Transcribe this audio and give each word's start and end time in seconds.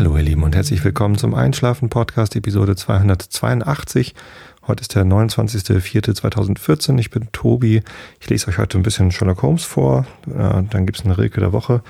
Hallo 0.00 0.16
ihr 0.16 0.22
Lieben 0.22 0.44
und 0.44 0.56
herzlich 0.56 0.82
willkommen 0.82 1.18
zum 1.18 1.34
Einschlafen 1.34 1.90
Podcast 1.90 2.34
Episode 2.34 2.74
282. 2.74 4.14
Heute 4.66 4.80
ist 4.80 4.94
der 4.94 5.04
29.04.2014. 5.04 6.98
Ich 6.98 7.10
bin 7.10 7.28
Tobi. 7.32 7.82
Ich 8.18 8.30
lese 8.30 8.48
euch 8.48 8.56
heute 8.56 8.78
ein 8.78 8.82
bisschen 8.82 9.10
Sherlock 9.10 9.42
Holmes 9.42 9.64
vor. 9.64 10.06
Äh, 10.26 10.62
dann 10.70 10.86
gibt 10.86 10.98
es 10.98 11.04
eine 11.04 11.18
Rilke 11.18 11.40
der 11.40 11.52
Woche. 11.52 11.82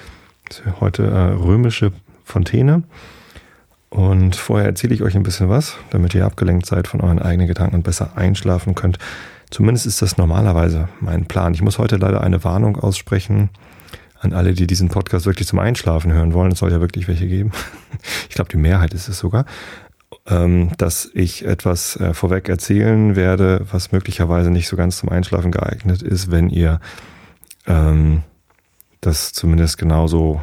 Heute 0.80 1.04
äh, 1.04 1.34
römische 1.34 1.92
Fontäne. 2.24 2.82
Und 3.90 4.34
vorher 4.34 4.66
erzähle 4.66 4.96
ich 4.96 5.02
euch 5.04 5.14
ein 5.14 5.22
bisschen 5.22 5.48
was, 5.48 5.76
damit 5.90 6.12
ihr 6.12 6.26
abgelenkt 6.26 6.66
seid 6.66 6.88
von 6.88 7.02
euren 7.02 7.20
eigenen 7.20 7.46
Gedanken 7.46 7.76
und 7.76 7.84
besser 7.84 8.16
einschlafen 8.16 8.74
könnt. 8.74 8.98
Zumindest 9.50 9.86
ist 9.86 10.02
das 10.02 10.18
normalerweise 10.18 10.88
mein 10.98 11.26
Plan. 11.26 11.54
Ich 11.54 11.62
muss 11.62 11.78
heute 11.78 11.94
leider 11.98 12.22
eine 12.22 12.42
Warnung 12.42 12.76
aussprechen 12.76 13.50
an 14.20 14.32
alle, 14.34 14.52
die 14.52 14.66
diesen 14.66 14.88
Podcast 14.88 15.26
wirklich 15.26 15.48
zum 15.48 15.58
Einschlafen 15.58 16.12
hören 16.12 16.34
wollen. 16.34 16.52
Es 16.52 16.58
soll 16.58 16.70
ja 16.70 16.80
wirklich 16.80 17.08
welche 17.08 17.26
geben. 17.26 17.52
Ich 18.28 18.34
glaube, 18.36 18.50
die 18.50 18.56
Mehrheit 18.56 18.94
ist 18.94 19.08
es 19.08 19.18
sogar. 19.18 19.44
Ähm, 20.26 20.70
dass 20.78 21.10
ich 21.12 21.44
etwas 21.44 21.96
äh, 21.96 22.14
vorweg 22.14 22.48
erzählen 22.48 23.14
werde, 23.14 23.66
was 23.70 23.92
möglicherweise 23.92 24.50
nicht 24.50 24.68
so 24.68 24.76
ganz 24.76 24.98
zum 24.98 25.08
Einschlafen 25.08 25.50
geeignet 25.50 26.02
ist, 26.02 26.30
wenn 26.30 26.48
ihr 26.48 26.80
ähm, 27.66 28.22
das 29.00 29.32
zumindest 29.32 29.76
genauso 29.76 30.40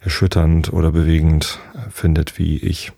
erschütternd 0.00 0.72
oder 0.72 0.92
bewegend 0.92 1.58
äh, 1.74 1.90
findet 1.90 2.38
wie 2.38 2.58
ich, 2.58 2.92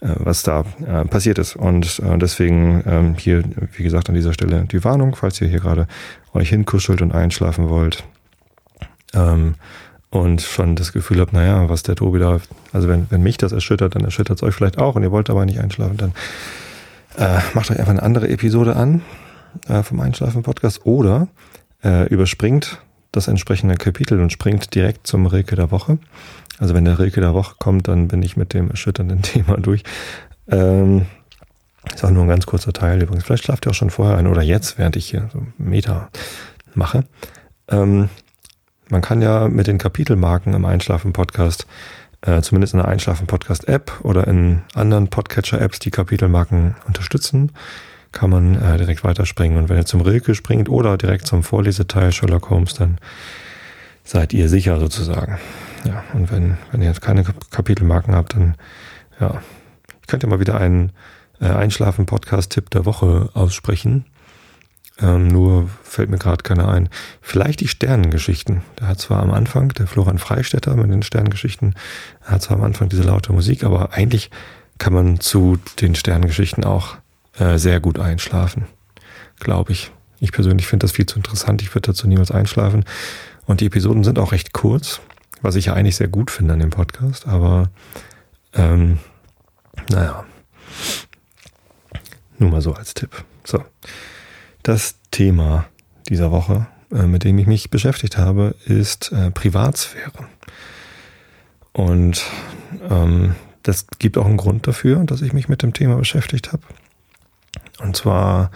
äh, 0.00 0.14
was 0.16 0.42
da 0.42 0.64
passiert 1.08 1.38
ist. 1.38 1.54
Und 1.54 2.02
deswegen 2.20 2.82
ähm, 2.86 3.14
hier, 3.16 3.44
wie 3.76 3.84
gesagt, 3.84 4.08
an 4.08 4.14
dieser 4.14 4.32
Stelle 4.32 4.66
die 4.70 4.84
Warnung, 4.84 5.14
falls 5.14 5.40
ihr 5.40 5.48
hier 5.48 5.60
gerade 5.60 5.86
euch 6.34 6.48
hinkuschelt 6.48 7.02
und 7.02 7.12
einschlafen 7.12 7.68
wollt 7.68 8.04
ähm, 9.14 9.54
und 10.10 10.42
schon 10.42 10.76
das 10.76 10.92
Gefühl 10.92 11.20
habt, 11.20 11.32
naja, 11.32 11.68
was 11.68 11.82
der 11.82 11.96
Tobi 11.96 12.18
da, 12.18 12.38
also 12.72 12.88
wenn, 12.88 13.06
wenn 13.10 13.22
mich 13.22 13.38
das 13.38 13.52
erschüttert, 13.52 13.94
dann 13.94 14.04
erschüttert 14.04 14.36
es 14.36 14.42
euch 14.42 14.54
vielleicht 14.54 14.78
auch 14.78 14.94
und 14.94 15.02
ihr 15.02 15.10
wollt 15.10 15.30
aber 15.30 15.46
nicht 15.46 15.58
einschlafen, 15.58 15.96
dann 15.96 16.12
äh, 17.16 17.40
macht 17.54 17.70
euch 17.70 17.78
einfach 17.78 17.92
eine 17.92 18.02
andere 18.02 18.28
Episode 18.28 18.76
an 18.76 19.02
äh, 19.68 19.82
vom 19.82 20.00
Einschlafen-Podcast 20.00 20.84
oder 20.84 21.28
äh, 21.82 22.06
überspringt 22.08 22.78
das 23.10 23.28
entsprechende 23.28 23.76
Kapitel 23.76 24.20
und 24.20 24.32
springt 24.32 24.74
direkt 24.74 25.06
zum 25.06 25.26
Rilke 25.26 25.56
der 25.56 25.70
Woche. 25.70 25.98
Also 26.58 26.74
wenn 26.74 26.84
der 26.84 26.98
Rilke 26.98 27.20
der 27.20 27.34
Woche 27.34 27.56
kommt, 27.58 27.88
dann 27.88 28.08
bin 28.08 28.22
ich 28.22 28.36
mit 28.36 28.54
dem 28.54 28.70
erschütternden 28.70 29.22
Thema 29.22 29.56
durch. 29.56 29.82
Ähm, 30.48 31.06
ist 31.92 32.04
auch 32.04 32.10
nur 32.10 32.24
ein 32.24 32.28
ganz 32.28 32.46
kurzer 32.46 32.72
Teil 32.72 33.02
übrigens. 33.02 33.24
Vielleicht 33.24 33.44
schlaft 33.44 33.66
ihr 33.66 33.70
auch 33.70 33.74
schon 33.74 33.90
vorher 33.90 34.16
ein 34.16 34.26
oder 34.26 34.42
jetzt, 34.42 34.78
während 34.78 34.96
ich 34.96 35.06
hier 35.06 35.28
so 35.32 35.46
Meter 35.58 36.10
mache. 36.74 37.04
Ähm, 37.68 38.08
man 38.92 39.00
kann 39.00 39.22
ja 39.22 39.48
mit 39.48 39.66
den 39.66 39.78
Kapitelmarken 39.78 40.52
im 40.52 40.66
Einschlafen-Podcast, 40.66 41.66
äh, 42.20 42.42
zumindest 42.42 42.74
in 42.74 42.78
der 42.78 42.88
Einschlafen-Podcast-App 42.88 44.00
oder 44.02 44.28
in 44.28 44.60
anderen 44.74 45.08
Podcatcher-Apps 45.08 45.78
die 45.78 45.90
Kapitelmarken 45.90 46.76
unterstützen. 46.86 47.52
Kann 48.12 48.28
man 48.28 48.60
äh, 48.60 48.76
direkt 48.76 49.02
weiterspringen. 49.02 49.56
Und 49.56 49.70
wenn 49.70 49.78
ihr 49.78 49.86
zum 49.86 50.02
Rilke 50.02 50.34
springt 50.34 50.68
oder 50.68 50.98
direkt 50.98 51.26
zum 51.26 51.42
Vorleseteil 51.42 52.12
Sherlock 52.12 52.50
Holmes, 52.50 52.74
dann 52.74 52.98
seid 54.04 54.34
ihr 54.34 54.50
sicher 54.50 54.78
sozusagen. 54.78 55.38
Ja, 55.84 56.04
und 56.12 56.30
wenn, 56.30 56.58
wenn 56.70 56.82
ihr 56.82 56.88
jetzt 56.88 57.00
keine 57.00 57.24
Kapitelmarken 57.50 58.14
habt, 58.14 58.34
dann 58.34 58.56
ja, 59.18 59.40
ich 60.02 60.06
könnte 60.06 60.26
mal 60.26 60.38
wieder 60.38 60.60
einen 60.60 60.92
äh, 61.40 61.46
Einschlafen-Podcast-Tipp 61.46 62.68
der 62.68 62.84
Woche 62.84 63.30
aussprechen. 63.32 64.04
Ähm, 65.02 65.28
nur 65.28 65.68
fällt 65.82 66.10
mir 66.10 66.18
gerade 66.18 66.42
keiner 66.42 66.68
ein. 66.68 66.88
Vielleicht 67.20 67.60
die 67.60 67.68
Sternengeschichten. 67.68 68.62
Der 68.78 68.88
hat 68.88 69.00
zwar 69.00 69.20
am 69.20 69.32
Anfang, 69.32 69.70
der 69.70 69.86
Florian 69.86 70.18
Freistetter 70.18 70.76
mit 70.76 70.90
den 70.90 71.02
Sternengeschichten, 71.02 71.74
hat 72.22 72.42
zwar 72.42 72.58
am 72.58 72.62
Anfang 72.64 72.88
diese 72.88 73.02
laute 73.02 73.32
Musik, 73.32 73.64
aber 73.64 73.92
eigentlich 73.92 74.30
kann 74.78 74.92
man 74.92 75.20
zu 75.20 75.58
den 75.80 75.94
Sternengeschichten 75.94 76.64
auch 76.64 76.96
äh, 77.38 77.58
sehr 77.58 77.80
gut 77.80 77.98
einschlafen. 77.98 78.66
Glaube 79.40 79.72
ich. 79.72 79.90
Ich 80.20 80.30
persönlich 80.30 80.68
finde 80.68 80.84
das 80.84 80.92
viel 80.92 81.06
zu 81.06 81.16
interessant. 81.16 81.62
Ich 81.62 81.74
würde 81.74 81.88
dazu 81.88 82.06
niemals 82.06 82.30
einschlafen. 82.30 82.84
Und 83.44 83.60
die 83.60 83.66
Episoden 83.66 84.04
sind 84.04 84.20
auch 84.20 84.30
recht 84.30 84.52
kurz, 84.52 85.00
was 85.40 85.56
ich 85.56 85.66
ja 85.66 85.74
eigentlich 85.74 85.96
sehr 85.96 86.06
gut 86.06 86.30
finde 86.30 86.54
an 86.54 86.60
dem 86.60 86.70
Podcast. 86.70 87.26
Aber 87.26 87.70
ähm, 88.54 89.00
naja, 89.90 90.24
nur 92.38 92.50
mal 92.50 92.60
so 92.60 92.72
als 92.72 92.94
Tipp. 92.94 93.24
So. 93.44 93.64
Das 94.62 94.94
Thema 95.10 95.66
dieser 96.08 96.30
Woche, 96.30 96.66
äh, 96.92 97.02
mit 97.02 97.24
dem 97.24 97.38
ich 97.38 97.46
mich 97.46 97.70
beschäftigt 97.70 98.16
habe, 98.16 98.54
ist 98.64 99.10
äh, 99.12 99.30
Privatsphäre. 99.30 100.28
Und 101.72 102.22
ähm, 102.88 103.34
das 103.62 103.86
gibt 103.98 104.18
auch 104.18 104.26
einen 104.26 104.36
Grund 104.36 104.66
dafür, 104.66 105.02
dass 105.04 105.22
ich 105.22 105.32
mich 105.32 105.48
mit 105.48 105.62
dem 105.62 105.72
Thema 105.72 105.96
beschäftigt 105.96 106.52
habe. 106.52 106.62
Und 107.80 107.96
zwar, 107.96 108.50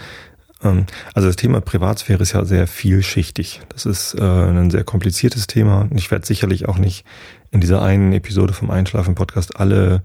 ähm, 0.62 0.86
also 1.14 1.28
das 1.28 1.36
Thema 1.36 1.60
Privatsphäre 1.60 2.22
ist 2.22 2.32
ja 2.32 2.44
sehr 2.44 2.68
vielschichtig. 2.68 3.62
Das 3.70 3.84
ist 3.84 4.14
äh, 4.14 4.22
ein 4.22 4.70
sehr 4.70 4.84
kompliziertes 4.84 5.48
Thema. 5.48 5.88
Ich 5.94 6.10
werde 6.10 6.26
sicherlich 6.26 6.68
auch 6.68 6.78
nicht 6.78 7.04
in 7.50 7.60
dieser 7.60 7.82
einen 7.82 8.12
Episode 8.12 8.52
vom 8.52 8.70
Einschlafen-Podcast 8.70 9.58
alle 9.58 10.02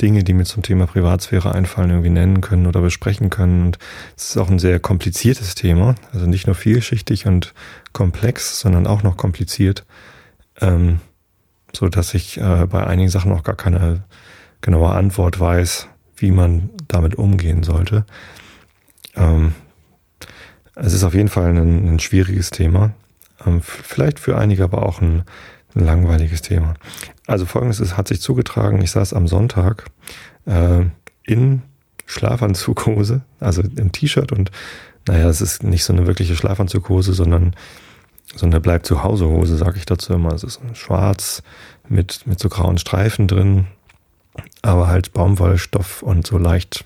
Dinge, 0.00 0.24
die 0.24 0.34
mir 0.34 0.44
zum 0.44 0.62
Thema 0.62 0.86
Privatsphäre 0.86 1.54
einfallen, 1.54 1.90
irgendwie 1.90 2.10
nennen 2.10 2.40
können 2.40 2.66
oder 2.66 2.80
besprechen 2.80 3.30
können. 3.30 3.66
Und 3.66 3.78
es 4.16 4.30
ist 4.30 4.36
auch 4.36 4.50
ein 4.50 4.58
sehr 4.58 4.80
kompliziertes 4.80 5.54
Thema, 5.54 5.94
also 6.12 6.26
nicht 6.26 6.46
nur 6.46 6.56
vielschichtig 6.56 7.26
und 7.26 7.54
komplex, 7.92 8.60
sondern 8.60 8.86
auch 8.86 9.02
noch 9.02 9.16
kompliziert, 9.16 9.84
ähm, 10.60 11.00
so 11.72 11.88
dass 11.88 12.14
ich 12.14 12.38
äh, 12.38 12.66
bei 12.66 12.86
einigen 12.86 13.08
Sachen 13.08 13.30
noch 13.30 13.44
gar 13.44 13.56
keine 13.56 14.02
genaue 14.60 14.90
Antwort 14.90 15.38
weiß, 15.38 15.88
wie 16.16 16.30
man 16.30 16.70
damit 16.88 17.16
umgehen 17.16 17.62
sollte. 17.62 18.04
Ähm, 19.14 19.54
es 20.74 20.92
ist 20.92 21.04
auf 21.04 21.14
jeden 21.14 21.28
Fall 21.28 21.50
ein, 21.50 21.94
ein 21.94 22.00
schwieriges 22.00 22.50
Thema, 22.50 22.92
ähm, 23.46 23.60
vielleicht 23.62 24.18
für 24.18 24.36
einige 24.36 24.64
aber 24.64 24.84
auch 24.84 25.00
ein, 25.00 25.22
ein 25.74 25.84
langweiliges 25.84 26.42
Thema. 26.42 26.74
Also 27.26 27.46
folgendes 27.46 27.80
ist, 27.80 27.96
hat 27.96 28.08
sich 28.08 28.20
zugetragen, 28.20 28.82
ich 28.82 28.90
saß 28.90 29.14
am 29.14 29.26
Sonntag 29.26 29.86
äh, 30.46 30.84
in 31.22 31.62
Schlafanzughose, 32.06 33.22
also 33.40 33.62
im 33.62 33.92
T-Shirt 33.92 34.30
und 34.32 34.50
naja, 35.06 35.28
es 35.28 35.40
ist 35.40 35.62
nicht 35.62 35.84
so 35.84 35.92
eine 35.92 36.06
wirkliche 36.06 36.36
Schlafanzughose, 36.36 37.12
sondern 37.12 37.54
so 38.34 38.46
eine 38.46 38.60
bleibt 38.60 38.86
zu 38.86 39.02
Hause 39.02 39.26
Hose, 39.26 39.56
sage 39.56 39.78
ich 39.78 39.86
dazu 39.86 40.14
immer. 40.14 40.32
Es 40.32 40.44
ist 40.44 40.60
schwarz 40.72 41.42
mit, 41.88 42.26
mit 42.26 42.40
so 42.40 42.48
grauen 42.48 42.78
Streifen 42.78 43.28
drin, 43.28 43.66
aber 44.62 44.88
halt 44.88 45.12
Baumwollstoff 45.12 46.02
und 46.02 46.26
so 46.26 46.38
leicht 46.38 46.84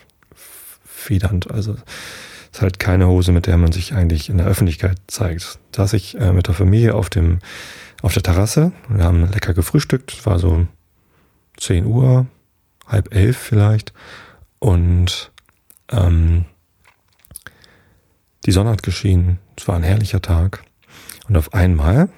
federnd. 0.85 1.51
Also 1.51 1.75
es 1.75 2.59
ist 2.59 2.63
halt 2.63 2.79
keine 2.79 3.07
Hose, 3.07 3.33
mit 3.33 3.47
der 3.47 3.57
man 3.57 3.73
sich 3.73 3.95
eigentlich 3.95 4.29
in 4.29 4.39
der 4.39 4.47
Öffentlichkeit 4.47 4.99
zeigt. 5.07 5.59
Da 5.73 5.87
ich 5.93 6.19
äh, 6.19 6.33
mit 6.33 6.49
der 6.49 6.55
Familie 6.55 6.95
auf 6.95 7.09
dem 7.09 7.39
auf 8.03 8.13
der 8.15 8.23
Terrasse. 8.23 8.73
Wir 8.89 9.05
haben 9.05 9.31
lecker 9.31 9.55
gefrühstückt. 9.55 10.13
Es 10.13 10.27
war 10.27 10.39
so 10.39 10.67
10 11.59 11.87
Uhr, 11.87 12.27
halb 12.87 13.15
elf 13.15 13.37
vielleicht. 13.37 13.93
Und 14.59 15.33
ähm, 15.91 16.45
die 18.47 18.53
Sonne 18.53 18.71
hat 18.71 18.83
geschienen. 18.83 19.39
Es 19.57 19.67
war 19.69 19.77
ein 19.77 19.83
herrlicher 19.83 20.23
Tag. 20.23 20.65
Und 21.29 21.37
auf 21.37 21.53
einmal 21.53 22.09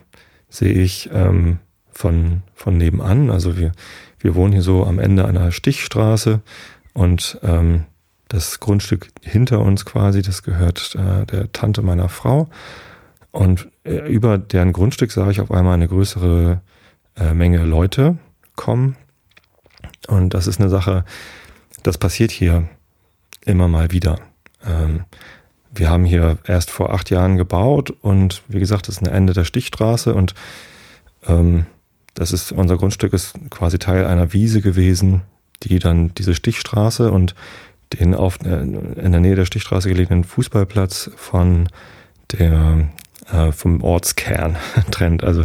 sehe 0.48 0.72
ich 0.72 1.10
ähm, 1.12 1.58
von, 1.90 2.42
von 2.54 2.76
nebenan, 2.76 3.30
also 3.30 3.58
wir, 3.58 3.72
wir 4.18 4.34
wohnen 4.34 4.52
hier 4.52 4.62
so 4.62 4.86
am 4.86 4.98
Ende 4.98 5.26
einer 5.26 5.52
Stichstraße 5.52 6.40
und 6.92 7.38
ähm, 7.42 7.84
das 8.28 8.60
Grundstück 8.60 9.08
hinter 9.22 9.60
uns 9.60 9.84
quasi, 9.84 10.22
das 10.22 10.42
gehört 10.42 10.94
äh, 10.94 11.26
der 11.26 11.52
Tante 11.52 11.82
meiner 11.82 12.08
Frau. 12.08 12.48
Und 13.32 13.68
äh, 13.84 14.08
über 14.10 14.38
deren 14.38 14.72
Grundstück 14.72 15.12
sah 15.12 15.30
ich 15.30 15.40
auf 15.40 15.50
einmal 15.50 15.74
eine 15.74 15.88
größere 15.88 16.60
äh, 17.16 17.34
Menge 17.34 17.64
Leute 17.64 18.18
kommen. 18.56 18.96
Und 20.08 20.34
das 20.34 20.46
ist 20.46 20.60
eine 20.60 20.68
Sache, 20.68 21.04
das 21.82 21.98
passiert 21.98 22.30
hier 22.30 22.68
immer 23.44 23.68
mal 23.68 23.92
wieder. 23.92 24.18
Ähm, 24.66 25.04
wir 25.72 25.88
haben 25.88 26.04
hier 26.04 26.38
erst 26.44 26.70
vor 26.70 26.92
acht 26.92 27.10
Jahren 27.10 27.36
gebaut 27.36 27.90
und 28.02 28.42
wie 28.48 28.58
gesagt, 28.58 28.88
das 28.88 28.96
ist 28.96 29.02
ein 29.02 29.12
Ende 29.12 29.32
der 29.32 29.44
Stichstraße 29.44 30.14
und 30.14 30.34
ähm, 31.26 31.66
das 32.14 32.32
ist, 32.32 32.50
unser 32.52 32.76
Grundstück 32.76 33.12
ist 33.12 33.34
quasi 33.50 33.78
Teil 33.78 34.04
einer 34.06 34.32
Wiese 34.32 34.60
gewesen, 34.62 35.22
die 35.62 35.78
dann 35.78 36.12
diese 36.14 36.34
Stichstraße 36.34 37.12
und 37.12 37.34
den 37.92 38.14
auf, 38.14 38.40
äh, 38.44 38.62
in 38.62 39.12
der 39.12 39.20
Nähe 39.20 39.36
der 39.36 39.44
Stichstraße 39.44 39.88
gelegenen 39.88 40.24
Fußballplatz 40.24 41.10
von 41.16 41.68
der 42.32 42.88
äh, 43.32 43.52
vom 43.52 43.82
Ortskern 43.82 44.56
trennt. 44.90 45.24
Also 45.24 45.44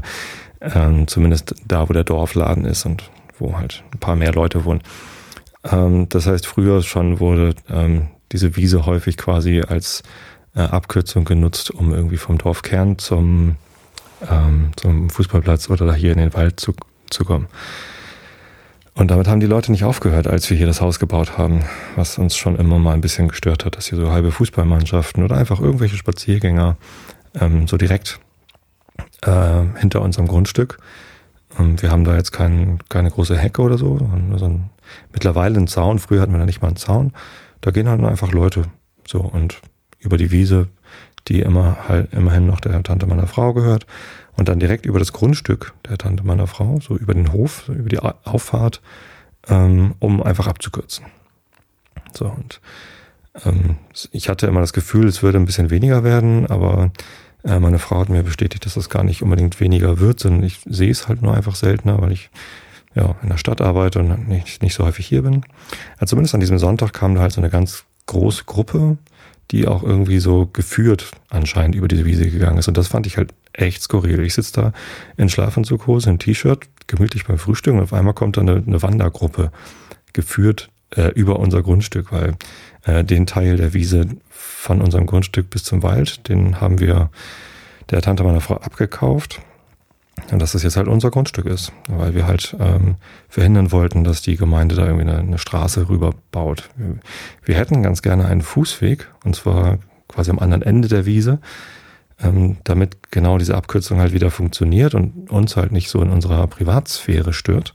ähm, 0.62 1.08
zumindest 1.08 1.56
da, 1.68 1.90
wo 1.90 1.94
der 1.94 2.04
Dorfladen 2.04 2.66
ist 2.66 2.86
und 2.86 3.10
wo 3.38 3.58
halt 3.58 3.84
ein 3.94 4.00
paar 4.00 4.16
mehr 4.16 4.34
Leute 4.34 4.66
wohnen. 4.66 4.82
Ähm, 5.64 6.08
das 6.10 6.28
heißt, 6.28 6.48
früher 6.48 6.82
schon 6.84 7.20
wurde 7.20 7.56
ähm, 7.70 8.08
diese 8.32 8.56
Wiese 8.56 8.86
häufig 8.86 9.18
quasi 9.18 9.62
als 9.62 10.04
äh, 10.56 10.62
Abkürzung 10.62 11.26
genutzt, 11.26 11.72
um 11.72 11.94
irgendwie 11.94 12.18
vom 12.18 12.38
Dorfkern 12.38 12.98
zum, 12.98 13.56
ähm, 14.30 14.72
zum 14.76 15.10
Fußballplatz 15.10 15.70
oder 15.70 15.94
hier 15.94 16.12
in 16.12 16.18
den 16.18 16.34
Wald 16.34 16.60
zu, 16.60 16.74
zu 17.10 17.26
kommen. 17.26 17.48
Und 18.98 19.12
damit 19.12 19.28
haben 19.28 19.42
die 19.42 19.46
Leute 19.46 19.74
nicht 19.74 19.84
aufgehört, 19.84 20.26
als 20.26 20.50
wir 20.50 20.56
hier 20.56 20.68
das 20.68 20.80
Haus 20.80 21.00
gebaut 21.00 21.38
haben, 21.38 21.66
was 21.98 22.18
uns 22.18 22.38
schon 22.38 22.56
immer 22.56 22.80
mal 22.80 22.94
ein 22.94 23.02
bisschen 23.02 23.28
gestört 23.28 23.66
hat, 23.66 23.76
dass 23.76 23.88
hier 23.88 23.98
so 23.98 24.10
halbe 24.10 24.32
Fußballmannschaften 24.32 25.22
oder 25.22 25.36
einfach 25.36 25.60
irgendwelche 25.60 25.98
Spaziergänger 25.98 26.78
ähm, 27.40 27.68
so 27.68 27.78
direkt 27.78 28.20
äh, 29.22 29.64
hinter 29.78 30.02
unserem 30.02 30.28
Grundstück. 30.28 30.78
Und 31.58 31.82
wir 31.82 31.92
haben 31.92 32.04
da 32.04 32.16
jetzt 32.16 32.32
kein, 32.32 32.80
keine 32.90 33.10
große 33.10 33.38
Hecke 33.38 33.62
oder 33.62 33.78
so, 33.78 33.96
nur 33.96 34.40
so 34.40 34.46
ein, 34.46 34.70
mittlerweile 35.14 35.58
einen 35.58 35.68
Zaun. 35.68 36.00
Früher 36.00 36.22
hatten 36.22 36.34
wir 36.34 36.40
da 36.40 36.46
nicht 36.46 36.62
mal 36.62 36.70
einen 36.70 36.78
Zaun. 36.78 37.14
Da 37.62 37.72
gehen 37.72 37.88
halt 37.88 38.02
nur 38.02 38.10
einfach 38.10 38.32
Leute 38.32 38.64
so 39.08 39.20
und 39.20 39.62
über 40.00 40.18
die 40.18 40.32
Wiese, 40.32 40.68
die 41.28 41.42
immer 41.42 41.78
halt 41.88 42.14
immerhin 42.14 42.46
noch 42.46 42.60
der 42.60 42.82
Tante 42.84 43.08
meiner 43.08 43.28
Frau 43.28 43.54
gehört 43.54 43.88
und 44.36 44.50
dann 44.50 44.60
direkt 44.60 44.86
über 44.86 45.00
das 45.00 45.14
Grundstück 45.14 45.74
der 45.90 45.98
Tante 45.98 46.24
meiner 46.24 46.48
Frau, 46.48 46.80
so 46.82 46.96
über 46.96 47.14
den 47.14 47.32
Hof, 47.32 47.70
über 47.70 47.90
die 47.90 48.00
Auffahrt, 48.00 48.82
ähm, 49.48 49.96
um 50.00 50.22
einfach 50.22 50.48
abzukürzen. 50.48 51.06
So, 52.14 52.26
und 52.26 52.62
ähm, 53.44 53.78
ich 54.12 54.30
hatte 54.30 54.48
immer 54.48 54.62
das 54.62 54.74
Gefühl, 54.74 55.08
es 55.08 55.24
würde 55.24 55.40
ein 55.40 55.46
bisschen 55.46 55.70
weniger 55.70 56.04
werden, 56.04 56.48
aber 56.48 56.92
meine 57.46 57.80
Frau 57.80 58.00
hat 58.00 58.10
mir 58.10 58.24
bestätigt, 58.24 58.66
dass 58.66 58.74
das 58.74 58.90
gar 58.90 59.04
nicht 59.04 59.22
unbedingt 59.22 59.60
weniger 59.60 60.00
wird, 60.00 60.20
sondern 60.20 60.44
ich 60.44 60.60
sehe 60.66 60.92
es 60.92 61.08
halt 61.08 61.22
nur 61.22 61.36
einfach 61.36 61.56
seltener, 61.56 62.02
weil 62.02 62.12
ich 62.12 62.30
ja 62.96 63.16
in 63.22 63.30
der 63.30 63.38
Stadt 63.38 63.62
arbeite 63.62 64.00
und 64.00 64.28
nicht, 64.28 64.64
nicht 64.64 64.74
so 64.74 64.86
häufig 64.86 65.06
hier 65.06 65.22
bin. 65.22 65.46
Also 65.98 66.12
zumindest 66.12 66.34
an 66.34 66.40
diesem 66.40 66.58
Sonntag 66.58 66.94
kam 66.94 67.16
da 67.16 67.22
halt 67.22 67.34
so 67.34 67.42
eine 67.42 67.50
ganz 67.50 67.84
große 68.08 68.46
Gruppe, 68.46 68.98
die 69.52 69.68
auch 69.68 69.84
irgendwie 69.84 70.20
so 70.20 70.48
geführt 70.52 71.12
anscheinend 71.30 71.76
über 71.76 71.88
diese 71.88 72.06
Wiese 72.06 72.30
gegangen 72.30 72.58
ist. 72.58 72.68
Und 72.68 72.78
das 72.78 72.88
fand 72.88 73.06
ich 73.06 73.18
halt 73.18 73.34
echt 73.54 73.84
skurril. 73.84 74.22
Ich 74.22 74.34
sitze 74.34 74.54
da 74.54 74.74
in 75.18 75.30
Schlafanzughose, 75.30 76.10
im 76.10 76.20
T-Shirt, 76.20 76.68
gemütlich 76.88 77.26
beim 77.26 77.38
Frühstück 77.38 77.74
und 77.74 77.82
auf 77.82 77.94
einmal 77.94 78.14
kommt 78.14 78.38
da 78.38 78.42
eine, 78.42 78.64
eine 78.66 78.82
Wandergruppe 78.82 79.52
geführt 80.14 80.70
äh, 80.96 81.10
über 81.10 81.40
unser 81.40 81.62
Grundstück, 81.62 82.12
weil 82.12 82.36
äh, 82.86 83.04
den 83.04 83.26
Teil 83.26 83.58
der 83.58 83.74
Wiese 83.74 84.08
von 84.30 84.82
unserem 84.82 85.06
Grundstück 85.06 85.50
bis 85.50 85.64
zum 85.64 85.84
Wald, 85.84 86.28
den 86.30 86.62
haben 86.62 86.80
wir 86.80 87.10
der 87.90 88.02
Tante 88.02 88.24
meiner 88.24 88.42
Frau 88.42 88.56
abgekauft. 88.56 89.42
Und 90.32 90.42
dass 90.42 90.54
das 90.54 90.64
jetzt 90.64 90.78
halt 90.78 90.88
unser 90.88 91.12
Grundstück 91.12 91.46
ist, 91.46 91.74
weil 91.90 92.16
wir 92.16 92.26
halt 92.26 92.56
ähm, 92.60 92.96
verhindern 93.28 93.72
wollten, 93.72 94.06
dass 94.06 94.22
die 94.22 94.38
Gemeinde 94.38 94.74
da 94.76 94.86
irgendwie 94.86 95.10
eine, 95.10 95.20
eine 95.20 95.38
Straße 95.38 95.90
rüberbaut. 95.90 96.70
Wir, 96.78 96.96
wir 97.44 97.56
hätten 97.56 97.84
ganz 97.84 98.02
gerne 98.02 98.26
einen 98.26 98.42
Fußweg, 98.42 99.08
und 99.26 99.36
zwar 99.36 99.78
quasi 100.08 100.32
am 100.32 100.40
anderen 100.40 100.62
Ende 100.62 100.88
der 100.88 101.06
Wiese, 101.06 101.40
ähm, 102.24 102.58
damit 102.64 103.12
genau 103.12 103.38
diese 103.38 103.56
Abkürzung 103.56 104.00
halt 104.00 104.14
wieder 104.14 104.32
funktioniert 104.32 104.96
und 104.96 105.30
uns 105.30 105.58
halt 105.58 105.74
nicht 105.74 105.90
so 105.90 106.02
in 106.02 106.10
unserer 106.10 106.48
Privatsphäre 106.48 107.34
stört. 107.34 107.74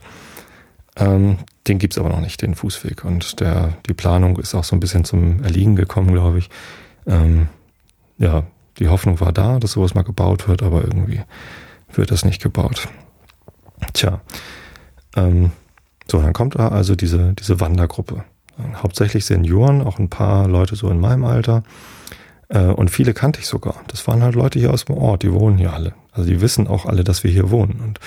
Ähm, 0.97 1.37
den 1.67 1.77
gibt's 1.77 1.97
aber 1.97 2.09
noch 2.09 2.21
nicht, 2.21 2.41
den 2.41 2.55
Fußweg. 2.55 3.05
Und 3.05 3.39
der, 3.39 3.73
die 3.87 3.93
Planung 3.93 4.37
ist 4.37 4.55
auch 4.55 4.63
so 4.63 4.75
ein 4.75 4.79
bisschen 4.79 5.05
zum 5.05 5.43
Erliegen 5.43 5.75
gekommen, 5.75 6.11
glaube 6.11 6.39
ich. 6.39 6.49
Ähm, 7.05 7.47
ja, 8.17 8.43
die 8.77 8.87
Hoffnung 8.87 9.19
war 9.19 9.31
da, 9.31 9.59
dass 9.59 9.73
sowas 9.73 9.93
mal 9.93 10.03
gebaut 10.03 10.47
wird, 10.47 10.63
aber 10.63 10.83
irgendwie 10.83 11.21
wird 11.93 12.11
das 12.11 12.25
nicht 12.25 12.41
gebaut. 12.41 12.87
Tja, 13.93 14.21
ähm, 15.15 15.51
so, 16.09 16.21
dann 16.21 16.33
kommt 16.33 16.55
da 16.55 16.69
also 16.69 16.95
diese, 16.95 17.33
diese 17.33 17.59
Wandergruppe. 17.59 18.23
Hauptsächlich 18.75 19.25
Senioren, 19.25 19.81
auch 19.81 19.97
ein 19.97 20.09
paar 20.09 20.47
Leute 20.47 20.75
so 20.75 20.89
in 20.89 20.99
meinem 20.99 21.25
Alter. 21.25 21.63
Äh, 22.49 22.65
und 22.65 22.89
viele 22.89 23.13
kannte 23.13 23.39
ich 23.39 23.47
sogar. 23.47 23.75
Das 23.87 24.07
waren 24.07 24.21
halt 24.21 24.35
Leute 24.35 24.59
hier 24.59 24.71
aus 24.73 24.85
dem 24.85 24.97
Ort, 24.97 25.23
die 25.23 25.31
wohnen 25.31 25.57
hier 25.57 25.73
alle. 25.73 25.93
Also 26.11 26.29
die 26.29 26.41
wissen 26.41 26.67
auch 26.67 26.85
alle, 26.85 27.03
dass 27.03 27.23
wir 27.23 27.31
hier 27.31 27.49
wohnen. 27.49 27.79
Und 27.79 27.99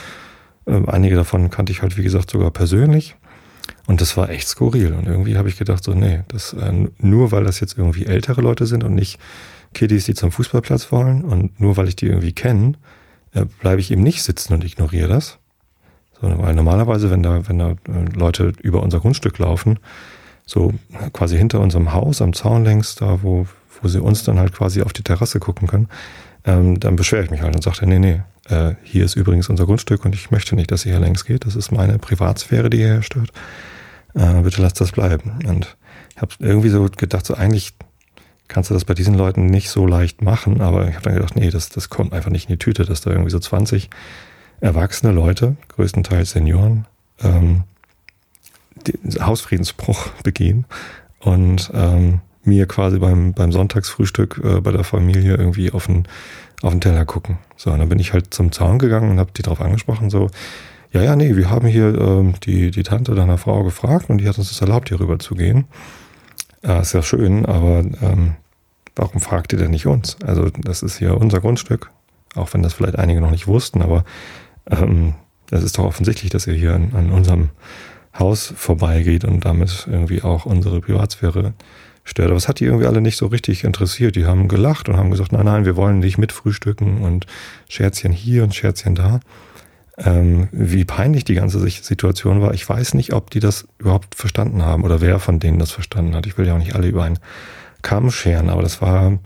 äh, 0.67 0.91
einige 0.91 1.17
davon 1.17 1.51
kannte 1.51 1.73
ich 1.73 1.83
halt, 1.83 1.97
wie 1.97 2.03
gesagt, 2.03 2.31
sogar 2.31 2.51
persönlich. 2.51 3.17
Und 3.87 4.01
das 4.01 4.17
war 4.17 4.31
echt 4.31 4.49
skurril. 4.49 4.93
Und 4.93 5.07
irgendwie 5.07 5.37
habe 5.37 5.49
ich 5.49 5.59
gedacht, 5.59 5.85
so, 5.85 5.93
nee, 5.93 6.23
das, 6.29 6.55
äh, 6.55 6.73
nur 6.99 7.33
weil 7.33 7.45
das 7.45 7.61
jetzt 7.61 7.77
irgendwie 7.77 8.07
ältere 8.07 8.41
Leute 8.41 8.67
sind 8.67 8.83
und 8.83 8.95
nicht 8.95 9.19
Kiddies, 9.75 10.07
die 10.07 10.15
zum 10.15 10.33
Fußballplatz 10.33 10.91
wollen 10.91 11.23
und 11.23 11.61
nur 11.61 11.77
weil 11.77 11.89
ich 11.89 11.97
die 11.97 12.07
irgendwie 12.07 12.33
kenne, 12.33 12.75
äh, 13.35 13.45
bleibe 13.61 13.81
ich 13.81 13.91
eben 13.91 14.03
nicht 14.03 14.23
sitzen 14.23 14.55
und 14.55 14.65
ignoriere 14.65 15.09
das. 15.09 15.39
Sondern 16.21 16.41
weil 16.41 16.55
normalerweise, 16.55 17.11
wenn 17.11 17.23
da, 17.23 17.47
wenn 17.49 17.59
da 17.59 17.71
äh, 17.71 17.77
Leute 18.15 18.53
über 18.63 18.83
unser 18.83 19.01
Grundstück 19.01 19.39
laufen, 19.39 19.79
so 20.47 20.73
quasi 21.13 21.37
hinter 21.37 21.61
unserem 21.61 21.93
Haus 21.93 22.23
am 22.23 22.33
Zaun 22.33 22.65
längs, 22.65 22.95
da 22.95 23.23
wo, 23.23 23.47
wo 23.83 23.89
sie 23.89 24.01
uns 24.01 24.25
dann 24.25 24.39
halt 24.39 24.53
quasi 24.53 24.83
auf 24.83 24.93
die 24.93 25.03
Terrasse 25.03 25.41
gucken 25.41 25.69
können, 25.69 25.89
ähm, 26.45 26.79
dann 26.81 26.97
beschwere 26.97 27.25
ich 27.25 27.31
mich 27.31 27.43
halt 27.43 27.55
und 27.55 27.63
sage, 27.63 27.87
nee, 27.87 27.99
nee, 27.99 28.23
äh, 28.49 28.75
hier 28.83 29.05
ist 29.05 29.17
übrigens 29.17 29.49
unser 29.49 29.65
Grundstück 29.65 30.05
und 30.05 30.15
ich 30.15 30.31
möchte 30.31 30.55
nicht, 30.55 30.71
dass 30.71 30.85
ihr 30.85 30.93
hier 30.93 31.01
längs 31.01 31.25
geht. 31.25 31.47
Das 31.47 31.57
ist 31.57 31.73
meine 31.73 31.99
Privatsphäre, 31.99 32.71
die 32.71 32.81
ihr 32.81 33.03
stört. 33.03 33.33
Äh, 34.15 34.43
bitte 34.43 34.63
lasst 34.63 34.81
das 34.81 34.93
bleiben. 34.93 35.39
Und 35.47 35.77
ich 36.15 36.23
habe 36.23 36.33
irgendwie 36.39 36.69
so 36.69 36.89
gedacht, 36.97 37.27
so 37.27 37.35
eigentlich 37.35 37.75
kannst 38.49 38.71
du 38.71 38.75
das 38.75 38.85
bei 38.85 38.95
diesen 38.95 39.15
Leuten 39.15 39.47
nicht 39.47 39.71
so 39.71 39.87
leicht 39.87 40.23
machen, 40.23 40.61
aber 40.61 40.89
ich 40.89 40.95
habe 40.95 41.05
dann 41.05 41.15
gedacht, 41.15 41.37
nee, 41.37 41.51
das, 41.51 41.71
das 41.71 41.89
kommt 41.89 42.13
einfach 42.13 42.31
nicht 42.31 42.49
in 42.49 42.55
die 42.55 42.59
Tüte, 42.59 42.85
dass 42.85 43.01
da 43.01 43.11
irgendwie 43.11 43.31
so 43.31 43.39
20 43.39 43.91
erwachsene 44.61 45.13
Leute, 45.13 45.57
größtenteils 45.69 46.31
Senioren, 46.31 46.87
ähm, 47.23 47.65
den 48.87 49.27
Hausfriedensbruch 49.27 50.09
begehen 50.23 50.67
und 51.21 51.71
ähm, 51.75 52.21
mir 52.45 52.67
quasi 52.67 52.99
beim, 52.99 53.33
beim 53.33 53.53
Sonntagsfrühstück 53.53 54.41
äh, 54.45 54.61
bei 54.61 54.71
der 54.71 54.85
Familie 54.85 55.37
irgendwie 55.37 55.71
auf 55.71 55.87
den, 55.87 56.07
auf 56.63 56.73
den 56.73 56.81
Teller 56.81 57.07
gucken. 57.07 57.39
So, 57.57 57.71
und 57.71 57.79
dann 57.79 57.89
bin 57.89 57.99
ich 57.99 58.13
halt 58.13 58.35
zum 58.35 58.53
Zaun 58.53 58.79
gegangen 58.79 59.11
und 59.11 59.19
habe 59.19 59.33
die 59.35 59.43
darauf 59.43 59.61
angesprochen, 59.61 60.11
so, 60.11 60.31
ja, 60.95 61.03
ja, 61.03 61.17
nee, 61.17 61.35
wir 61.35 61.51
haben 61.51 61.67
hier 61.67 61.99
ähm, 61.99 62.35
die, 62.45 62.71
die 62.71 62.85
Tante 62.85 63.17
deiner 63.17 63.37
Frau 63.37 63.65
gefragt 63.65 64.09
und 64.09 64.19
die 64.19 64.29
hat 64.29 64.39
uns 64.39 64.49
das 64.51 64.61
erlaubt, 64.61 64.89
hier 64.89 65.01
rüber 65.01 65.19
zu 65.19 65.35
gehen. 65.35 65.65
Ja, 66.63 66.81
ist 66.81 66.93
ja 66.93 67.03
schön, 67.03 67.45
aber 67.47 67.81
ähm, 68.01 68.37
warum 68.95 69.21
fragt 69.21 69.53
ihr 69.53 69.59
denn 69.59 69.73
nicht 69.73 69.87
uns? 69.87 70.17
Also 70.25 70.49
das 70.51 70.85
ist 70.85 70.99
hier 70.99 71.17
unser 71.21 71.41
Grundstück, 71.41 71.91
auch 72.37 72.55
wenn 72.55 72.63
das 72.63 72.75
vielleicht 72.75 72.97
einige 72.97 73.21
noch 73.21 73.33
nicht 73.33 73.49
wussten, 73.49 73.83
aber 73.83 74.05
ähm, 74.71 75.15
das 75.51 75.65
ist 75.65 75.79
doch 75.79 75.85
offensichtlich, 75.85 76.31
dass 76.31 76.47
ihr 76.47 76.55
hier 76.55 76.75
an, 76.75 76.93
an 76.95 77.11
unserem 77.11 77.51
Haus 78.17 78.55
vorbeigeht 78.57 79.25
und 79.25 79.45
damit 79.45 79.89
irgendwie 79.91 80.23
auch 80.23 80.47
unsere 80.47 80.81
Privatsphäre 80.81 81.55
stört. 82.05 82.29
Aber 82.29 82.37
es 82.37 82.47
hat 82.47 82.61
die 82.61 82.67
irgendwie 82.67 82.87
alle 82.87 83.01
nicht 83.01 83.17
so 83.17 83.27
richtig 83.27 83.65
interessiert. 83.65 84.15
Die 84.15 84.27
haben 84.27 84.47
gelacht 84.47 84.89
und 84.89 84.97
haben 84.97 85.11
gesagt, 85.11 85.33
nein, 85.33 85.47
nein, 85.47 85.65
wir 85.65 85.75
wollen 85.75 85.99
nicht 85.99 86.19
mitfrühstücken 86.19 86.99
und 86.99 87.27
Scherzchen 87.69 88.13
hier 88.13 88.45
und 88.45 88.55
Scherzchen 88.55 88.95
da. 88.95 89.19
Ähm, 89.97 90.49
wie 90.51 90.85
peinlich 90.85 91.25
die 91.25 91.35
ganze 91.35 91.61
Situation 91.61 92.41
war. 92.41 92.53
Ich 92.53 92.69
weiß 92.69 92.95
nicht, 92.95 93.13
ob 93.13 93.31
die 93.31 93.39
das 93.39 93.69
überhaupt 93.79 94.17
verstanden 94.17 94.65
haben 94.65 94.83
oder 94.83 95.01
wer 95.01 95.21
von 95.21 95.39
denen 95.39 95.61
das 95.61 95.71
verstanden 95.71 96.17
hat. 96.17 96.27
Ich 96.27 96.37
will 96.37 96.47
ja 96.47 96.55
auch 96.55 96.59
nicht 96.59 96.75
alle 96.75 96.89
über 96.89 97.05
einen 97.05 97.21
Kamm 97.83 98.11
scheren, 98.11 98.49
aber 98.49 98.63
das 98.63 98.83
war 98.83 99.19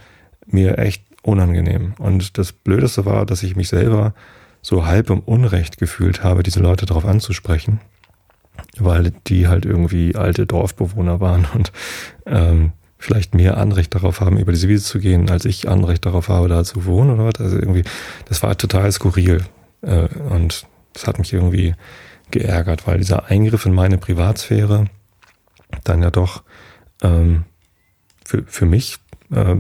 mir 0.47 0.77
echt 0.79 1.05
unangenehm. 1.23 1.95
Und 1.99 2.37
das 2.37 2.53
Blödeste 2.53 3.07
war, 3.07 3.25
dass 3.25 3.43
ich 3.43 3.57
mich 3.57 3.69
selber 3.69 4.13
so 4.61 4.85
halb 4.85 5.09
im 5.11 5.21
Unrecht 5.21 5.79
gefühlt 5.79 6.23
habe, 6.23 6.43
diese 6.43 6.61
Leute 6.61 6.85
darauf 6.85 7.07
anzusprechen, 7.07 7.81
weil 8.79 9.13
die 9.27 9.49
halt 9.49 9.65
irgendwie 9.65 10.17
alte 10.17 10.47
Dorfbewohner 10.47 11.21
waren 11.21 11.47
und 11.55 11.73
ähm, 12.27 12.73
vielleicht 12.99 13.35
mehr 13.35 13.57
Anrecht 13.57 13.95
darauf 13.95 14.21
haben, 14.21 14.39
über 14.39 14.53
diese 14.53 14.69
Wiese 14.69 14.85
zu 14.85 14.99
gehen, 14.99 15.31
als 15.31 15.45
ich 15.45 15.69
Anrecht 15.69 16.05
darauf 16.05 16.29
habe, 16.29 16.49
da 16.49 16.65
zu 16.65 16.85
wohnen 16.85 17.11
oder 17.13 17.27
was. 17.27 17.41
Also 17.41 17.57
irgendwie, 17.57 17.85
das 18.29 18.43
war 18.43 18.59
total 18.59 18.91
skurril. 18.91 19.45
Äh, 19.83 20.09
und 20.31 20.67
das 20.93 21.07
hat 21.07 21.19
mich 21.19 21.33
irgendwie 21.33 21.75
geärgert, 22.31 22.87
weil 22.87 22.99
dieser 22.99 23.27
Eingriff 23.27 23.67
in 23.67 23.75
meine 23.75 23.99
Privatsphäre 23.99 24.87
dann 25.85 26.03
ja 26.03 26.11
doch 26.11 26.43
ähm, 27.03 27.45
für, 28.25 28.43
für 28.47 28.67
mich 28.67 28.99
äh, 29.33 29.57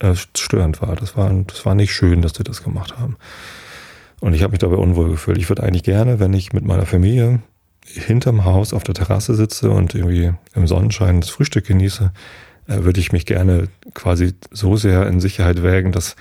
äh, 0.00 0.14
störend 0.36 0.82
war. 0.82 0.96
Das 0.96 1.16
war. 1.16 1.32
Das 1.46 1.64
war 1.64 1.74
nicht 1.74 1.94
schön, 1.94 2.22
dass 2.22 2.34
sie 2.34 2.44
das 2.44 2.62
gemacht 2.62 2.98
haben. 2.98 3.16
Und 4.20 4.34
ich 4.34 4.42
habe 4.42 4.52
mich 4.52 4.60
dabei 4.60 4.76
unwohl 4.76 5.10
gefühlt. 5.10 5.38
Ich 5.38 5.48
würde 5.48 5.62
eigentlich 5.62 5.84
gerne, 5.84 6.20
wenn 6.20 6.32
ich 6.32 6.52
mit 6.52 6.64
meiner 6.64 6.86
Familie 6.86 7.40
hinterm 7.84 8.44
Haus 8.44 8.72
auf 8.72 8.82
der 8.82 8.94
Terrasse 8.94 9.34
sitze 9.34 9.70
und 9.70 9.94
irgendwie 9.94 10.32
im 10.54 10.66
Sonnenschein 10.66 11.20
das 11.20 11.30
Frühstück 11.30 11.66
genieße, 11.66 12.12
äh, 12.66 12.84
würde 12.84 13.00
ich 13.00 13.12
mich 13.12 13.26
gerne 13.26 13.68
quasi 13.94 14.34
so 14.50 14.76
sehr 14.76 15.06
in 15.06 15.20
Sicherheit 15.20 15.62
wägen, 15.62 15.92
dass 15.92 16.16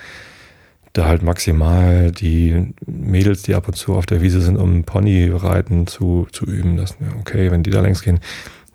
da 0.96 1.06
halt 1.06 1.24
maximal 1.24 2.12
die 2.12 2.74
Mädels, 2.86 3.42
die 3.42 3.54
ab 3.54 3.68
und 3.68 3.76
zu 3.76 3.96
auf 3.96 4.06
der 4.06 4.22
Wiese 4.22 4.40
sind, 4.40 4.56
um 4.56 4.86
Ponyreiten 4.86 5.88
zu, 5.88 6.26
zu 6.32 6.46
üben. 6.46 6.78
Das, 6.78 6.96
okay, 7.20 7.52
wenn 7.52 7.64
die 7.64 7.70
da 7.70 7.82
längs 7.82 8.02
gehen, 8.02 8.22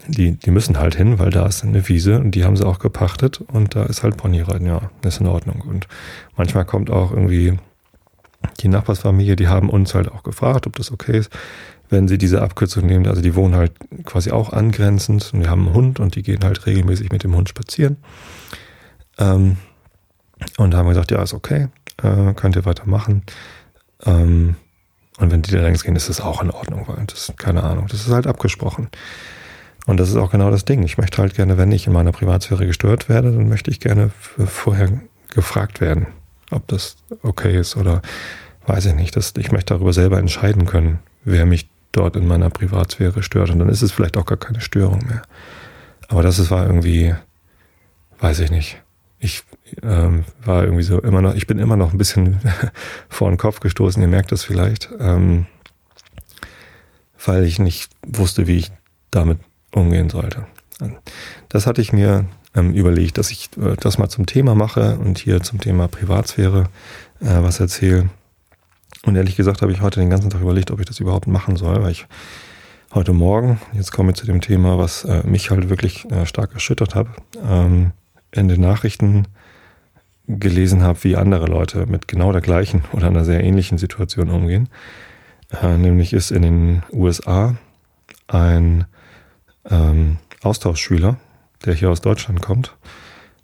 die, 0.06 0.32
die 0.32 0.50
müssen 0.50 0.78
halt 0.78 0.94
hin, 0.94 1.18
weil 1.18 1.30
da 1.30 1.46
ist 1.46 1.64
eine 1.64 1.88
Wiese 1.88 2.20
und 2.20 2.32
die 2.32 2.44
haben 2.44 2.56
sie 2.56 2.66
auch 2.66 2.78
gepachtet 2.78 3.40
und 3.40 3.74
da 3.74 3.84
ist 3.84 4.02
halt 4.02 4.18
Ponyreiten, 4.18 4.66
ja, 4.66 4.90
ist 5.02 5.20
in 5.20 5.26
Ordnung. 5.26 5.62
Und 5.62 5.88
manchmal 6.36 6.66
kommt 6.66 6.90
auch 6.90 7.10
irgendwie 7.10 7.58
die 8.60 8.68
Nachbarsfamilie, 8.68 9.36
die 9.36 9.48
haben 9.48 9.70
uns 9.70 9.94
halt 9.94 10.12
auch 10.12 10.22
gefragt, 10.22 10.66
ob 10.66 10.76
das 10.76 10.92
okay 10.92 11.18
ist, 11.18 11.32
wenn 11.88 12.06
sie 12.06 12.18
diese 12.18 12.42
Abkürzung 12.42 12.84
nehmen. 12.84 13.06
Also 13.06 13.22
die 13.22 13.34
wohnen 13.34 13.54
halt 13.54 13.72
quasi 14.04 14.30
auch 14.30 14.52
angrenzend 14.52 15.30
und 15.32 15.40
wir 15.40 15.50
haben 15.50 15.66
einen 15.66 15.74
Hund 15.74 16.00
und 16.00 16.16
die 16.16 16.22
gehen 16.22 16.44
halt 16.44 16.66
regelmäßig 16.66 17.12
mit 17.12 17.24
dem 17.24 17.34
Hund 17.34 17.48
spazieren. 17.48 17.96
Ähm, 19.18 19.56
und 20.58 20.74
haben 20.74 20.88
gesagt, 20.88 21.10
ja, 21.10 21.22
ist 21.22 21.34
okay 21.34 21.68
äh, 22.02 22.34
könnt 22.34 22.56
ihr 22.56 22.64
weitermachen. 22.64 23.22
Ähm, 24.04 24.56
Und 25.18 25.30
wenn 25.30 25.42
die 25.42 25.50
da 25.50 25.60
längst 25.60 25.84
gehen, 25.84 25.96
ist 25.96 26.08
das 26.08 26.20
auch 26.20 26.42
in 26.42 26.50
Ordnung, 26.50 26.86
weil 26.88 27.04
das, 27.06 27.32
keine 27.36 27.62
Ahnung, 27.62 27.86
das 27.88 28.06
ist 28.06 28.12
halt 28.12 28.26
abgesprochen. 28.26 28.88
Und 29.86 29.98
das 29.98 30.08
ist 30.08 30.16
auch 30.16 30.30
genau 30.30 30.50
das 30.50 30.64
Ding. 30.64 30.82
Ich 30.82 30.98
möchte 30.98 31.18
halt 31.18 31.34
gerne, 31.34 31.58
wenn 31.58 31.72
ich 31.72 31.86
in 31.86 31.92
meiner 31.92 32.12
Privatsphäre 32.12 32.66
gestört 32.66 33.08
werde, 33.08 33.30
dann 33.32 33.48
möchte 33.48 33.70
ich 33.70 33.80
gerne 33.80 34.10
vorher 34.38 34.88
gefragt 35.34 35.80
werden, 35.80 36.06
ob 36.50 36.66
das 36.68 36.96
okay 37.22 37.58
ist 37.58 37.76
oder 37.76 38.00
weiß 38.66 38.86
ich 38.86 38.94
nicht. 38.94 39.14
Das, 39.16 39.34
ich 39.36 39.52
möchte 39.52 39.74
darüber 39.74 39.92
selber 39.92 40.18
entscheiden 40.18 40.66
können, 40.66 41.00
wer 41.24 41.44
mich 41.44 41.68
dort 41.92 42.16
in 42.16 42.26
meiner 42.26 42.50
Privatsphäre 42.50 43.22
stört. 43.22 43.50
Und 43.50 43.58
dann 43.58 43.68
ist 43.68 43.82
es 43.82 43.92
vielleicht 43.92 44.16
auch 44.16 44.26
gar 44.26 44.38
keine 44.38 44.60
Störung 44.60 45.00
mehr. 45.06 45.22
Aber 46.08 46.22
das 46.22 46.50
war 46.50 46.66
irgendwie, 46.66 47.14
weiß 48.20 48.40
ich 48.40 48.50
nicht. 48.50 48.80
Ich 49.20 49.44
ähm, 49.82 50.24
war 50.44 50.64
irgendwie 50.64 50.82
so 50.82 51.00
immer 51.00 51.22
noch, 51.22 51.34
ich 51.34 51.46
bin 51.46 51.58
immer 51.58 51.76
noch 51.76 51.92
ein 51.92 51.98
bisschen 51.98 52.40
vor 53.08 53.28
den 53.30 53.38
Kopf 53.38 53.60
gestoßen, 53.60 54.02
ihr 54.02 54.08
merkt 54.08 54.32
das 54.32 54.42
vielleicht, 54.42 54.88
ähm, 54.98 55.46
weil 57.24 57.44
ich 57.44 57.58
nicht 57.58 57.90
wusste, 58.06 58.46
wie 58.46 58.56
ich 58.56 58.72
damit 59.10 59.38
umgehen 59.72 60.10
sollte. 60.10 60.46
Das 61.48 61.66
hatte 61.66 61.82
ich 61.82 61.92
mir 61.92 62.24
ähm, 62.54 62.72
überlegt, 62.72 63.18
dass 63.18 63.30
ich 63.30 63.50
äh, 63.56 63.76
das 63.78 63.98
mal 63.98 64.08
zum 64.08 64.26
Thema 64.26 64.54
mache 64.54 64.98
und 64.98 65.18
hier 65.18 65.42
zum 65.42 65.60
Thema 65.60 65.88
Privatsphäre 65.88 66.64
äh, 67.20 67.42
was 67.42 67.60
erzähle. 67.60 68.08
Und 69.04 69.16
ehrlich 69.16 69.36
gesagt 69.36 69.62
habe 69.62 69.72
ich 69.72 69.80
heute 69.80 70.00
den 70.00 70.10
ganzen 70.10 70.30
Tag 70.30 70.40
überlegt, 70.40 70.70
ob 70.70 70.80
ich 70.80 70.86
das 70.86 71.00
überhaupt 71.00 71.26
machen 71.26 71.56
soll, 71.56 71.82
weil 71.82 71.92
ich 71.92 72.06
heute 72.92 73.12
Morgen, 73.12 73.60
jetzt 73.72 73.92
komme 73.92 74.10
ich 74.10 74.16
zu 74.16 74.26
dem 74.26 74.40
Thema, 74.40 74.78
was 74.78 75.04
äh, 75.04 75.22
mich 75.26 75.50
halt 75.50 75.68
wirklich 75.68 76.10
äh, 76.10 76.26
stark 76.26 76.52
erschüttert 76.54 76.94
hat, 76.94 77.06
ähm, 77.46 77.92
in 78.32 78.48
den 78.48 78.60
Nachrichten 78.60 79.26
gelesen 80.26 80.82
habe, 80.82 81.02
wie 81.02 81.16
andere 81.16 81.46
Leute 81.46 81.86
mit 81.86 82.06
genau 82.08 82.32
der 82.32 82.40
gleichen 82.40 82.84
oder 82.92 83.08
einer 83.08 83.24
sehr 83.24 83.42
ähnlichen 83.42 83.78
Situation 83.78 84.30
umgehen. 84.30 84.68
Äh, 85.62 85.76
nämlich 85.76 86.12
ist 86.12 86.30
in 86.30 86.42
den 86.42 86.82
USA 86.92 87.56
ein 88.28 88.84
ähm, 89.68 90.18
Austauschschüler, 90.42 91.18
der 91.64 91.74
hier 91.74 91.90
aus 91.90 92.00
Deutschland 92.00 92.40
kommt, 92.40 92.76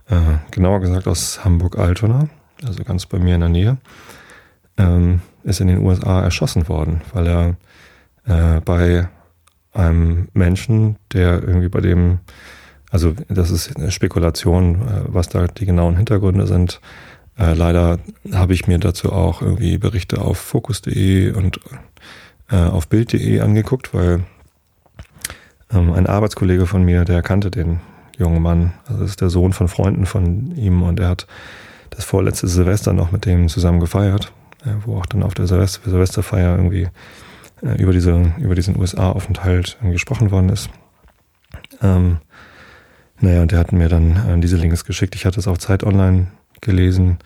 äh, 0.08 0.38
genauer 0.50 0.80
gesagt 0.80 1.08
aus 1.08 1.44
Hamburg-Altona, 1.44 2.28
also 2.64 2.84
ganz 2.84 3.06
bei 3.06 3.18
mir 3.18 3.34
in 3.34 3.40
der 3.40 3.50
Nähe, 3.50 3.76
ähm, 4.78 5.20
ist 5.42 5.60
in 5.60 5.68
den 5.68 5.78
USA 5.78 6.22
erschossen 6.22 6.68
worden, 6.68 7.00
weil 7.12 7.26
er 7.26 7.56
äh, 8.26 8.60
bei 8.60 9.08
einem 9.72 10.28
Menschen, 10.32 10.96
der 11.12 11.42
irgendwie 11.42 11.68
bei 11.68 11.80
dem, 11.80 12.20
also 12.96 13.12
das 13.28 13.50
ist 13.50 13.76
eine 13.76 13.90
Spekulation, 13.90 14.76
äh, 14.76 15.02
was 15.08 15.28
da 15.28 15.48
die 15.48 15.66
genauen 15.66 15.98
Hintergründe 15.98 16.46
sind. 16.46 16.80
Äh, 17.38 17.52
leider 17.52 17.98
habe 18.32 18.54
ich 18.54 18.66
mir 18.66 18.78
dazu 18.78 19.12
auch 19.12 19.42
irgendwie 19.42 19.76
Berichte 19.76 20.22
auf 20.22 20.38
Focus.de 20.38 21.32
und 21.32 21.60
äh, 22.50 22.56
auf 22.56 22.88
Bild.de 22.88 23.40
angeguckt, 23.40 23.92
weil 23.92 24.24
ähm, 25.70 25.92
ein 25.92 26.06
Arbeitskollege 26.06 26.64
von 26.64 26.84
mir, 26.84 27.04
der 27.04 27.20
kannte 27.20 27.50
den 27.50 27.80
jungen 28.16 28.40
Mann, 28.40 28.72
also 28.86 29.02
das 29.02 29.10
ist 29.10 29.20
der 29.20 29.28
Sohn 29.28 29.52
von 29.52 29.68
Freunden 29.68 30.06
von 30.06 30.56
ihm 30.56 30.82
und 30.82 30.98
er 30.98 31.08
hat 31.08 31.26
das 31.90 32.02
vorletzte 32.02 32.48
Silvester 32.48 32.94
noch 32.94 33.12
mit 33.12 33.26
dem 33.26 33.48
zusammen 33.48 33.78
gefeiert, 33.78 34.32
wo 34.86 34.96
auch 34.96 35.04
dann 35.04 35.22
auf 35.22 35.34
der 35.34 35.46
Silvester 35.46 35.90
Silvesterfeier 35.90 36.56
irgendwie 36.56 36.88
über, 37.76 37.92
diese, 37.92 38.32
über 38.38 38.54
diesen 38.54 38.80
USA-Aufenthalt 38.80 39.76
gesprochen 39.82 40.30
worden 40.30 40.48
ist. 40.48 40.70
Ähm, 41.82 42.18
naja, 43.20 43.42
und 43.42 43.52
der 43.52 43.58
hat 43.58 43.72
mir 43.72 43.88
dann 43.88 44.16
äh, 44.16 44.40
diese 44.40 44.56
Links 44.56 44.84
geschickt. 44.84 45.14
Ich 45.14 45.24
hatte 45.24 45.40
es 45.40 45.48
auf 45.48 45.58
Zeit 45.58 45.84
Online 45.84 46.28
gelesen, 46.60 47.18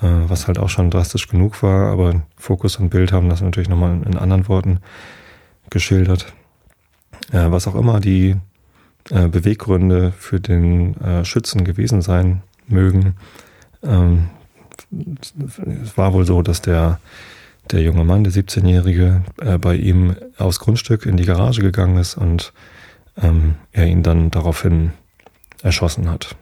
äh, 0.00 0.06
was 0.06 0.46
halt 0.46 0.58
auch 0.58 0.68
schon 0.68 0.90
drastisch 0.90 1.28
genug 1.28 1.62
war, 1.62 1.90
aber 1.90 2.22
Fokus 2.36 2.76
und 2.76 2.90
Bild 2.90 3.12
haben 3.12 3.28
das 3.28 3.40
natürlich 3.40 3.68
nochmal 3.68 4.00
in, 4.06 4.16
anderen 4.16 4.48
Worten 4.48 4.80
geschildert. 5.70 6.32
Äh, 7.32 7.50
was 7.50 7.66
auch 7.68 7.74
immer 7.74 8.00
die 8.00 8.36
äh, 9.10 9.28
Beweggründe 9.28 10.12
für 10.12 10.40
den 10.40 10.96
äh, 11.00 11.24
Schützen 11.24 11.64
gewesen 11.64 12.00
sein 12.00 12.42
mögen, 12.66 13.14
ähm, 13.82 14.30
es 15.82 15.96
war 15.96 16.12
wohl 16.12 16.24
so, 16.24 16.42
dass 16.42 16.62
der, 16.62 17.00
der 17.70 17.82
junge 17.82 18.04
Mann, 18.04 18.24
der 18.24 18.32
17-Jährige, 18.32 19.22
äh, 19.40 19.58
bei 19.58 19.76
ihm 19.76 20.16
aufs 20.38 20.60
Grundstück 20.60 21.04
in 21.04 21.16
die 21.16 21.26
Garage 21.26 21.60
gegangen 21.60 21.98
ist 21.98 22.16
und 22.16 22.52
ähm, 23.20 23.56
er 23.72 23.86
ihn 23.86 24.02
dann 24.02 24.30
daraufhin 24.30 24.92
erschossen 25.62 26.10
hat. 26.10 26.36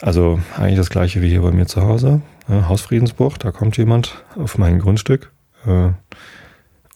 Also 0.00 0.40
eigentlich 0.56 0.76
das 0.76 0.90
gleiche 0.90 1.22
wie 1.22 1.28
hier 1.28 1.42
bei 1.42 1.52
mir 1.52 1.66
zu 1.66 1.82
Hause. 1.82 2.20
Äh, 2.48 2.62
Hausfriedensbruch, 2.62 3.38
da 3.38 3.50
kommt 3.50 3.76
jemand 3.76 4.24
auf 4.36 4.58
mein 4.58 4.78
Grundstück 4.78 5.32
äh, 5.64 5.90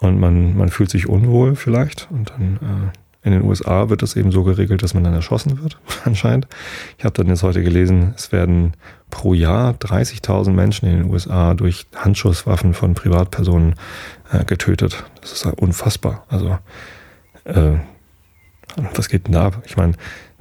und 0.00 0.21
man, 0.21 0.57
man 0.57 0.69
fühlt 0.69 0.91
sich 0.91 1.09
unwohl 1.09 1.57
vielleicht 1.57 2.09
und 2.11 2.31
dann 2.31 2.57
äh, 2.57 2.99
in 3.23 3.33
den 3.33 3.43
USA 3.43 3.91
wird 3.91 4.00
das 4.00 4.17
eben 4.17 4.33
so 4.33 4.45
geregelt, 4.45 4.83
dass 4.83 4.95
man 4.95 5.05
dann 5.05 5.12
erschossen 5.12 5.62
wird, 5.62 5.79
anscheinend. 6.05 6.47
Ich 6.99 7.05
habe 7.05 7.12
dann 7.15 7.27
jetzt 7.27 7.43
heute 7.43 7.62
gelesen, 7.62 8.15
es 8.17 8.33
werden 8.33 8.73
pro 9.11 9.35
Jahr 9.35 9.73
30.000 9.75 10.53
Menschen 10.53 10.89
in 10.89 10.99
den 10.99 11.11
USA 11.11 11.55
durch 11.55 11.87
Handschusswaffen 11.95 12.73
von 12.73 12.95
Privatpersonen 12.95 13.75
äh, 14.33 14.45
getötet. 14.45 15.05
Das 15.21 15.33
ist 15.33 15.45
unfassbar. 15.45 16.25
Also, 16.29 16.59
äh, 17.45 17.73
was 18.95 19.09
geht 19.09 19.27
denn 19.27 19.35
da 19.35 19.47
ab? 19.47 19.62
Ich 19.67 19.77
meine, 19.77 19.95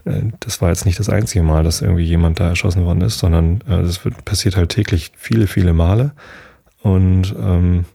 äh, 0.06 0.22
das 0.40 0.62
war 0.62 0.70
jetzt 0.70 0.86
nicht 0.86 1.00
das 1.00 1.10
einzige 1.10 1.44
Mal, 1.44 1.64
dass 1.64 1.82
irgendwie 1.82 2.04
jemand 2.04 2.40
da 2.40 2.50
erschossen 2.50 2.86
worden 2.86 3.02
ist, 3.02 3.20
sondern 3.20 3.62
äh, 3.62 3.84
das 3.84 4.04
wird, 4.06 4.26
passiert 4.26 4.56
halt 4.56 4.70
täglich 4.70 5.12
viele, 5.16 5.48
viele 5.48 5.74
Male. 5.74 6.12
Und 6.82 7.36
ähm, 7.38 7.86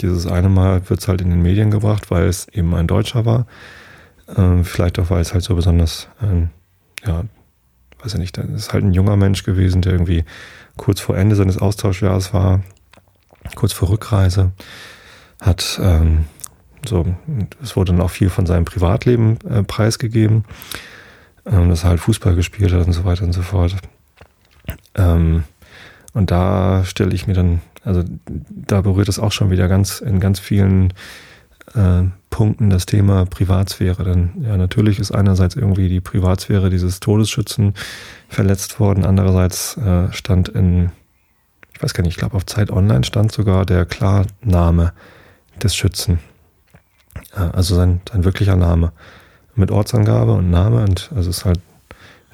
dieses 0.00 0.26
eine 0.26 0.48
Mal 0.48 0.88
wird 0.88 1.00
es 1.00 1.08
halt 1.08 1.20
in 1.20 1.30
den 1.30 1.42
Medien 1.42 1.70
gebracht, 1.70 2.10
weil 2.10 2.24
es 2.24 2.48
eben 2.48 2.74
ein 2.74 2.86
Deutscher 2.86 3.24
war. 3.24 3.46
Ähm, 4.36 4.64
vielleicht 4.64 4.98
auch, 4.98 5.10
weil 5.10 5.20
es 5.20 5.32
halt 5.32 5.44
so 5.44 5.54
besonders, 5.54 6.08
ähm, 6.22 6.50
ja, 7.04 7.24
weiß 8.02 8.14
ich 8.14 8.20
nicht, 8.20 8.38
das 8.38 8.48
ist 8.48 8.72
halt 8.72 8.84
ein 8.84 8.94
junger 8.94 9.16
Mensch 9.16 9.42
gewesen, 9.42 9.82
der 9.82 9.92
irgendwie 9.92 10.24
kurz 10.76 11.00
vor 11.00 11.16
Ende 11.16 11.36
seines 11.36 11.58
Austauschjahres 11.58 12.32
war, 12.32 12.62
kurz 13.54 13.72
vor 13.72 13.90
Rückreise, 13.90 14.52
hat 15.40 15.80
ähm, 15.82 16.24
so, 16.86 17.06
es 17.62 17.76
wurde 17.76 17.92
dann 17.92 18.00
auch 18.00 18.10
viel 18.10 18.30
von 18.30 18.46
seinem 18.46 18.64
Privatleben 18.64 19.38
äh, 19.48 19.62
preisgegeben, 19.62 20.44
ähm, 21.46 21.68
dass 21.68 21.84
er 21.84 21.90
halt 21.90 22.00
Fußball 22.00 22.34
gespielt 22.34 22.72
hat 22.72 22.86
und 22.86 22.92
so 22.92 23.04
weiter 23.04 23.24
und 23.24 23.32
so 23.32 23.42
fort. 23.42 23.76
Ähm, 24.94 25.44
und 26.12 26.30
da 26.30 26.84
stelle 26.84 27.14
ich 27.14 27.26
mir 27.26 27.34
dann, 27.34 27.60
also 27.84 28.02
da 28.28 28.80
berührt 28.80 29.08
es 29.08 29.18
auch 29.18 29.32
schon 29.32 29.50
wieder 29.50 29.68
ganz 29.68 30.00
in 30.00 30.20
ganz 30.20 30.40
vielen 30.40 30.92
äh, 31.74 32.02
Punkten 32.30 32.70
das 32.70 32.86
Thema 32.86 33.26
Privatsphäre. 33.26 34.04
Denn 34.04 34.30
ja, 34.42 34.56
natürlich 34.56 34.98
ist 34.98 35.12
einerseits 35.12 35.56
irgendwie 35.56 35.88
die 35.88 36.00
Privatsphäre 36.00 36.70
dieses 36.70 37.00
Todesschützen 37.00 37.74
verletzt 38.28 38.80
worden, 38.80 39.04
andererseits 39.04 39.76
äh, 39.76 40.12
stand 40.12 40.48
in, 40.48 40.90
ich 41.74 41.82
weiß 41.82 41.94
gar 41.94 42.02
nicht, 42.02 42.12
ich 42.12 42.18
glaube 42.18 42.36
auf 42.36 42.46
Zeit 42.46 42.70
Online 42.70 43.04
stand 43.04 43.32
sogar 43.32 43.66
der 43.66 43.84
Klarname 43.84 44.92
des 45.62 45.76
Schützen. 45.76 46.18
Also 47.32 47.74
sein, 47.74 48.00
sein 48.10 48.24
wirklicher 48.24 48.56
Name. 48.56 48.92
Mit 49.54 49.70
Ortsangabe 49.70 50.32
und 50.32 50.50
Name 50.50 50.82
und 50.82 51.10
also 51.14 51.30
es 51.30 51.38
ist 51.38 51.44
halt 51.44 51.60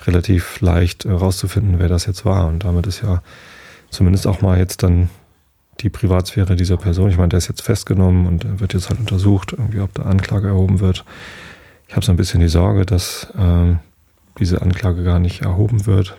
relativ 0.04 0.60
leicht 0.60 1.04
herauszufinden, 1.04 1.74
äh, 1.74 1.78
wer 1.78 1.88
das 1.88 2.06
jetzt 2.06 2.24
war. 2.24 2.46
Und 2.46 2.64
damit 2.64 2.86
ist 2.86 3.02
ja 3.02 3.22
zumindest 3.90 4.26
auch 4.26 4.42
mal 4.42 4.58
jetzt 4.58 4.82
dann 4.82 5.10
die 5.80 5.90
Privatsphäre 5.90 6.56
dieser 6.56 6.76
Person. 6.76 7.10
Ich 7.10 7.18
meine, 7.18 7.28
der 7.28 7.38
ist 7.38 7.48
jetzt 7.48 7.62
festgenommen 7.62 8.26
und 8.26 8.60
wird 8.60 8.74
jetzt 8.74 8.88
halt 8.88 9.00
untersucht, 9.00 9.52
irgendwie, 9.52 9.80
ob 9.80 9.92
da 9.94 10.02
Anklage 10.02 10.48
erhoben 10.48 10.80
wird. 10.80 11.04
Ich 11.88 11.94
habe 11.94 12.04
so 12.04 12.12
ein 12.12 12.16
bisschen 12.16 12.40
die 12.40 12.48
Sorge, 12.48 12.86
dass 12.86 13.28
ähm, 13.38 13.78
diese 14.38 14.62
Anklage 14.62 15.04
gar 15.04 15.18
nicht 15.18 15.42
erhoben 15.42 15.86
wird, 15.86 16.16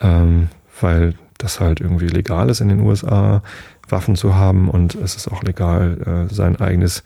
ähm, 0.00 0.48
weil 0.80 1.14
das 1.38 1.60
halt 1.60 1.80
irgendwie 1.80 2.06
legal 2.06 2.50
ist 2.50 2.60
in 2.60 2.68
den 2.68 2.80
USA, 2.80 3.42
Waffen 3.88 4.16
zu 4.16 4.34
haben 4.34 4.70
und 4.70 4.94
es 4.94 5.16
ist 5.16 5.28
auch 5.28 5.42
legal, 5.42 6.26
äh, 6.30 6.34
sein 6.34 6.56
eigenes 6.56 7.02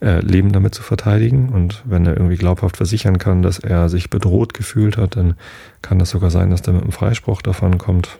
äh, 0.00 0.20
Leben 0.20 0.52
damit 0.52 0.74
zu 0.74 0.82
verteidigen. 0.82 1.48
Und 1.48 1.82
wenn 1.84 2.06
er 2.06 2.16
irgendwie 2.16 2.36
glaubhaft 2.36 2.76
versichern 2.76 3.18
kann, 3.18 3.42
dass 3.42 3.58
er 3.58 3.88
sich 3.88 4.10
bedroht 4.10 4.54
gefühlt 4.54 4.96
hat, 4.96 5.16
dann 5.16 5.34
kann 5.82 5.98
das 5.98 6.10
sogar 6.10 6.30
sein, 6.30 6.50
dass 6.50 6.60
er 6.62 6.74
mit 6.74 6.82
einem 6.82 6.92
Freispruch 6.92 7.42
davon 7.42 7.78
kommt. 7.78 8.18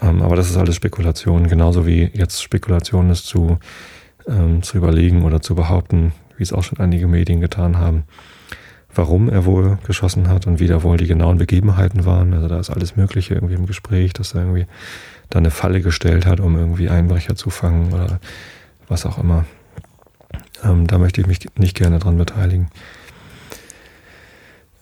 Ähm, 0.00 0.22
aber 0.22 0.36
das 0.36 0.50
ist 0.50 0.56
alles 0.56 0.76
Spekulation, 0.76 1.48
genauso 1.48 1.86
wie 1.86 2.10
jetzt 2.14 2.42
Spekulation 2.42 3.10
ist 3.10 3.26
zu, 3.26 3.58
ähm, 4.26 4.62
zu 4.62 4.78
überlegen 4.78 5.24
oder 5.24 5.40
zu 5.40 5.54
behaupten, 5.54 6.12
wie 6.36 6.42
es 6.42 6.52
auch 6.52 6.62
schon 6.62 6.78
einige 6.78 7.06
Medien 7.06 7.40
getan 7.40 7.76
haben, 7.76 8.04
warum 8.94 9.28
er 9.28 9.44
wohl 9.44 9.78
geschossen 9.86 10.28
hat 10.28 10.46
und 10.46 10.58
wie 10.60 10.66
da 10.66 10.82
wohl 10.82 10.96
die 10.96 11.06
genauen 11.06 11.38
Begebenheiten 11.38 12.06
waren. 12.06 12.32
Also 12.32 12.48
da 12.48 12.58
ist 12.58 12.70
alles 12.70 12.96
Mögliche 12.96 13.34
irgendwie 13.34 13.54
im 13.54 13.66
Gespräch, 13.66 14.14
dass 14.14 14.34
er 14.34 14.42
irgendwie 14.42 14.66
da 15.28 15.38
eine 15.38 15.50
Falle 15.50 15.80
gestellt 15.80 16.26
hat, 16.26 16.40
um 16.40 16.56
irgendwie 16.56 16.88
Einbrecher 16.88 17.36
zu 17.36 17.50
fangen 17.50 17.92
oder 17.92 18.18
was 18.88 19.06
auch 19.06 19.18
immer. 19.18 19.44
Ähm, 20.62 20.86
da 20.86 20.98
möchte 20.98 21.20
ich 21.20 21.26
mich 21.26 21.40
nicht 21.56 21.76
gerne 21.76 21.98
dran 21.98 22.18
beteiligen. 22.18 22.70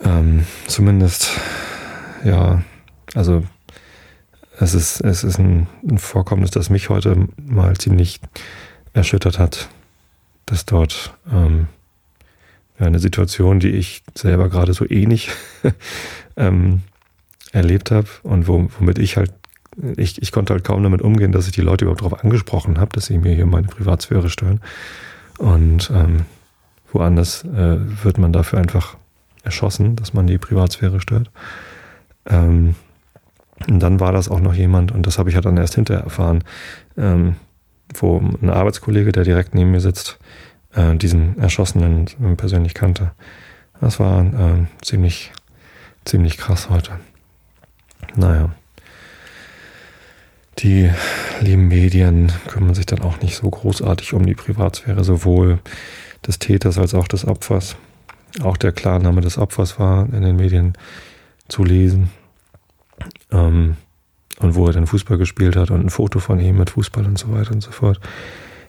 Ähm, 0.00 0.44
zumindest, 0.66 1.30
ja, 2.24 2.62
also 3.14 3.44
es 4.58 4.74
ist, 4.74 5.00
es 5.00 5.24
ist 5.24 5.38
ein, 5.38 5.66
ein 5.88 5.98
Vorkommnis, 5.98 6.50
das 6.50 6.70
mich 6.70 6.88
heute 6.88 7.28
mal 7.36 7.76
ziemlich 7.76 8.20
erschüttert 8.92 9.38
hat, 9.38 9.68
dass 10.46 10.64
dort 10.66 11.14
ähm, 11.32 11.68
eine 12.78 12.98
Situation, 12.98 13.60
die 13.60 13.70
ich 13.70 14.02
selber 14.14 14.48
gerade 14.48 14.72
so 14.72 14.88
ähnlich 14.88 15.30
ähm, 16.36 16.82
erlebt 17.52 17.90
habe 17.90 18.08
und 18.22 18.46
womit 18.46 18.98
ich 18.98 19.16
halt, 19.16 19.32
ich, 19.96 20.20
ich 20.22 20.32
konnte 20.32 20.52
halt 20.52 20.64
kaum 20.64 20.82
damit 20.82 21.02
umgehen, 21.02 21.32
dass 21.32 21.46
ich 21.46 21.52
die 21.52 21.60
Leute 21.60 21.84
überhaupt 21.84 22.02
darauf 22.02 22.24
angesprochen 22.24 22.78
habe, 22.78 22.90
dass 22.92 23.06
sie 23.06 23.18
mir 23.18 23.34
hier 23.34 23.46
meine 23.46 23.68
Privatsphäre 23.68 24.30
stören. 24.30 24.60
Und 25.38 25.90
ähm, 25.94 26.26
woanders 26.92 27.44
äh, 27.44 28.04
wird 28.04 28.18
man 28.18 28.32
dafür 28.32 28.58
einfach 28.58 28.96
erschossen, 29.44 29.96
dass 29.96 30.12
man 30.12 30.26
die 30.26 30.38
Privatsphäre 30.38 31.00
stört. 31.00 31.30
Ähm, 32.26 32.74
und 33.66 33.80
dann 33.80 33.98
war 34.00 34.12
das 34.12 34.28
auch 34.28 34.40
noch 34.40 34.54
jemand, 34.54 34.92
und 34.92 35.06
das 35.06 35.18
habe 35.18 35.30
ich 35.30 35.34
ja 35.34 35.40
dann 35.40 35.56
erst 35.56 35.74
hinterher 35.74 36.04
erfahren, 36.04 36.44
ähm, 36.96 37.36
wo 37.94 38.18
ein 38.18 38.50
Arbeitskollege, 38.50 39.12
der 39.12 39.24
direkt 39.24 39.54
neben 39.54 39.70
mir 39.70 39.80
sitzt, 39.80 40.18
äh, 40.74 40.94
diesen 40.96 41.38
Erschossenen 41.38 42.06
persönlich 42.36 42.74
kannte. 42.74 43.12
Das 43.80 43.98
war 43.98 44.22
äh, 44.24 44.66
ziemlich, 44.82 45.32
ziemlich 46.04 46.36
krass 46.36 46.68
heute. 46.68 46.92
Naja. 48.16 48.50
Die 50.58 50.90
lieben 51.40 51.68
Medien 51.68 52.32
kümmern 52.48 52.74
sich 52.74 52.86
dann 52.86 53.00
auch 53.00 53.20
nicht 53.20 53.36
so 53.36 53.48
großartig 53.48 54.12
um 54.12 54.26
die 54.26 54.34
Privatsphäre, 54.34 55.04
sowohl 55.04 55.60
des 56.26 56.38
Täters 56.38 56.78
als 56.78 56.94
auch 56.94 57.06
des 57.06 57.26
Opfers. 57.26 57.76
Auch 58.42 58.56
der 58.56 58.72
Klarname 58.72 59.20
des 59.20 59.38
Opfers 59.38 59.78
war 59.78 60.12
in 60.12 60.22
den 60.22 60.36
Medien 60.36 60.74
zu 61.46 61.64
lesen. 61.64 62.10
Ähm, 63.30 63.76
und 64.40 64.54
wo 64.54 64.66
er 64.66 64.72
dann 64.72 64.86
Fußball 64.86 65.18
gespielt 65.18 65.56
hat 65.56 65.70
und 65.70 65.84
ein 65.84 65.90
Foto 65.90 66.18
von 66.20 66.38
ihm 66.40 66.58
mit 66.58 66.70
Fußball 66.70 67.04
und 67.06 67.18
so 67.18 67.32
weiter 67.32 67.52
und 67.52 67.60
so 67.60 67.70
fort. 67.70 68.00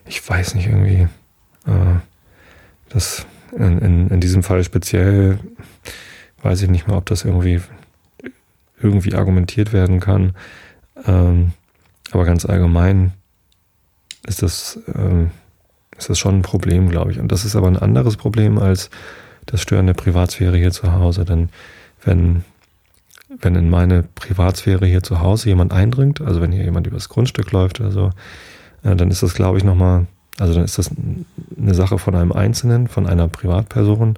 Ich 0.06 0.28
weiß 0.28 0.54
nicht 0.54 0.66
irgendwie, 0.66 1.08
äh, 1.66 1.98
das 2.88 3.26
in, 3.56 3.78
in, 3.78 4.08
in 4.08 4.20
diesem 4.20 4.42
Fall 4.42 4.62
speziell 4.64 5.38
weiß 6.42 6.62
ich 6.62 6.70
nicht 6.70 6.88
mal, 6.88 6.96
ob 6.96 7.06
das 7.06 7.24
irgendwie 7.24 7.60
irgendwie 8.80 9.14
argumentiert 9.14 9.72
werden 9.72 10.00
kann. 10.00 10.34
Ähm, 11.06 11.52
aber 12.12 12.24
ganz 12.24 12.44
allgemein 12.44 13.12
ist 14.26 14.42
das, 14.42 14.78
ähm, 14.94 15.30
ist 15.96 16.10
das 16.10 16.18
schon 16.18 16.38
ein 16.38 16.42
Problem, 16.42 16.88
glaube 16.88 17.12
ich. 17.12 17.18
Und 17.18 17.30
das 17.32 17.44
ist 17.44 17.56
aber 17.56 17.68
ein 17.68 17.76
anderes 17.76 18.16
Problem 18.16 18.58
als 18.58 18.90
das 19.46 19.60
Stören 19.60 19.86
der 19.86 19.94
Privatsphäre 19.94 20.56
hier 20.56 20.70
zu 20.70 20.92
Hause. 20.92 21.24
Denn 21.24 21.48
wenn 22.04 22.44
wenn 23.38 23.54
in 23.54 23.70
meine 23.70 24.02
Privatsphäre 24.02 24.86
hier 24.86 25.02
zu 25.02 25.20
Hause 25.20 25.48
jemand 25.48 25.72
eindringt, 25.72 26.20
also 26.20 26.40
wenn 26.40 26.52
hier 26.52 26.64
jemand 26.64 26.86
übers 26.86 27.08
Grundstück 27.08 27.52
läuft 27.52 27.80
oder 27.80 27.92
so, 27.92 28.10
äh, 28.82 28.96
dann 28.96 29.10
ist 29.10 29.22
das, 29.22 29.34
glaube 29.34 29.58
ich, 29.58 29.64
nochmal, 29.64 30.06
also 30.38 30.54
dann 30.54 30.64
ist 30.64 30.78
das 30.78 30.90
eine 31.56 31.74
Sache 31.74 31.98
von 31.98 32.14
einem 32.14 32.32
Einzelnen, 32.32 32.88
von 32.88 33.06
einer 33.06 33.28
Privatperson, 33.28 34.16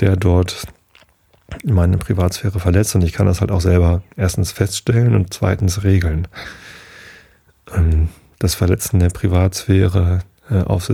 der 0.00 0.16
dort 0.16 0.66
meine 1.64 1.98
Privatsphäre 1.98 2.58
verletzt 2.60 2.94
und 2.94 3.02
ich 3.02 3.12
kann 3.12 3.26
das 3.26 3.40
halt 3.40 3.50
auch 3.50 3.60
selber 3.60 4.02
erstens 4.16 4.52
feststellen 4.52 5.14
und 5.14 5.32
zweitens 5.34 5.84
regeln. 5.84 6.28
Ähm, 7.74 8.08
das 8.38 8.54
Verletzen 8.54 9.00
der 9.00 9.10
Privatsphäre 9.10 10.20
äh, 10.50 10.60
auf 10.62 10.90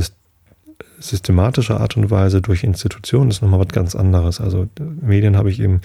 systematische 0.99 1.81
Art 1.81 1.97
und 1.97 2.11
Weise 2.11 2.43
durch 2.43 2.63
Institutionen 2.63 3.31
ist 3.31 3.43
nochmal 3.43 3.61
was 3.61 3.69
ganz 3.69 3.95
anderes. 3.95 4.41
Also 4.41 4.69
Medien 5.01 5.37
habe 5.37 5.51
ich 5.51 5.61
eben 5.61 5.81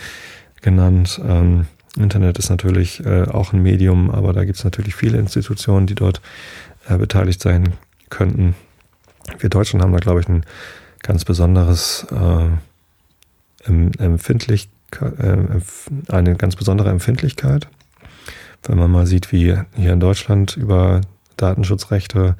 genannt. 0.61 1.21
Ähm, 1.23 1.67
Internet 1.97 2.37
ist 2.37 2.49
natürlich 2.49 3.05
äh, 3.05 3.23
auch 3.23 3.53
ein 3.53 3.63
Medium, 3.63 4.11
aber 4.11 4.33
da 4.33 4.43
gibt 4.43 4.57
es 4.57 4.63
natürlich 4.65 4.95
viele 4.95 5.17
Institutionen, 5.17 5.87
die 5.87 5.95
dort 5.95 6.21
äh, 6.87 6.97
beteiligt 6.97 7.41
sein 7.41 7.73
könnten. 8.09 8.55
Wir 9.39 9.49
Deutschen 9.49 9.81
haben 9.81 9.93
da, 9.93 9.99
glaube 9.99 10.19
ich, 10.19 10.27
ein 10.27 10.45
ganz 11.01 11.25
besonderes 11.25 12.05
Empfindlich, 13.63 14.69
eine 16.07 16.35
ganz 16.35 16.55
besondere 16.55 16.89
Empfindlichkeit. 16.89 17.67
Wenn 18.67 18.77
man 18.77 18.91
mal 18.91 19.05
sieht, 19.05 19.31
wie 19.31 19.57
hier 19.75 19.93
in 19.93 19.99
Deutschland 19.99 20.57
über 20.57 21.01
Datenschutzrechte, 21.37 22.35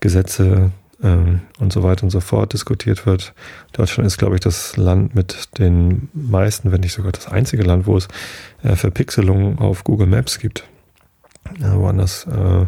Gesetze 0.00 0.70
ähm, 1.02 1.40
und 1.58 1.72
so 1.72 1.82
weiter 1.82 2.04
und 2.04 2.10
so 2.10 2.20
fort 2.20 2.52
diskutiert 2.52 3.06
wird. 3.06 3.34
Deutschland 3.72 4.06
ist, 4.06 4.18
glaube 4.18 4.36
ich, 4.36 4.40
das 4.40 4.76
Land 4.76 5.14
mit 5.14 5.58
den 5.58 6.08
meisten, 6.12 6.72
wenn 6.72 6.80
nicht 6.80 6.92
sogar 6.92 7.12
das 7.12 7.28
einzige 7.28 7.62
Land, 7.62 7.86
wo 7.86 7.96
es 7.96 8.08
äh, 8.62 8.76
Verpixelungen 8.76 9.58
auf 9.58 9.84
Google 9.84 10.06
Maps 10.06 10.38
gibt. 10.38 10.64
Ja, 11.60 11.78
woanders 11.78 12.26
äh, 12.26 12.66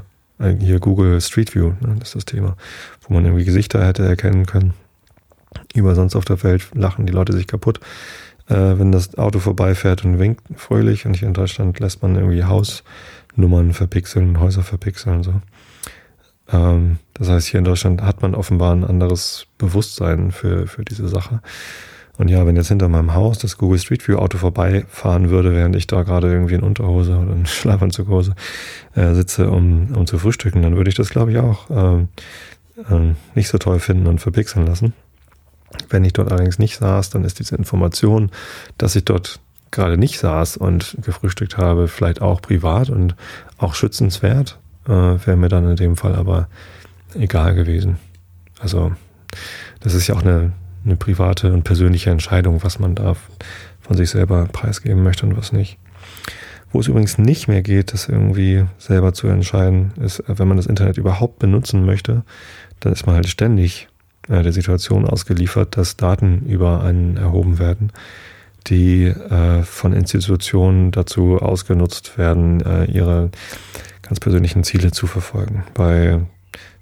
hier 0.58 0.80
Google 0.80 1.20
Street 1.20 1.54
View, 1.54 1.72
ne, 1.80 1.96
das 1.98 2.08
ist 2.08 2.16
das 2.16 2.24
Thema, 2.26 2.56
wo 3.02 3.14
man 3.14 3.24
irgendwie 3.24 3.44
Gesichter 3.44 3.84
hätte 3.86 4.06
erkennen 4.06 4.46
können. 4.46 4.74
Über 5.74 5.94
sonst 5.94 6.14
auf 6.14 6.26
der 6.26 6.42
Welt 6.42 6.68
lachen 6.74 7.06
die 7.06 7.12
Leute 7.12 7.32
sich 7.32 7.46
kaputt, 7.46 7.80
wenn 8.48 8.92
das 8.92 9.18
Auto 9.18 9.40
vorbeifährt 9.40 10.04
und 10.04 10.18
winkt 10.18 10.42
fröhlich. 10.56 11.06
Und 11.06 11.14
hier 11.14 11.28
in 11.28 11.34
Deutschland 11.34 11.80
lässt 11.80 12.02
man 12.02 12.14
irgendwie 12.14 12.44
Hausnummern 12.44 13.72
verpixeln, 13.72 14.38
Häuser 14.38 14.62
verpixeln 14.62 15.16
und 15.16 15.22
so. 15.24 15.34
Ähm, 16.52 16.98
das 17.14 17.28
heißt, 17.28 17.48
hier 17.48 17.58
in 17.58 17.64
Deutschland 17.64 18.02
hat 18.02 18.22
man 18.22 18.34
offenbar 18.34 18.74
ein 18.74 18.84
anderes 18.84 19.46
Bewusstsein 19.58 20.30
für, 20.30 20.66
für 20.66 20.84
diese 20.84 21.08
Sache. 21.08 21.40
Und 22.18 22.28
ja, 22.28 22.46
wenn 22.46 22.56
jetzt 22.56 22.68
hinter 22.68 22.88
meinem 22.88 23.14
Haus 23.14 23.38
das 23.38 23.58
Google 23.58 23.78
Street 23.78 24.06
View 24.06 24.16
Auto 24.16 24.38
vorbeifahren 24.38 25.28
würde, 25.28 25.52
während 25.52 25.76
ich 25.76 25.86
da 25.86 26.02
gerade 26.02 26.32
irgendwie 26.32 26.54
in 26.54 26.62
Unterhose 26.62 27.16
oder 27.16 27.32
in 27.32 27.46
Schlafanzughose 27.46 28.34
äh, 28.94 29.12
sitze, 29.14 29.50
um, 29.50 29.94
um 29.94 30.06
zu 30.06 30.18
frühstücken, 30.18 30.62
dann 30.62 30.76
würde 30.76 30.88
ich 30.88 30.96
das, 30.96 31.10
glaube 31.10 31.32
ich, 31.32 31.38
auch 31.38 31.70
äh, 31.70 32.00
äh, 32.90 33.14
nicht 33.34 33.48
so 33.48 33.58
toll 33.58 33.80
finden 33.80 34.06
und 34.06 34.20
verpixeln 34.20 34.66
lassen. 34.66 34.94
Wenn 35.88 36.04
ich 36.04 36.12
dort 36.12 36.30
allerdings 36.30 36.58
nicht 36.58 36.76
saß, 36.76 37.10
dann 37.10 37.24
ist 37.24 37.38
diese 37.38 37.56
Information, 37.56 38.30
dass 38.78 38.96
ich 38.96 39.04
dort 39.04 39.40
gerade 39.70 39.98
nicht 39.98 40.18
saß 40.18 40.56
und 40.56 40.96
gefrühstückt 41.02 41.58
habe, 41.58 41.88
vielleicht 41.88 42.22
auch 42.22 42.40
privat 42.40 42.88
und 42.90 43.14
auch 43.58 43.74
schützenswert 43.74 44.58
äh, 44.86 44.90
wäre 44.90 45.36
mir 45.36 45.48
dann 45.48 45.68
in 45.68 45.76
dem 45.76 45.96
Fall 45.96 46.14
aber 46.14 46.48
egal 47.14 47.54
gewesen. 47.54 47.98
Also 48.58 48.92
das 49.80 49.94
ist 49.94 50.06
ja 50.06 50.14
auch 50.14 50.22
eine, 50.22 50.52
eine 50.84 50.96
private 50.96 51.52
und 51.52 51.64
persönliche 51.64 52.10
Entscheidung, 52.10 52.62
was 52.62 52.78
man 52.78 52.94
da 52.94 53.16
von 53.80 53.96
sich 53.96 54.10
selber 54.10 54.46
preisgeben 54.46 55.02
möchte 55.02 55.26
und 55.26 55.36
was 55.36 55.52
nicht. 55.52 55.78
Wo 56.72 56.80
es 56.80 56.88
übrigens 56.88 57.18
nicht 57.18 57.48
mehr 57.48 57.62
geht, 57.62 57.92
das 57.92 58.08
irgendwie 58.08 58.64
selber 58.78 59.12
zu 59.12 59.28
entscheiden, 59.28 59.92
ist, 60.00 60.22
wenn 60.26 60.48
man 60.48 60.56
das 60.56 60.66
Internet 60.66 60.96
überhaupt 60.96 61.38
benutzen 61.38 61.84
möchte, 61.84 62.24
dann 62.80 62.92
ist 62.92 63.06
man 63.06 63.14
halt 63.14 63.28
ständig 63.28 63.88
äh, 64.28 64.42
der 64.42 64.52
Situation 64.52 65.06
ausgeliefert, 65.06 65.76
dass 65.76 65.96
Daten 65.96 66.46
über 66.46 66.82
einen 66.82 67.16
erhoben 67.16 67.58
werden, 67.58 67.92
die 68.66 69.04
äh, 69.04 69.62
von 69.62 69.92
Institutionen 69.92 70.90
dazu 70.90 71.38
ausgenutzt 71.38 72.18
werden, 72.18 72.60
äh, 72.60 72.84
ihre 72.86 73.30
ganz 74.02 74.20
persönlichen 74.20 74.64
Ziele 74.64 74.90
zu 74.90 75.06
verfolgen. 75.06 75.64
Bei 75.74 76.20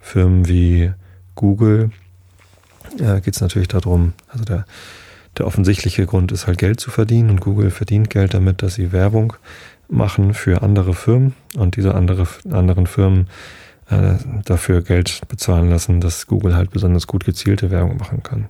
Firmen 0.00 0.48
wie 0.48 0.92
Google 1.34 1.90
geht 2.96 3.34
es 3.34 3.40
natürlich 3.40 3.68
darum, 3.68 4.12
also 4.28 4.44
der, 4.44 4.66
der 5.38 5.46
offensichtliche 5.46 6.06
Grund 6.06 6.30
ist 6.30 6.46
halt 6.46 6.58
Geld 6.58 6.78
zu 6.78 6.90
verdienen 6.90 7.30
und 7.30 7.40
Google 7.40 7.70
verdient 7.70 8.08
Geld 8.08 8.34
damit, 8.34 8.62
dass 8.62 8.74
sie 8.74 8.92
Werbung 8.92 9.32
machen 9.88 10.34
für 10.34 10.62
andere 10.62 10.94
Firmen 10.94 11.34
und 11.56 11.76
diese 11.76 11.94
andere, 11.94 12.26
anderen 12.50 12.86
Firmen 12.86 13.28
äh, 13.90 14.14
dafür 14.44 14.82
Geld 14.82 15.22
bezahlen 15.28 15.70
lassen, 15.70 16.00
dass 16.00 16.26
Google 16.26 16.56
halt 16.56 16.70
besonders 16.70 17.06
gut 17.06 17.24
gezielte 17.24 17.70
Werbung 17.70 17.96
machen 17.96 18.22
kann. 18.22 18.46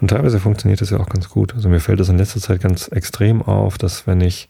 Und 0.00 0.08
teilweise 0.08 0.38
funktioniert 0.38 0.80
das 0.80 0.90
ja 0.90 0.98
auch 0.98 1.08
ganz 1.08 1.28
gut. 1.28 1.54
Also 1.54 1.68
mir 1.68 1.80
fällt 1.80 2.00
es 2.00 2.08
in 2.08 2.18
letzter 2.18 2.40
Zeit 2.40 2.60
ganz 2.60 2.88
extrem 2.88 3.42
auf, 3.42 3.78
dass 3.78 4.06
wenn 4.06 4.20
ich 4.20 4.48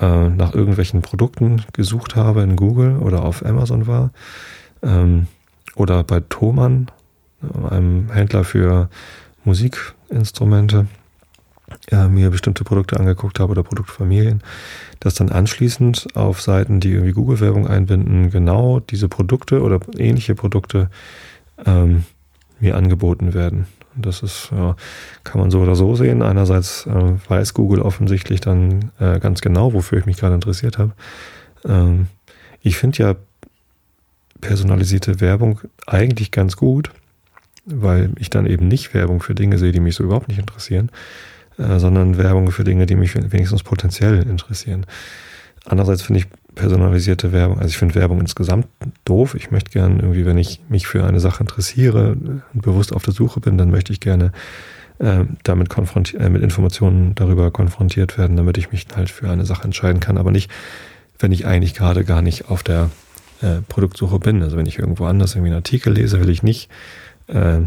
äh, 0.00 0.28
nach 0.28 0.54
irgendwelchen 0.54 1.02
Produkten 1.02 1.62
gesucht 1.72 2.16
habe 2.16 2.42
in 2.42 2.56
Google 2.56 2.96
oder 2.96 3.24
auf 3.24 3.44
Amazon 3.44 3.86
war 3.86 4.10
ähm, 4.82 5.26
oder 5.74 6.02
bei 6.04 6.20
Thomann, 6.20 6.90
einem 7.70 8.10
Händler 8.10 8.44
für 8.44 8.88
Musikinstrumente, 9.44 10.86
äh, 11.90 12.08
mir 12.08 12.30
bestimmte 12.30 12.64
Produkte 12.64 12.98
angeguckt 12.98 13.40
habe 13.40 13.52
oder 13.52 13.62
Produktfamilien, 13.62 14.42
dass 15.00 15.14
dann 15.14 15.30
anschließend 15.30 16.16
auf 16.16 16.40
Seiten, 16.40 16.80
die 16.80 16.92
irgendwie 16.92 17.12
Google-Werbung 17.12 17.66
einbinden, 17.66 18.30
genau 18.30 18.80
diese 18.80 19.08
Produkte 19.08 19.62
oder 19.62 19.80
ähnliche 19.96 20.34
Produkte 20.34 20.90
ähm, 21.66 22.04
mir 22.60 22.76
angeboten 22.76 23.34
werden. 23.34 23.66
Das 23.96 24.22
ist, 24.22 24.50
ja, 24.52 24.76
kann 25.24 25.40
man 25.40 25.50
so 25.50 25.60
oder 25.60 25.74
so 25.74 25.96
sehen. 25.96 26.22
Einerseits 26.22 26.86
äh, 26.86 27.14
weiß 27.28 27.54
Google 27.54 27.82
offensichtlich 27.82 28.40
dann 28.40 28.92
äh, 29.00 29.18
ganz 29.18 29.40
genau, 29.40 29.72
wofür 29.72 29.98
ich 29.98 30.06
mich 30.06 30.16
gerade 30.16 30.34
interessiert 30.34 30.78
habe. 30.78 30.92
Ähm, 31.64 32.06
ich 32.62 32.76
finde 32.76 32.98
ja 32.98 33.14
personalisierte 34.40 35.20
Werbung 35.20 35.60
eigentlich 35.86 36.30
ganz 36.30 36.56
gut, 36.56 36.90
weil 37.66 38.10
ich 38.18 38.30
dann 38.30 38.46
eben 38.46 38.68
nicht 38.68 38.94
Werbung 38.94 39.20
für 39.20 39.34
Dinge 39.34 39.58
sehe, 39.58 39.72
die 39.72 39.80
mich 39.80 39.94
so 39.94 40.04
überhaupt 40.04 40.28
nicht 40.28 40.38
interessieren, 40.38 40.90
äh, 41.60 41.78
sondern 41.78 42.16
Werbung 42.16 42.50
für 42.50 42.64
Dinge, 42.64 42.86
die 42.86 42.96
mich 42.96 43.14
wenigstens 43.14 43.62
potenziell 43.62 44.22
interessieren. 44.22 44.86
andererseits 45.66 46.02
finde 46.02 46.20
ich 46.20 46.26
personalisierte 46.54 47.32
Werbung, 47.32 47.58
also 47.58 47.68
ich 47.68 47.76
finde 47.76 47.94
Werbung 47.94 48.20
insgesamt 48.20 48.66
doof. 49.04 49.34
Ich 49.34 49.50
möchte 49.50 49.70
gerne 49.70 50.00
irgendwie, 50.00 50.26
wenn 50.26 50.38
ich 50.38 50.60
mich 50.68 50.86
für 50.86 51.04
eine 51.04 51.20
Sache 51.20 51.42
interessiere 51.42 52.16
und 52.52 52.62
bewusst 52.62 52.92
auf 52.92 53.04
der 53.04 53.14
Suche 53.14 53.40
bin, 53.40 53.56
dann 53.58 53.70
möchte 53.70 53.92
ich 53.92 54.00
gerne 54.00 54.32
äh, 54.98 55.24
damit 55.44 55.68
konfrontiert, 55.68 56.22
äh, 56.22 56.28
mit 56.30 56.42
Informationen 56.42 57.14
darüber 57.14 57.50
konfrontiert 57.50 58.18
werden, 58.18 58.36
damit 58.36 58.58
ich 58.58 58.72
mich 58.72 58.86
halt 58.94 59.10
für 59.10 59.30
eine 59.30 59.46
Sache 59.46 59.64
entscheiden 59.64 60.00
kann, 60.00 60.18
aber 60.18 60.30
nicht, 60.30 60.50
wenn 61.18 61.32
ich 61.32 61.46
eigentlich 61.46 61.74
gerade 61.74 62.04
gar 62.04 62.22
nicht 62.22 62.48
auf 62.48 62.62
der 62.62 62.90
äh, 63.42 63.60
Produktsuche 63.68 64.18
bin. 64.18 64.42
Also 64.42 64.56
wenn 64.56 64.66
ich 64.66 64.78
irgendwo 64.78 65.04
anders 65.04 65.34
irgendwie 65.34 65.50
einen 65.50 65.56
Artikel 65.56 65.92
lese, 65.92 66.20
will 66.20 66.30
ich 66.30 66.42
nicht 66.42 66.68
äh, 67.28 67.60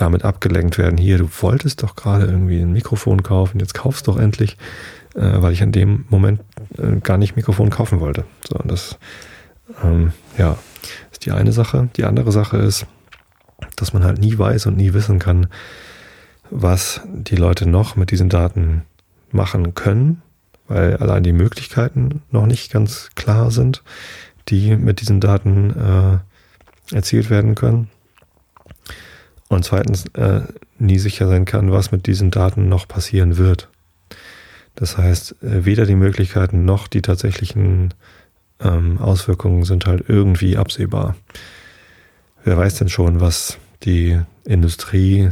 damit 0.00 0.24
abgelenkt 0.24 0.78
werden. 0.78 0.96
Hier, 0.96 1.18
du 1.18 1.28
wolltest 1.40 1.82
doch 1.82 1.96
gerade 1.96 2.26
irgendwie 2.26 2.60
ein 2.60 2.72
Mikrofon 2.72 3.22
kaufen, 3.22 3.60
jetzt 3.60 3.74
kaufst 3.74 4.08
doch 4.08 4.18
endlich, 4.18 4.56
äh, 5.14 5.42
weil 5.42 5.52
ich 5.52 5.60
in 5.60 5.72
dem 5.72 6.06
Moment 6.08 6.40
äh, 6.76 7.00
gar 7.02 7.18
nicht 7.18 7.36
Mikrofon 7.36 7.70
kaufen 7.70 8.00
wollte. 8.00 8.24
So, 8.48 8.58
das 8.64 8.98
ähm, 9.82 10.12
ja, 10.36 10.56
ist 11.10 11.26
die 11.26 11.32
eine 11.32 11.52
Sache. 11.52 11.88
Die 11.96 12.04
andere 12.04 12.32
Sache 12.32 12.58
ist, 12.58 12.86
dass 13.76 13.92
man 13.92 14.04
halt 14.04 14.18
nie 14.18 14.38
weiß 14.38 14.66
und 14.66 14.76
nie 14.76 14.94
wissen 14.94 15.18
kann, 15.18 15.48
was 16.50 17.00
die 17.06 17.36
Leute 17.36 17.68
noch 17.68 17.96
mit 17.96 18.10
diesen 18.10 18.28
Daten 18.28 18.82
machen 19.30 19.74
können, 19.74 20.22
weil 20.68 20.96
allein 20.96 21.22
die 21.22 21.32
Möglichkeiten 21.32 22.22
noch 22.30 22.46
nicht 22.46 22.72
ganz 22.72 23.10
klar 23.14 23.50
sind 23.50 23.82
die 24.48 24.76
mit 24.76 25.00
diesen 25.00 25.20
Daten 25.20 26.22
äh, 26.92 26.94
erzielt 26.94 27.30
werden 27.30 27.54
können. 27.54 27.88
Und 29.48 29.64
zweitens 29.64 30.06
äh, 30.14 30.42
nie 30.78 30.98
sicher 30.98 31.26
sein 31.26 31.44
kann, 31.44 31.72
was 31.72 31.90
mit 31.90 32.06
diesen 32.06 32.30
Daten 32.30 32.68
noch 32.68 32.86
passieren 32.86 33.38
wird. 33.38 33.68
Das 34.74 34.98
heißt, 34.98 35.42
äh, 35.42 35.64
weder 35.64 35.86
die 35.86 35.94
Möglichkeiten 35.94 36.64
noch 36.64 36.86
die 36.86 37.02
tatsächlichen 37.02 37.94
ähm, 38.60 38.98
Auswirkungen 38.98 39.64
sind 39.64 39.86
halt 39.86 40.04
irgendwie 40.08 40.56
absehbar. 40.56 41.16
Wer 42.44 42.56
weiß 42.56 42.76
denn 42.76 42.88
schon, 42.88 43.20
was 43.20 43.58
die 43.84 44.20
Industrie 44.44 45.30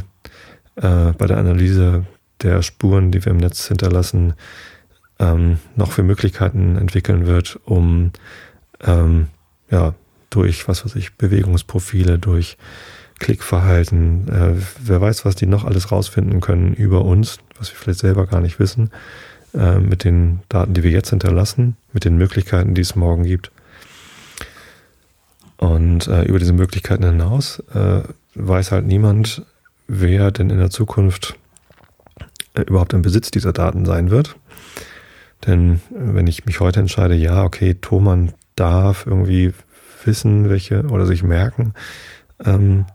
äh, 0.75 1.11
bei 1.17 1.27
der 1.27 1.37
Analyse 1.37 2.05
der 2.41 2.61
Spuren, 2.61 3.11
die 3.11 3.23
wir 3.23 3.31
im 3.31 3.37
Netz 3.37 3.67
hinterlassen, 3.67 4.33
ähm, 5.19 5.59
noch 5.75 5.91
für 5.91 6.03
Möglichkeiten 6.03 6.75
entwickeln 6.75 7.25
wird, 7.25 7.59
um 7.65 8.11
ähm, 8.81 9.27
ja, 9.71 9.95
durch, 10.29 10.67
was 10.67 10.85
weiß 10.85 10.95
ich, 10.95 11.15
Bewegungsprofile, 11.15 12.19
durch 12.19 12.57
Klickverhalten, 13.19 14.27
äh, 14.29 14.53
wer 14.83 15.01
weiß, 15.01 15.25
was 15.25 15.35
die 15.35 15.47
noch 15.47 15.65
alles 15.65 15.91
rausfinden 15.91 16.39
können 16.39 16.73
über 16.73 17.03
uns, 17.03 17.39
was 17.57 17.71
wir 17.71 17.77
vielleicht 17.77 17.99
selber 17.99 18.27
gar 18.27 18.41
nicht 18.41 18.59
wissen, 18.59 18.91
äh, 19.53 19.79
mit 19.79 20.03
den 20.03 20.39
Daten, 20.49 20.73
die 20.73 20.83
wir 20.83 20.91
jetzt 20.91 21.09
hinterlassen, 21.09 21.77
mit 21.93 22.05
den 22.05 22.17
Möglichkeiten, 22.17 22.73
die 22.73 22.81
es 22.81 22.95
morgen 22.95 23.23
gibt. 23.23 23.51
Und 25.57 26.07
äh, 26.07 26.23
über 26.23 26.37
diese 26.37 26.53
Möglichkeiten 26.53 27.03
hinaus 27.03 27.63
äh, 27.73 28.01
weiß 28.35 28.71
halt 28.71 28.85
niemand, 28.85 29.43
wer 29.87 30.31
denn 30.31 30.51
in 30.51 30.59
der 30.59 30.69
Zukunft 30.69 31.35
äh, 32.53 32.61
überhaupt 32.61 32.93
im 32.93 33.01
Besitz 33.01 33.31
dieser 33.31 33.53
Daten 33.53 33.85
sein 33.85 34.11
wird. 34.11 34.35
Denn 35.45 35.81
wenn 35.89 36.27
ich 36.27 36.45
mich 36.45 36.59
heute 36.59 36.79
entscheide, 36.79 37.15
ja, 37.15 37.43
okay, 37.43 37.75
Thomann 37.75 38.33
darf 38.55 39.05
irgendwie 39.07 39.53
wissen, 40.03 40.49
welche 40.49 40.83
oder 40.83 41.05
sich 41.05 41.23
merken, 41.23 41.73
ähm, 42.43 42.85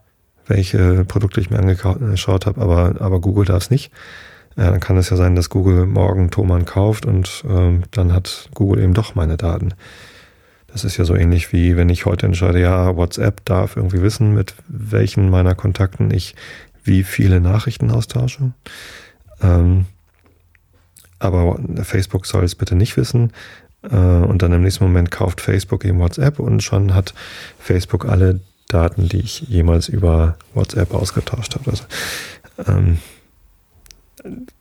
welche 0.47 1.05
Produkte 1.05 1.41
ich 1.41 1.51
mir 1.51 1.59
angeschaut 1.59 2.47
habe, 2.47 2.61
aber, 2.61 3.01
aber 3.01 3.21
Google 3.21 3.45
darf 3.45 3.65
es 3.65 3.71
nicht. 3.71 3.93
Äh, 4.57 4.65
dann 4.65 4.81
kann 4.81 4.97
es 4.97 5.11
ja 5.11 5.17
sein, 5.17 5.35
dass 5.35 5.51
Google 5.51 5.87
morgen 5.87 6.31
Thomann 6.31 6.65
kauft 6.65 7.07
und 7.07 7.45
ähm, 7.49 7.83
dann 7.91 8.13
hat 8.13 8.49
Google 8.55 8.83
eben 8.83 8.95
doch 8.95 9.15
meine 9.15 9.37
Daten. 9.37 9.75
Das 10.67 10.85
ist 10.85 10.97
ja 10.97 11.05
so 11.05 11.15
ähnlich 11.15 11.53
wie 11.53 11.77
wenn 11.77 11.91
ich 11.91 12.07
heute 12.07 12.27
entscheide, 12.27 12.61
ja, 12.61 12.97
WhatsApp 12.97 13.45
darf 13.45 13.77
irgendwie 13.77 14.03
wissen, 14.03 14.35
mit 14.35 14.55
welchen 14.69 15.29
meiner 15.29 15.55
Kontakten 15.55 16.11
ich 16.11 16.35
wie 16.85 17.03
viele 17.03 17.41
Nachrichten 17.41 17.91
austausche. 17.91 18.53
Ähm, 19.43 19.87
aber 21.19 21.59
Facebook 21.83 22.27
soll 22.27 22.45
es 22.45 22.55
bitte 22.55 22.75
nicht 22.75 22.97
wissen. 22.97 23.33
Äh, 23.83 23.97
und 23.97 24.43
dann 24.43 24.53
im 24.53 24.63
nächsten 24.63 24.85
Moment 24.85 25.11
kauft 25.11 25.41
Facebook 25.41 25.85
eben 25.85 25.99
WhatsApp 25.99 26.39
und 26.39 26.63
schon 26.63 26.95
hat 26.95 27.15
Facebook 27.59 28.07
alle 28.07 28.41
Daten, 28.69 29.09
die 29.09 29.21
ich 29.21 29.41
jemals 29.43 29.89
über 29.89 30.37
WhatsApp 30.55 30.95
ausgetauscht 30.95 31.55
habe. 31.55 31.71
Also, 31.71 31.85
ähm, 32.67 32.99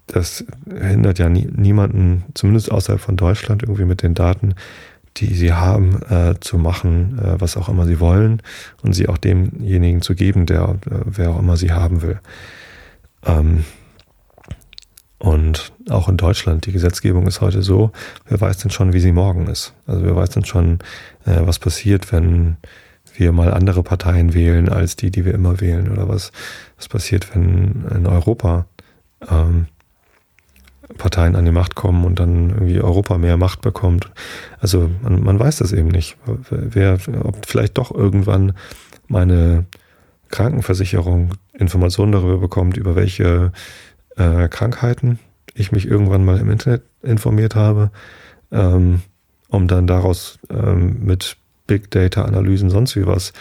das 0.07 0.43
hindert 0.69 1.19
ja 1.19 1.29
nie, 1.29 1.47
niemanden, 1.55 2.25
zumindest 2.33 2.71
außerhalb 2.71 2.99
von 2.99 3.15
Deutschland, 3.15 3.63
irgendwie 3.63 3.85
mit 3.85 4.03
den 4.03 4.13
Daten, 4.13 4.55
die 5.17 5.33
sie 5.33 5.53
haben, 5.53 6.01
äh, 6.09 6.35
zu 6.39 6.57
machen, 6.57 7.19
äh, 7.19 7.39
was 7.39 7.57
auch 7.57 7.69
immer 7.69 7.85
sie 7.85 7.99
wollen 7.99 8.41
und 8.81 8.93
sie 8.93 9.07
auch 9.07 9.17
demjenigen 9.17 10.01
zu 10.01 10.15
geben, 10.15 10.45
der, 10.45 10.77
äh, 10.85 11.01
wer 11.05 11.31
auch 11.31 11.39
immer 11.39 11.57
sie 11.57 11.71
haben 11.71 12.01
will. 12.01 12.19
Ähm, 13.25 13.65
und 15.21 15.71
auch 15.89 16.09
in 16.09 16.17
Deutschland, 16.17 16.65
die 16.65 16.71
Gesetzgebung 16.71 17.27
ist 17.27 17.41
heute 17.41 17.61
so, 17.61 17.91
wer 18.25 18.41
weiß 18.41 18.57
denn 18.57 18.71
schon, 18.71 18.93
wie 18.93 18.99
sie 18.99 19.11
morgen 19.11 19.47
ist. 19.47 19.73
Also 19.85 20.03
wer 20.03 20.15
weiß 20.15 20.31
denn 20.31 20.45
schon, 20.45 20.79
äh, 21.25 21.41
was 21.41 21.59
passiert, 21.59 22.11
wenn 22.11 22.57
wir 23.21 23.31
mal 23.31 23.53
andere 23.53 23.83
Parteien 23.83 24.33
wählen 24.33 24.67
als 24.67 24.95
die, 24.95 25.11
die 25.11 25.23
wir 25.25 25.33
immer 25.33 25.61
wählen. 25.61 25.91
Oder 25.91 26.09
was, 26.09 26.31
was 26.77 26.89
passiert, 26.89 27.33
wenn 27.33 27.85
in 27.95 28.07
Europa 28.07 28.65
ähm, 29.29 29.67
Parteien 30.97 31.35
an 31.35 31.45
die 31.45 31.51
Macht 31.51 31.75
kommen 31.75 32.03
und 32.03 32.19
dann 32.19 32.49
irgendwie 32.49 32.81
Europa 32.81 33.17
mehr 33.17 33.37
Macht 33.37 33.61
bekommt. 33.61 34.11
Also 34.59 34.89
man, 35.03 35.23
man 35.23 35.39
weiß 35.39 35.57
das 35.57 35.71
eben 35.71 35.87
nicht. 35.87 36.17
Wer, 36.49 36.97
ob 37.23 37.45
vielleicht 37.45 37.77
doch 37.77 37.91
irgendwann 37.93 38.53
meine 39.07 39.65
Krankenversicherung 40.29 41.31
Informationen 41.53 42.11
darüber 42.11 42.39
bekommt, 42.39 42.77
über 42.77 42.95
welche 42.95 43.51
äh, 44.17 44.47
Krankheiten 44.47 45.19
ich 45.53 45.71
mich 45.71 45.87
irgendwann 45.87 46.25
mal 46.25 46.39
im 46.39 46.49
Internet 46.49 46.83
informiert 47.03 47.55
habe, 47.55 47.91
ähm, 48.51 49.01
um 49.49 49.67
dann 49.67 49.87
daraus 49.87 50.39
ähm, 50.49 51.03
mit 51.03 51.37
Big 51.71 51.89
Data 51.89 52.25
Analysen 52.25 52.69
sonst 52.69 52.97
wie 52.97 53.07
was 53.07 53.31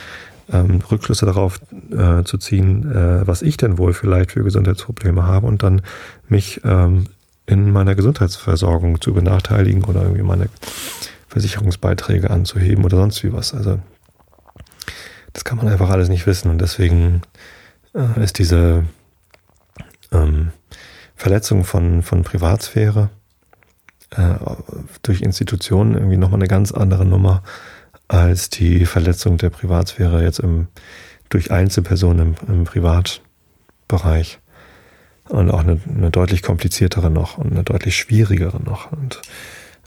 ähm, 0.52 0.80
Rückschlüsse 0.88 1.26
darauf 1.26 1.60
äh, 1.90 2.22
zu 2.22 2.38
ziehen, 2.38 2.88
äh, 2.88 3.26
was 3.26 3.42
ich 3.42 3.56
denn 3.56 3.76
wohl 3.76 3.92
vielleicht 3.92 4.30
für 4.30 4.44
Gesundheitsprobleme 4.44 5.24
habe 5.26 5.48
und 5.48 5.64
dann 5.64 5.82
mich 6.28 6.60
ähm, 6.62 7.06
in 7.46 7.72
meiner 7.72 7.96
Gesundheitsversorgung 7.96 9.00
zu 9.00 9.14
benachteiligen 9.14 9.82
oder 9.82 10.02
irgendwie 10.02 10.22
meine 10.22 10.48
Versicherungsbeiträge 11.26 12.30
anzuheben 12.30 12.84
oder 12.84 12.98
sonst 12.98 13.24
wie 13.24 13.32
was. 13.32 13.52
Also 13.52 13.80
das 15.32 15.42
kann 15.42 15.58
man 15.58 15.66
einfach 15.66 15.90
alles 15.90 16.08
nicht 16.08 16.28
wissen 16.28 16.52
und 16.52 16.60
deswegen 16.60 17.22
äh, 17.96 18.22
ist 18.22 18.38
diese 18.38 18.84
ähm, 20.12 20.52
Verletzung 21.16 21.64
von, 21.64 22.04
von 22.04 22.22
Privatsphäre 22.22 23.10
äh, 24.10 24.34
durch 25.02 25.20
Institutionen 25.20 25.94
irgendwie 25.94 26.16
nochmal 26.16 26.38
eine 26.38 26.48
ganz 26.48 26.70
andere 26.70 27.04
Nummer 27.04 27.42
als 28.10 28.50
die 28.50 28.86
Verletzung 28.86 29.38
der 29.38 29.50
Privatsphäre 29.50 30.22
jetzt 30.22 30.40
im, 30.40 30.66
durch 31.28 31.52
Einzelpersonen 31.52 32.36
im, 32.48 32.54
im 32.54 32.64
Privatbereich. 32.64 34.40
Und 35.28 35.48
auch 35.50 35.60
eine, 35.60 35.80
eine 35.88 36.10
deutlich 36.10 36.42
kompliziertere 36.42 37.08
noch 37.08 37.38
und 37.38 37.52
eine 37.52 37.62
deutlich 37.62 37.96
schwierigere 37.96 38.60
noch. 38.60 38.90
Und 38.90 39.22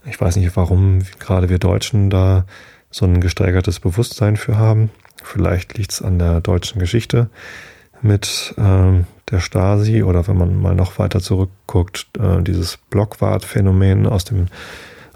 ich 0.05 0.19
weiß 0.19 0.37
nicht, 0.37 0.55
warum 0.55 0.99
gerade 1.19 1.49
wir 1.49 1.59
Deutschen 1.59 2.09
da 2.09 2.45
so 2.89 3.05
ein 3.05 3.19
gesteigertes 3.19 3.81
Bewusstsein 3.81 4.37
für 4.37 4.57
haben. 4.57 4.89
Vielleicht 5.21 5.77
liegt 5.77 5.91
es 5.91 6.01
an 6.01 6.17
der 6.17 6.39
deutschen 6.39 6.79
Geschichte 6.79 7.29
mit 8.01 8.53
ähm, 8.57 9.05
der 9.31 9.41
Stasi 9.41 10.03
oder 10.03 10.27
wenn 10.29 10.37
man 10.37 10.61
mal 10.61 10.75
noch 10.75 10.97
weiter 10.97 11.19
zurückguckt, 11.19 12.07
äh, 12.17 12.41
dieses 12.41 12.77
Blockwart-Phänomen 12.89 14.07
aus 14.07 14.23
dem, 14.23 14.47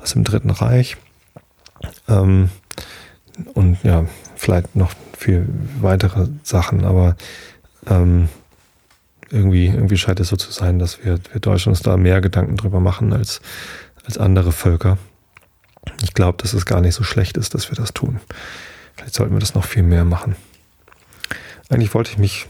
aus 0.01 0.11
dem 0.11 0.25
Dritten 0.25 0.49
Reich. 0.49 0.97
Ähm, 2.09 2.49
und 3.53 3.83
ja, 3.83 4.05
vielleicht 4.35 4.75
noch 4.75 4.91
viel 5.17 5.47
weitere 5.81 6.27
Sachen, 6.43 6.85
aber 6.85 7.15
ähm, 7.87 8.29
irgendwie, 9.29 9.67
irgendwie 9.67 9.97
scheint 9.97 10.19
es 10.19 10.29
so 10.29 10.35
zu 10.35 10.51
sein, 10.51 10.79
dass 10.79 11.03
wir, 11.03 11.19
wir 11.31 11.41
Deutschen 11.41 11.69
uns 11.69 11.81
da 11.81 11.97
mehr 11.97 12.21
Gedanken 12.21 12.55
drüber 12.57 12.79
machen 12.79 13.13
als, 13.13 13.41
als 14.05 14.17
andere 14.17 14.51
Völker. 14.51 14.97
Ich 16.01 16.13
glaube, 16.13 16.37
dass 16.41 16.53
es 16.53 16.65
gar 16.65 16.81
nicht 16.81 16.95
so 16.95 17.03
schlecht 17.03 17.37
ist, 17.37 17.53
dass 17.53 17.69
wir 17.69 17.75
das 17.75 17.93
tun. 17.93 18.19
Vielleicht 18.95 19.15
sollten 19.15 19.33
wir 19.33 19.39
das 19.39 19.55
noch 19.55 19.65
viel 19.65 19.83
mehr 19.83 20.05
machen. 20.05 20.35
Eigentlich 21.69 21.93
wollte 21.93 22.11
ich 22.11 22.17
mich 22.17 22.47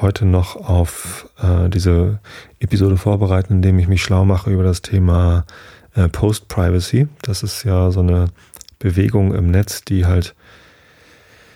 heute 0.00 0.24
noch 0.24 0.56
auf 0.56 1.28
äh, 1.40 1.68
diese 1.68 2.20
Episode 2.58 2.96
vorbereiten, 2.96 3.54
indem 3.54 3.78
ich 3.78 3.88
mich 3.88 4.02
schlau 4.02 4.24
mache 4.24 4.50
über 4.50 4.62
das 4.62 4.82
Thema 4.82 5.44
äh, 5.94 6.08
Post-Privacy. 6.08 7.08
Das 7.22 7.42
ist 7.42 7.64
ja 7.64 7.90
so 7.90 8.00
eine 8.00 8.26
Bewegung 8.78 9.34
im 9.34 9.50
Netz, 9.50 9.84
die 9.84 10.06
halt 10.06 10.34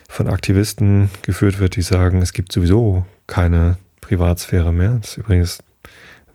von 0.07 0.27
Aktivisten 0.27 1.09
geführt 1.21 1.59
wird, 1.59 1.75
die 1.75 1.81
sagen, 1.81 2.21
es 2.21 2.33
gibt 2.33 2.51
sowieso 2.51 3.05
keine 3.27 3.77
Privatsphäre 4.01 4.73
mehr. 4.73 4.97
Das 5.01 5.17
übrigens 5.17 5.59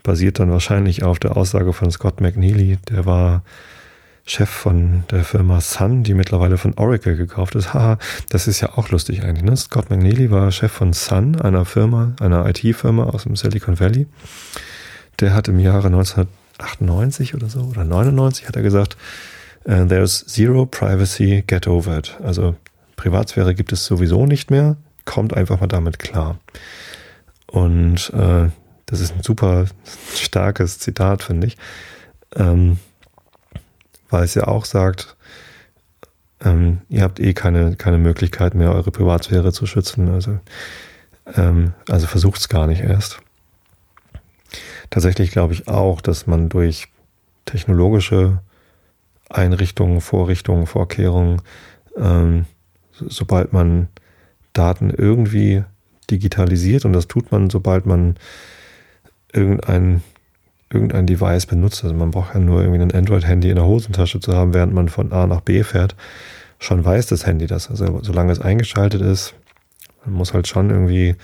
basiert 0.03 0.39
dann 0.39 0.51
wahrscheinlich 0.51 1.03
auf 1.03 1.19
der 1.19 1.37
Aussage 1.37 1.73
von 1.73 1.91
Scott 1.91 2.21
McNeely, 2.21 2.79
der 2.89 3.05
war 3.05 3.43
Chef 4.27 4.49
von 4.49 5.05
der 5.11 5.23
Firma 5.23 5.61
Sun, 5.61 6.03
die 6.03 6.15
mittlerweile 6.15 6.57
von 6.57 6.73
Oracle 6.79 7.17
gekauft 7.17 7.57
ist. 7.57 7.75
Haha, 7.75 7.99
das 8.31 8.47
ist 8.47 8.61
ja 8.61 8.71
auch 8.77 8.89
lustig 8.89 9.23
eigentlich. 9.23 9.45
Ne? 9.45 9.57
Scott 9.57 9.91
McNeely 9.91 10.31
war 10.31 10.51
Chef 10.51 10.73
von 10.73 10.95
Sun, 10.95 11.41
einer 11.41 11.67
Firma, 11.67 12.15
einer 12.21 12.49
IT-Firma 12.49 13.05
aus 13.05 13.25
dem 13.25 13.37
Silicon 13.37 13.79
Valley. 13.81 14.07
Der 15.21 15.35
hat 15.35 15.49
im 15.49 15.59
Jahre 15.59 15.89
1998 15.89 17.35
oder 17.35 17.49
so 17.49 17.61
oder 17.61 17.85
99 17.85 18.49
hat 18.49 18.57
er 18.57 18.63
gesagt, 18.63 18.97
there's 19.65 20.25
zero 20.27 20.67
privacy, 20.67 21.43
get 21.47 21.67
over 21.67 21.99
it. 21.99 22.17
Also 22.23 22.57
Privatsphäre 22.97 23.55
gibt 23.55 23.73
es 23.73 23.85
sowieso 23.85 24.27
nicht 24.27 24.51
mehr, 24.51 24.77
kommt 25.05 25.35
einfach 25.35 25.61
mal 25.61 25.67
damit 25.67 25.99
klar. 25.99 26.39
Und 27.47 28.13
äh, 28.15 28.49
das 28.87 29.01
ist 29.01 29.15
ein 29.15 29.23
super 29.23 29.67
starkes 30.15 30.79
Zitat, 30.79 31.23
finde 31.23 31.47
ich. 31.47 31.57
Ähm, 32.37 32.79
weil 34.11 34.25
es 34.25 34.35
ja 34.35 34.47
auch 34.47 34.65
sagt, 34.65 35.17
ähm, 36.45 36.83
ihr 36.89 37.03
habt 37.03 37.21
eh 37.21 37.33
keine, 37.33 37.77
keine 37.77 37.99
Möglichkeit 37.99 38.55
mehr, 38.55 38.73
eure 38.73 38.91
Privatsphäre 38.91 39.53
zu 39.53 39.67
schützen. 39.67 40.11
Also, 40.11 40.39
ähm, 41.37 41.73
also 41.89 42.07
versucht 42.07 42.41
es 42.41 42.49
gar 42.49 42.67
nicht 42.67 42.83
erst. 42.83 43.21
Tatsächlich 44.91 45.31
glaube 45.31 45.55
ich 45.55 45.69
auch, 45.69 46.01
dass 46.01 46.27
man 46.27 46.49
durch 46.49 46.89
technologische 47.47 48.41
Einrichtungen, 49.31 50.01
Vorrichtungen, 50.01 50.67
Vorkehrungen, 50.67 51.43
ähm, 51.97 52.47
sobald 52.93 53.53
man 53.53 53.89
Daten 54.53 54.91
irgendwie 54.91 55.65
digitalisiert, 56.11 56.85
und 56.85 56.93
das 56.93 57.09
tut 57.09 57.33
man, 57.33 57.51
sobald 57.51 57.87
man 57.87 58.17
irgendein, 59.33 60.03
irgendein 60.71 61.07
Device 61.07 61.47
benutzt. 61.47 61.83
Also 61.83 61.97
man 61.97 62.11
braucht 62.11 62.35
ja 62.35 62.41
nur 62.41 62.63
irgendwie 62.63 62.83
ein 62.83 62.93
Android-Handy 62.93 63.51
in 63.51 63.57
der 63.57 63.65
Hosentasche 63.65 64.21
zu 64.21 64.35
haben, 64.35 64.55
während 64.55 64.75
man 64.75 64.89
von 64.89 65.13
A 65.13 65.27
nach 65.27 65.41
B 65.41 65.63
fährt. 65.63 65.97
Schon 66.59 66.85
weiß 66.85 67.07
das 67.07 67.27
Handy 67.27 67.47
das. 67.47 67.71
Also 67.71 68.01
solange 68.03 68.33
es 68.33 68.41
eingeschaltet 68.41 69.01
ist, 69.03 69.35
man 70.05 70.15
muss 70.15 70.35
halt 70.35 70.47
schon 70.47 70.71
irgendwie 70.71 71.17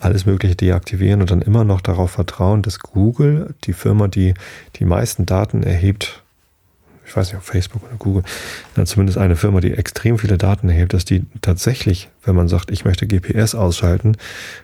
alles 0.00 0.26
Mögliche 0.26 0.56
deaktivieren 0.56 1.20
und 1.20 1.30
dann 1.30 1.42
immer 1.42 1.64
noch 1.64 1.80
darauf 1.80 2.12
vertrauen, 2.12 2.62
dass 2.62 2.80
Google, 2.80 3.54
die 3.64 3.72
Firma, 3.72 4.08
die 4.08 4.34
die 4.76 4.84
meisten 4.84 5.26
Daten 5.26 5.62
erhebt, 5.62 6.21
ich 7.04 7.16
weiß 7.16 7.28
nicht, 7.28 7.36
ob 7.36 7.42
Facebook 7.42 7.82
oder 7.84 7.96
Google, 7.96 8.22
zumindest 8.84 9.18
eine 9.18 9.36
Firma, 9.36 9.60
die 9.60 9.72
extrem 9.72 10.18
viele 10.18 10.38
Daten 10.38 10.68
erhebt, 10.68 10.94
dass 10.94 11.04
die 11.04 11.24
tatsächlich, 11.40 12.08
wenn 12.24 12.34
man 12.34 12.48
sagt, 12.48 12.70
ich 12.70 12.84
möchte 12.84 13.06
GPS 13.06 13.54
ausschalten, 13.54 14.16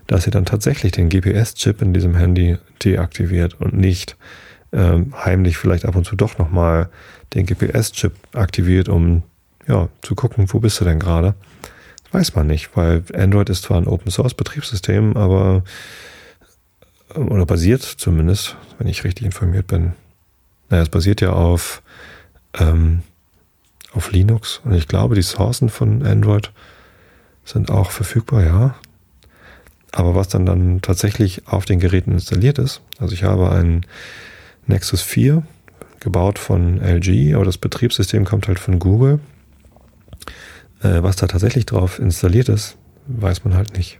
dass 0.06 0.24
sie 0.24 0.30
dann 0.30 0.44
tatsächlich 0.44 0.92
den 0.92 1.08
GPS-Chip 1.08 1.82
in 1.82 1.92
diesem 1.92 2.14
Handy 2.14 2.58
deaktiviert 2.84 3.60
und 3.60 3.74
nicht 3.74 4.16
ähm, 4.72 5.14
heimlich 5.24 5.56
vielleicht 5.56 5.84
ab 5.84 5.96
und 5.96 6.04
zu 6.04 6.16
doch 6.16 6.38
nochmal 6.38 6.88
den 7.34 7.46
GPS-Chip 7.46 8.12
aktiviert, 8.34 8.88
um 8.88 9.22
ja, 9.66 9.88
zu 10.02 10.14
gucken, 10.14 10.46
wo 10.48 10.60
bist 10.60 10.80
du 10.80 10.84
denn 10.84 10.98
gerade. 10.98 11.34
Weiß 12.10 12.34
man 12.34 12.46
nicht, 12.46 12.74
weil 12.74 13.02
Android 13.14 13.50
ist 13.50 13.64
zwar 13.64 13.78
ein 13.78 13.86
Open-Source-Betriebssystem, 13.86 15.16
aber 15.16 15.62
oder 17.14 17.46
basiert 17.46 17.82
zumindest, 17.82 18.56
wenn 18.78 18.86
ich 18.86 19.04
richtig 19.04 19.26
informiert 19.26 19.66
bin. 19.66 19.92
Naja, 20.68 20.82
es 20.82 20.88
basiert 20.88 21.20
ja 21.20 21.32
auf 21.32 21.82
ähm, 22.58 23.02
auf 23.92 24.12
Linux. 24.12 24.60
Und 24.64 24.74
ich 24.74 24.88
glaube, 24.88 25.14
die 25.14 25.22
Sourcen 25.22 25.68
von 25.68 26.04
Android 26.04 26.52
sind 27.44 27.70
auch 27.70 27.90
verfügbar, 27.90 28.44
ja. 28.44 28.74
Aber 29.92 30.14
was 30.14 30.28
dann 30.28 30.44
dann 30.44 30.82
tatsächlich 30.82 31.46
auf 31.48 31.64
den 31.64 31.80
Geräten 31.80 32.12
installiert 32.12 32.58
ist, 32.58 32.82
also 32.98 33.14
ich 33.14 33.24
habe 33.24 33.50
einen 33.50 33.86
Nexus 34.66 35.00
4 35.00 35.42
gebaut 36.00 36.38
von 36.38 36.80
LG, 36.80 37.34
aber 37.34 37.44
das 37.44 37.58
Betriebssystem 37.58 38.24
kommt 38.24 38.48
halt 38.48 38.58
von 38.58 38.78
Google. 38.78 39.20
Äh, 40.82 41.02
was 41.02 41.16
da 41.16 41.26
tatsächlich 41.26 41.66
drauf 41.66 41.98
installiert 41.98 42.48
ist, 42.48 42.76
weiß 43.06 43.44
man 43.44 43.54
halt 43.54 43.76
nicht. 43.76 43.98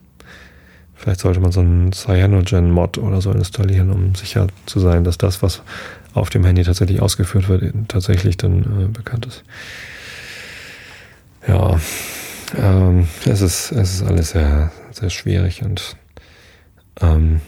Vielleicht 0.94 1.20
sollte 1.20 1.40
man 1.40 1.52
so 1.52 1.60
einen 1.60 1.92
Cyanogen-Mod 1.92 2.98
oder 2.98 3.20
so 3.20 3.30
installieren, 3.30 3.90
um 3.90 4.14
sicher 4.14 4.48
zu 4.66 4.80
sein, 4.80 5.04
dass 5.04 5.16
das, 5.16 5.42
was 5.42 5.62
auf 6.14 6.30
dem 6.30 6.44
Handy 6.44 6.62
tatsächlich 6.64 7.00
ausgeführt 7.02 7.48
wird, 7.48 7.74
tatsächlich 7.88 8.36
dann 8.36 8.62
äh, 8.62 8.88
bekannt 8.88 9.26
ist. 9.26 9.44
Ja, 11.46 11.80
ähm, 12.56 13.08
es, 13.24 13.40
ist, 13.40 13.72
es 13.72 13.94
ist 13.94 14.02
alles 14.02 14.30
sehr, 14.30 14.72
sehr 14.90 15.10
schwierig 15.10 15.62
und 15.62 15.96
ähm, 17.00 17.40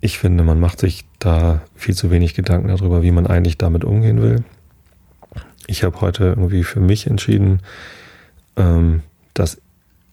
ich 0.00 0.18
finde, 0.18 0.44
man 0.44 0.60
macht 0.60 0.78
sich 0.80 1.04
da 1.18 1.62
viel 1.74 1.94
zu 1.94 2.10
wenig 2.10 2.34
Gedanken 2.34 2.68
darüber, 2.68 3.02
wie 3.02 3.10
man 3.10 3.26
eigentlich 3.26 3.58
damit 3.58 3.84
umgehen 3.84 4.22
will. 4.22 4.44
Ich 5.66 5.82
habe 5.82 6.00
heute 6.00 6.24
irgendwie 6.24 6.62
für 6.62 6.80
mich 6.80 7.06
entschieden, 7.06 7.60
ähm, 8.56 9.02
dass 9.34 9.60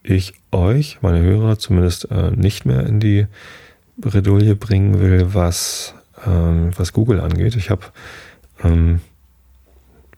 ich 0.01 0.33
euch, 0.51 0.99
meine 1.01 1.21
Hörer, 1.21 1.57
zumindest 1.57 2.09
äh, 2.11 2.31
nicht 2.31 2.65
mehr 2.65 2.85
in 2.85 2.99
die 2.99 3.27
Bredouille 3.97 4.55
bringen 4.55 4.99
will, 4.99 5.33
was 5.33 5.95
ähm, 6.25 6.71
was 6.75 6.93
Google 6.93 7.19
angeht. 7.19 7.55
Ich 7.55 7.69
habe 7.69 7.85
ähm, 8.63 9.01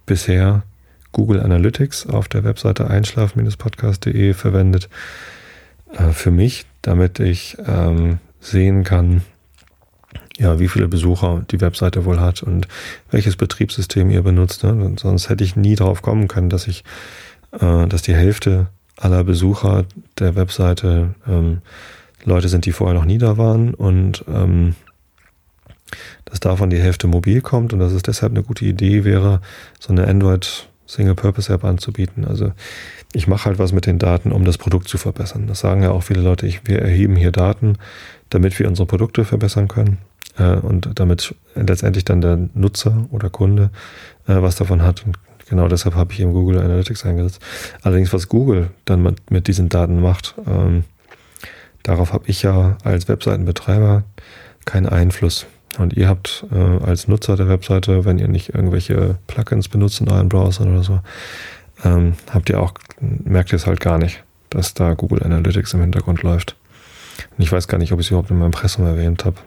bisher 0.06 0.64
Google 1.12 1.42
Analytics 1.42 2.08
auf 2.08 2.28
der 2.28 2.44
Webseite 2.44 2.90
einschlafen-podcast.de 2.90 4.34
verwendet 4.34 4.90
äh, 5.94 6.12
für 6.12 6.32
mich, 6.32 6.66
damit 6.82 7.20
ich 7.20 7.58
ähm, 7.66 8.20
sehen 8.40 8.84
kann, 8.84 9.22
ja, 10.38 10.60
wie 10.60 10.68
viele 10.68 10.88
Besucher 10.88 11.44
die 11.50 11.62
Webseite 11.62 12.06
wohl 12.06 12.20
hat 12.20 12.44
und 12.44 12.68
welches 13.10 13.36
Betriebssystem 13.36 14.12
ihr 14.12 14.22
benutzt. 14.22 14.64
Ne? 14.64 14.96
Sonst 15.00 15.30
hätte 15.30 15.44
ich 15.44 15.56
nie 15.56 15.76
drauf 15.76 16.02
kommen 16.02 16.28
können, 16.28 16.50
dass 16.50 16.68
ich, 16.68 16.84
äh, 17.60 17.88
dass 17.88 18.04
die 18.04 18.16
Hälfte 18.16 18.68
aller 18.96 19.24
Besucher 19.24 19.86
der 20.20 20.36
Webseite 20.36 21.16
ähm, 21.28 21.62
Leute 22.24 22.50
sind, 22.50 22.66
die 22.66 22.72
vorher 22.72 22.98
noch 22.98 23.06
nie 23.06 23.18
da 23.18 23.38
waren 23.38 23.74
und 23.74 24.26
ähm, 24.28 24.76
dass 26.26 26.40
davon 26.40 26.70
die 26.70 26.80
Hälfte 26.80 27.08
mobil 27.08 27.42
kommt 27.42 27.74
und 27.74 27.80
dass 27.80 27.94
es 27.94 28.04
deshalb 28.04 28.34
eine 28.34 28.44
gute 28.44 28.66
Idee 28.66 29.04
wäre, 29.04 29.42
so 29.80 29.92
eine 29.92 30.08
Android 30.08 30.68
Single-Purpose-App 30.88 31.64
anzubieten. 31.64 32.26
Also 32.26 32.54
ich 33.14 33.28
mache 33.28 33.46
halt 33.46 33.60
was 33.60 33.74
mit 33.74 33.86
den 33.86 34.00
Daten, 34.00 34.32
um 34.32 34.46
das 34.46 34.58
Produkt 34.58 34.88
zu 34.88 34.98
verbessern. 34.98 35.48
Das 35.48 35.60
sagen 35.60 35.84
ja 35.84 35.92
auch 35.92 36.04
viele 36.04 36.22
Leute, 36.22 36.48
ich, 36.48 36.62
wir 36.66 36.80
erheben 36.82 37.16
hier 37.16 37.32
Daten, 37.32 37.78
damit 38.30 38.58
wir 38.60 38.68
unsere 38.68 38.86
Produkte 38.86 39.26
verbessern 39.26 39.68
können 39.68 39.98
äh, 40.38 40.56
und 40.56 40.90
damit 40.96 41.36
letztendlich 41.56 42.06
dann 42.06 42.22
der 42.22 42.50
Nutzer 42.54 43.08
oder 43.12 43.30
Kunde 43.30 43.70
äh, 44.28 44.42
was 44.42 44.56
davon 44.56 44.82
hat. 44.82 45.06
Und 45.06 45.18
genau 45.50 45.68
deshalb 45.68 45.96
habe 45.96 46.14
ich 46.14 46.20
eben 46.20 46.34
Google 46.34 46.60
Analytics 46.60 47.06
eingesetzt. 47.06 47.42
Allerdings, 47.82 48.14
was 48.14 48.28
Google 48.30 48.72
dann 48.86 49.04
mit, 49.04 49.32
mit 49.32 49.48
diesen 49.48 49.70
Daten 49.70 50.02
macht, 50.02 50.36
ähm, 50.48 50.84
darauf 51.84 52.14
habe 52.14 52.28
ich 52.28 52.44
ja 52.44 52.78
als 52.84 53.08
Webseitenbetreiber 53.08 54.04
keinen 54.66 54.88
Einfluss. 54.88 55.46
Und 55.78 55.94
ihr 55.94 56.08
habt 56.08 56.46
äh, 56.52 56.84
als 56.84 57.08
Nutzer 57.08 57.36
der 57.36 57.50
Webseite, 57.50 58.06
wenn 58.06 58.20
ihr 58.20 58.28
nicht 58.28 58.54
irgendwelche 58.54 59.18
Plugins 59.28 59.68
benutzt 59.68 60.02
in 60.02 60.10
euren 60.10 60.30
Browsern 60.30 60.72
oder 60.72 60.84
so, 60.84 61.00
ähm, 61.84 62.14
habt 62.32 62.50
ihr 62.50 62.60
auch, 62.60 62.74
merkt 63.00 63.52
ihr 63.52 63.58
es 63.58 63.68
halt 63.68 63.80
gar 63.80 63.98
nicht, 63.98 64.24
dass 64.50 64.74
da 64.74 64.94
Google 64.94 65.24
Analytics 65.24 65.74
im 65.74 65.82
Hintergrund 65.82 66.24
läuft. 66.24 66.56
Und 67.38 67.44
ich 67.44 67.52
weiß 67.52 67.68
gar 67.68 67.78
nicht, 67.78 67.92
ob 67.92 68.00
ich 68.00 68.08
es 68.08 68.12
überhaupt 68.12 68.32
in 68.32 68.38
meinem 68.38 68.48
Impressum 68.48 68.86
erwähnt 68.86 69.26
habe. 69.26 69.38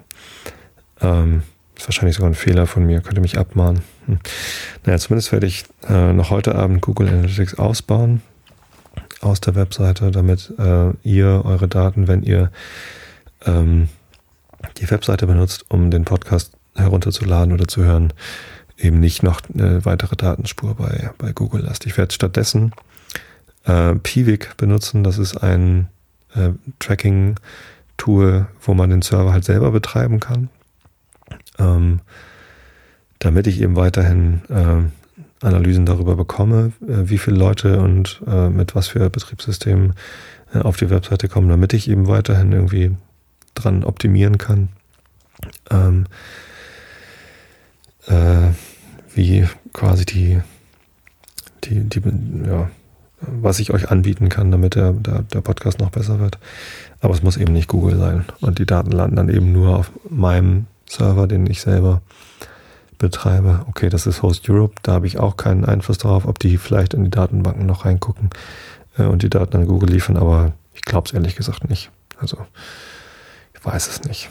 Ähm, 1.00 1.42
ist 1.76 1.88
wahrscheinlich 1.88 2.16
sogar 2.16 2.30
ein 2.30 2.34
Fehler 2.34 2.66
von 2.66 2.84
mir, 2.84 3.00
könnte 3.00 3.20
mich 3.20 3.38
abmahnen. 3.38 3.80
Hm. 4.06 4.18
Naja, 4.84 4.98
zumindest 4.98 5.32
werde 5.32 5.46
ich 5.46 5.64
äh, 5.88 6.12
noch 6.12 6.30
heute 6.30 6.54
Abend 6.54 6.82
Google 6.82 7.08
Analytics 7.08 7.54
ausbauen 7.58 8.22
aus 9.20 9.40
der 9.40 9.54
Webseite, 9.54 10.10
damit 10.10 10.52
äh, 10.58 10.90
ihr 11.02 11.42
eure 11.44 11.68
Daten, 11.68 12.06
wenn 12.06 12.22
ihr 12.22 12.50
ähm, 13.46 13.88
die 14.78 14.90
Webseite 14.90 15.26
benutzt, 15.26 15.64
um 15.68 15.90
den 15.90 16.04
Podcast 16.04 16.52
herunterzuladen 16.74 17.52
oder 17.52 17.66
zu 17.66 17.82
hören, 17.82 18.12
eben 18.78 19.00
nicht 19.00 19.22
noch 19.22 19.40
eine 19.52 19.84
weitere 19.84 20.16
Datenspur 20.16 20.74
bei, 20.74 21.10
bei 21.18 21.32
Google 21.32 21.62
lasst. 21.62 21.86
Ich 21.86 21.96
werde 21.96 22.14
stattdessen 22.14 22.72
äh, 23.64 23.94
Piwik 23.94 24.56
benutzen. 24.56 25.04
Das 25.04 25.18
ist 25.18 25.36
ein 25.36 25.88
äh, 26.34 26.50
Tracking-Tool, 26.78 28.46
wo 28.62 28.74
man 28.74 28.90
den 28.90 29.02
Server 29.02 29.32
halt 29.32 29.44
selber 29.44 29.70
betreiben 29.70 30.20
kann. 30.20 30.48
Ähm, 31.58 32.00
damit 33.18 33.46
ich 33.46 33.60
eben 33.60 33.76
weiterhin 33.76 34.40
äh, 34.48 35.46
Analysen 35.46 35.86
darüber 35.86 36.16
bekomme, 36.16 36.72
äh, 36.82 37.08
wie 37.08 37.18
viele 37.18 37.36
Leute 37.36 37.80
und 37.80 38.22
äh, 38.26 38.48
mit 38.48 38.74
was 38.74 38.88
für 38.88 39.10
Betriebssystemen 39.10 39.94
äh, 40.54 40.58
auf 40.58 40.76
die 40.76 40.90
Webseite 40.90 41.28
kommen, 41.28 41.48
damit 41.48 41.72
ich 41.72 41.88
eben 41.88 42.08
weiterhin 42.08 42.52
irgendwie 42.52 42.96
dran 43.54 43.84
optimieren 43.84 44.38
kann. 44.38 44.68
Ähm, 45.70 46.06
äh, 48.06 48.50
wie 49.14 49.46
quasi 49.72 50.04
die, 50.04 50.40
die, 51.64 51.80
die, 51.88 52.02
ja, 52.46 52.70
was 53.20 53.58
ich 53.58 53.72
euch 53.72 53.90
anbieten 53.90 54.28
kann, 54.28 54.50
damit 54.50 54.74
der, 54.74 54.92
der, 54.92 55.22
der 55.22 55.40
Podcast 55.40 55.78
noch 55.78 55.90
besser 55.90 56.20
wird. 56.20 56.38
Aber 57.00 57.14
es 57.14 57.22
muss 57.22 57.36
eben 57.36 57.52
nicht 57.52 57.68
Google 57.68 57.98
sein. 57.98 58.24
Und 58.40 58.58
die 58.58 58.66
Daten 58.66 58.92
landen 58.92 59.16
dann 59.16 59.28
eben 59.28 59.52
nur 59.52 59.76
auf 59.76 59.90
meinem 60.08 60.66
Server, 60.88 61.26
den 61.26 61.46
ich 61.46 61.60
selber 61.60 62.02
betreibe. 62.98 63.64
Okay, 63.68 63.88
das 63.88 64.06
ist 64.06 64.22
Host 64.22 64.48
Europe, 64.48 64.74
da 64.82 64.92
habe 64.92 65.06
ich 65.06 65.18
auch 65.18 65.36
keinen 65.36 65.64
Einfluss 65.64 65.98
darauf, 65.98 66.26
ob 66.26 66.38
die 66.38 66.58
vielleicht 66.58 66.94
in 66.94 67.04
die 67.04 67.10
Datenbanken 67.10 67.66
noch 67.66 67.84
reingucken 67.84 68.30
äh, 68.98 69.04
und 69.04 69.22
die 69.22 69.30
Daten 69.30 69.56
an 69.56 69.66
Google 69.66 69.90
liefern, 69.90 70.16
aber 70.16 70.52
ich 70.74 70.82
glaube 70.82 71.06
es 71.06 71.14
ehrlich 71.14 71.34
gesagt 71.34 71.68
nicht. 71.68 71.90
Also 72.18 72.36
weiß 73.62 73.88
es 73.88 74.04
nicht. 74.04 74.30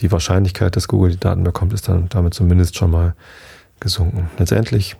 Die 0.00 0.10
Wahrscheinlichkeit, 0.10 0.76
dass 0.76 0.88
Google 0.88 1.12
die 1.12 1.20
Daten 1.20 1.44
bekommt, 1.44 1.72
ist 1.72 1.88
dann 1.88 2.08
damit 2.08 2.34
zumindest 2.34 2.76
schon 2.76 2.90
mal 2.90 3.14
gesunken. 3.80 4.30
Letztendlich 4.38 4.96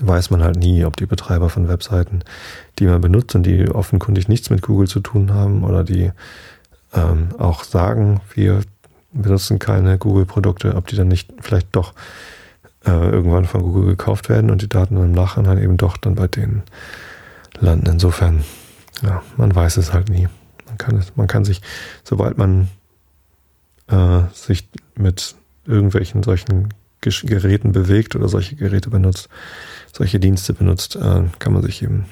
weiß 0.00 0.30
man 0.30 0.42
halt 0.42 0.56
nie, 0.56 0.84
ob 0.84 0.96
die 0.96 1.06
Betreiber 1.06 1.48
von 1.48 1.68
Webseiten, 1.68 2.20
die 2.78 2.86
man 2.86 3.00
benutzt 3.00 3.34
und 3.34 3.44
die 3.44 3.68
offenkundig 3.68 4.28
nichts 4.28 4.50
mit 4.50 4.62
Google 4.62 4.88
zu 4.88 5.00
tun 5.00 5.34
haben 5.34 5.64
oder 5.64 5.84
die 5.84 6.12
ähm, 6.94 7.28
auch 7.38 7.64
sagen, 7.64 8.20
wir 8.34 8.62
benutzen 9.12 9.58
keine 9.58 9.98
Google-Produkte, 9.98 10.74
ob 10.74 10.86
die 10.86 10.96
dann 10.96 11.08
nicht 11.08 11.32
vielleicht 11.40 11.74
doch 11.74 11.94
äh, 12.86 12.90
irgendwann 12.90 13.44
von 13.44 13.62
Google 13.62 13.86
gekauft 13.86 14.28
werden 14.28 14.50
und 14.50 14.62
die 14.62 14.68
Daten 14.68 14.96
im 14.96 15.12
Nachhinein 15.12 15.58
eben 15.58 15.76
doch 15.76 15.96
dann 15.96 16.14
bei 16.14 16.28
denen 16.28 16.62
landen. 17.60 17.86
Insofern, 17.86 18.44
ja, 19.02 19.22
man 19.36 19.54
weiß 19.54 19.76
es 19.76 19.92
halt 19.92 20.08
nie. 20.08 20.28
Man 20.72 20.78
kann, 20.78 21.04
man 21.16 21.26
kann 21.26 21.44
sich, 21.44 21.60
sobald 22.02 22.38
man 22.38 22.68
äh, 23.88 24.22
sich 24.32 24.68
mit 24.96 25.34
irgendwelchen 25.66 26.22
solchen 26.22 26.72
Geräten 27.00 27.72
bewegt 27.72 28.16
oder 28.16 28.28
solche 28.28 28.56
Geräte 28.56 28.88
benutzt, 28.88 29.28
solche 29.92 30.18
Dienste 30.18 30.54
benutzt, 30.54 30.96
äh, 30.96 31.24
kann 31.38 31.52
man 31.52 31.62
sich 31.62 31.82
eben, 31.82 32.06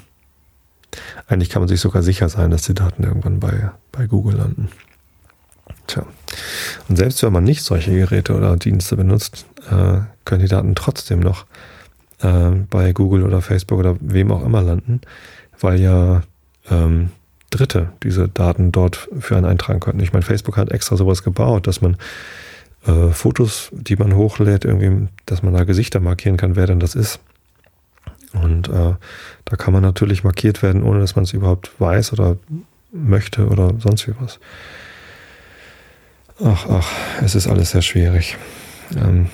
eigentlich 1.27 1.49
kann 1.49 1.61
man 1.61 1.69
sich 1.69 1.81
sogar 1.81 2.03
sicher 2.03 2.29
sein, 2.29 2.51
dass 2.51 2.63
die 2.63 2.73
Daten 2.75 3.03
irgendwann 3.03 3.39
bei, 3.39 3.71
bei 3.91 4.05
Google 4.05 4.37
landen. 4.37 4.69
Tja. 5.87 6.05
Und 6.87 6.97
selbst 6.97 7.23
wenn 7.23 7.33
man 7.33 7.43
nicht 7.43 7.63
solche 7.63 7.91
Geräte 7.91 8.35
oder 8.35 8.57
Dienste 8.57 8.95
benutzt, 8.95 9.45
äh, 9.69 10.01
können 10.25 10.41
die 10.41 10.49
Daten 10.49 10.75
trotzdem 10.75 11.19
noch 11.19 11.45
äh, 12.19 12.51
bei 12.69 12.93
Google 12.93 13.23
oder 13.23 13.41
Facebook 13.41 13.79
oder 13.79 13.95
wem 14.01 14.31
auch 14.31 14.45
immer 14.45 14.61
landen, 14.61 15.01
weil 15.59 15.79
ja 15.79 16.21
ähm, 16.69 17.09
Dritte 17.51 17.91
diese 18.01 18.27
Daten 18.27 18.71
dort 18.71 19.09
für 19.19 19.37
einen 19.37 19.45
eintragen 19.45 19.79
könnten. 19.79 20.01
Ich 20.01 20.13
meine, 20.13 20.25
Facebook 20.25 20.57
hat 20.57 20.71
extra 20.71 20.97
sowas 20.97 21.21
gebaut, 21.21 21.67
dass 21.67 21.81
man 21.81 21.97
äh, 22.87 23.09
Fotos, 23.09 23.69
die 23.71 23.95
man 23.95 24.15
hochlädt, 24.15 24.65
irgendwie, 24.65 25.07
dass 25.25 25.43
man 25.43 25.53
da 25.53 25.63
Gesichter 25.63 25.99
markieren 25.99 26.37
kann, 26.37 26.55
wer 26.55 26.65
denn 26.65 26.79
das 26.79 26.95
ist. 26.95 27.19
Und 28.33 28.69
äh, 28.69 28.95
da 29.45 29.55
kann 29.57 29.73
man 29.73 29.83
natürlich 29.83 30.23
markiert 30.23 30.63
werden, 30.63 30.83
ohne 30.83 30.99
dass 30.99 31.15
man 31.15 31.23
es 31.25 31.33
überhaupt 31.33 31.71
weiß 31.79 32.13
oder 32.13 32.37
möchte 32.91 33.47
oder 33.47 33.73
sonst 33.79 34.07
wie 34.07 34.13
was. 34.19 34.39
Ach, 36.43 36.65
ach, 36.69 36.89
es 37.21 37.35
ist 37.35 37.47
alles 37.47 37.71
sehr 37.71 37.81
schwierig. 37.81 38.37
Ähm, 38.95 39.29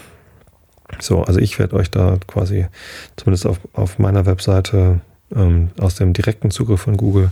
so, 0.99 1.23
also 1.23 1.39
ich 1.39 1.60
werde 1.60 1.75
euch 1.75 1.91
da 1.91 2.17
quasi 2.27 2.67
zumindest 3.15 3.45
auf, 3.45 3.60
auf 3.73 3.99
meiner 3.99 4.25
Webseite 4.25 5.01
ähm, 5.34 5.69
aus 5.80 5.95
dem 5.95 6.13
direkten 6.13 6.51
Zugriff 6.51 6.82
von 6.82 6.97
Google 6.97 7.32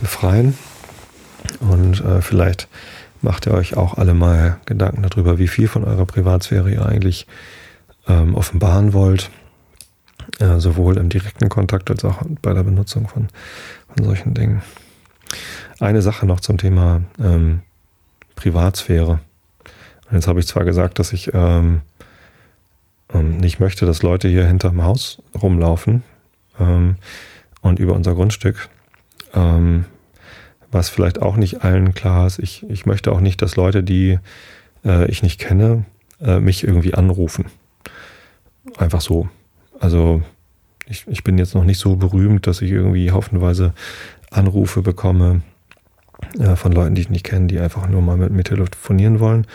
befreien. 0.00 0.56
Und 1.60 2.00
äh, 2.04 2.22
vielleicht 2.22 2.68
macht 3.22 3.46
ihr 3.46 3.54
euch 3.54 3.76
auch 3.76 3.94
alle 3.94 4.14
mal 4.14 4.58
Gedanken 4.66 5.02
darüber, 5.02 5.38
wie 5.38 5.48
viel 5.48 5.68
von 5.68 5.84
eurer 5.84 6.06
Privatsphäre 6.06 6.70
ihr 6.70 6.84
eigentlich 6.84 7.26
ähm, 8.08 8.34
offenbaren 8.34 8.92
wollt. 8.92 9.30
Äh, 10.38 10.58
sowohl 10.58 10.96
im 10.98 11.08
direkten 11.08 11.48
Kontakt 11.48 11.90
als 11.90 12.04
auch 12.04 12.20
bei 12.42 12.52
der 12.52 12.62
Benutzung 12.62 13.08
von, 13.08 13.28
von 13.94 14.04
solchen 14.04 14.34
Dingen. 14.34 14.62
Eine 15.80 16.02
Sache 16.02 16.26
noch 16.26 16.40
zum 16.40 16.58
Thema 16.58 17.02
ähm, 17.18 17.62
Privatsphäre. 18.34 19.20
Jetzt 20.10 20.28
habe 20.28 20.40
ich 20.40 20.46
zwar 20.46 20.64
gesagt, 20.64 20.98
dass 20.98 21.12
ich 21.12 21.32
ähm, 21.32 21.80
ähm, 23.12 23.38
nicht 23.38 23.60
möchte, 23.60 23.86
dass 23.86 24.02
Leute 24.02 24.28
hier 24.28 24.46
hinterm 24.46 24.82
Haus 24.82 25.22
rumlaufen 25.40 26.02
ähm, 26.58 26.96
und 27.60 27.78
über 27.78 27.94
unser 27.94 28.14
Grundstück. 28.14 28.68
Ähm, 29.36 29.84
was 30.72 30.88
vielleicht 30.88 31.22
auch 31.22 31.36
nicht 31.36 31.62
allen 31.62 31.94
klar 31.94 32.26
ist. 32.26 32.38
Ich, 32.38 32.68
ich 32.68 32.86
möchte 32.86 33.12
auch 33.12 33.20
nicht, 33.20 33.40
dass 33.40 33.56
Leute, 33.56 33.82
die 33.82 34.18
äh, 34.84 35.08
ich 35.10 35.22
nicht 35.22 35.40
kenne, 35.40 35.84
äh, 36.20 36.40
mich 36.40 36.64
irgendwie 36.64 36.94
anrufen. 36.94 37.46
Einfach 38.76 39.00
so. 39.00 39.28
Also 39.78 40.22
ich, 40.88 41.06
ich 41.08 41.24
bin 41.24 41.38
jetzt 41.38 41.54
noch 41.54 41.64
nicht 41.64 41.78
so 41.78 41.96
berühmt, 41.96 42.46
dass 42.46 42.62
ich 42.62 42.70
irgendwie 42.70 43.10
haufenweise 43.10 43.72
Anrufe 44.30 44.82
bekomme 44.82 45.42
äh, 46.38 46.56
von 46.56 46.72
Leuten, 46.72 46.94
die 46.94 47.02
ich 47.02 47.10
nicht 47.10 47.24
kenne, 47.24 47.46
die 47.46 47.60
einfach 47.60 47.88
nur 47.88 48.02
mal 48.02 48.16
mit 48.16 48.32
mir 48.32 48.44
telefonieren 48.44 49.20
wollen. 49.20 49.46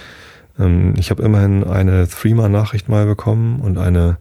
Ähm, 0.60 0.94
ich 0.98 1.10
habe 1.10 1.24
immerhin 1.24 1.64
eine 1.64 2.08
Threema-Nachricht 2.08 2.90
mal 2.90 3.06
bekommen 3.06 3.62
und 3.62 3.78
eine, 3.78 4.18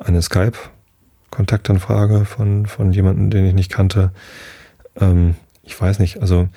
eine 0.00 0.22
Skype-Kontaktanfrage 0.22 2.24
von, 2.24 2.66
von 2.66 2.92
jemandem, 2.92 3.30
den 3.30 3.46
ich 3.46 3.54
nicht 3.54 3.72
kannte. 3.72 4.12
Ähm, 5.00 5.34
ich 5.62 5.80
weiß 5.80 5.98
nicht, 5.98 6.20
also 6.20 6.48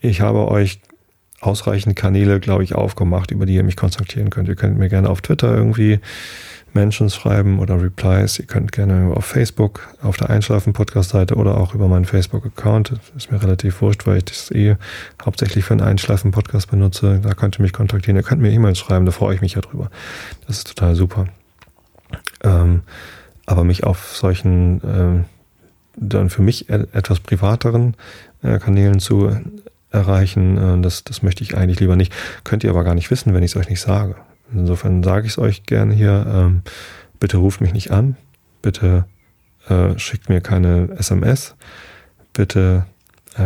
ich 0.00 0.20
habe 0.20 0.48
euch 0.48 0.80
ausreichend 1.40 1.96
Kanäle, 1.96 2.40
glaube 2.40 2.64
ich, 2.64 2.74
aufgemacht, 2.74 3.30
über 3.30 3.46
die 3.46 3.54
ihr 3.54 3.64
mich 3.64 3.76
kontaktieren 3.76 4.30
könnt. 4.30 4.48
Ihr 4.48 4.56
könnt 4.56 4.78
mir 4.78 4.88
gerne 4.88 5.08
auf 5.08 5.20
Twitter 5.22 5.54
irgendwie 5.54 6.00
Mentions 6.72 7.14
schreiben 7.14 7.58
oder 7.58 7.82
Replies. 7.82 8.38
Ihr 8.38 8.46
könnt 8.46 8.72
gerne 8.72 9.12
auf 9.14 9.24
Facebook, 9.24 9.88
auf 10.02 10.16
der 10.16 10.30
Einschlafen-Podcast-Seite 10.30 11.34
oder 11.34 11.56
auch 11.56 11.74
über 11.74 11.88
meinen 11.88 12.04
Facebook-Account. 12.04 13.00
Ist 13.16 13.32
mir 13.32 13.42
relativ 13.42 13.80
wurscht, 13.80 14.06
weil 14.06 14.18
ich 14.18 14.24
das 14.26 14.50
eh 14.50 14.76
hauptsächlich 15.24 15.64
für 15.64 15.72
einen 15.72 15.82
Einschlafen-Podcast 15.82 16.70
benutze. 16.70 17.20
Da 17.22 17.34
könnt 17.34 17.58
ihr 17.58 17.62
mich 17.62 17.72
kontaktieren. 17.72 18.16
Ihr 18.16 18.22
könnt 18.22 18.42
mir 18.42 18.52
E-Mails 18.52 18.78
schreiben, 18.78 19.06
da 19.06 19.12
freue 19.12 19.34
ich 19.34 19.40
mich 19.40 19.54
ja 19.54 19.60
drüber. 19.60 19.90
Das 20.46 20.58
ist 20.58 20.68
total 20.68 20.94
super. 20.94 21.26
Ähm, 22.42 22.82
aber 23.46 23.64
mich 23.64 23.84
auf 23.84 24.16
solchen 24.16 24.80
ähm, 24.84 25.24
dann 25.96 26.30
für 26.30 26.42
mich 26.42 26.68
e-, 26.68 26.86
etwas 26.92 27.20
privateren 27.20 27.94
äh, 28.42 28.58
Kanälen 28.58 29.00
zu 29.00 29.36
erreichen, 29.90 30.56
äh, 30.56 30.82
das, 30.82 31.04
das 31.04 31.22
möchte 31.22 31.42
ich 31.42 31.56
eigentlich 31.56 31.80
lieber 31.80 31.96
nicht. 31.96 32.12
Könnt 32.44 32.64
ihr 32.64 32.70
aber 32.70 32.84
gar 32.84 32.94
nicht 32.94 33.10
wissen, 33.10 33.34
wenn 33.34 33.42
ich 33.42 33.52
es 33.52 33.56
euch 33.56 33.68
nicht 33.68 33.80
sage. 33.80 34.16
Insofern 34.52 35.02
sage 35.02 35.26
ich 35.26 35.32
es 35.32 35.38
euch 35.38 35.64
gerne 35.64 35.94
hier. 35.94 36.26
Ähm, 36.28 36.62
bitte 37.18 37.36
ruft 37.36 37.60
mich 37.60 37.72
nicht 37.72 37.90
an. 37.90 38.16
Bitte 38.62 39.04
äh, 39.68 39.98
schickt 39.98 40.28
mir 40.28 40.40
keine 40.40 40.90
SMS. 40.98 41.54
Bitte 42.32 42.86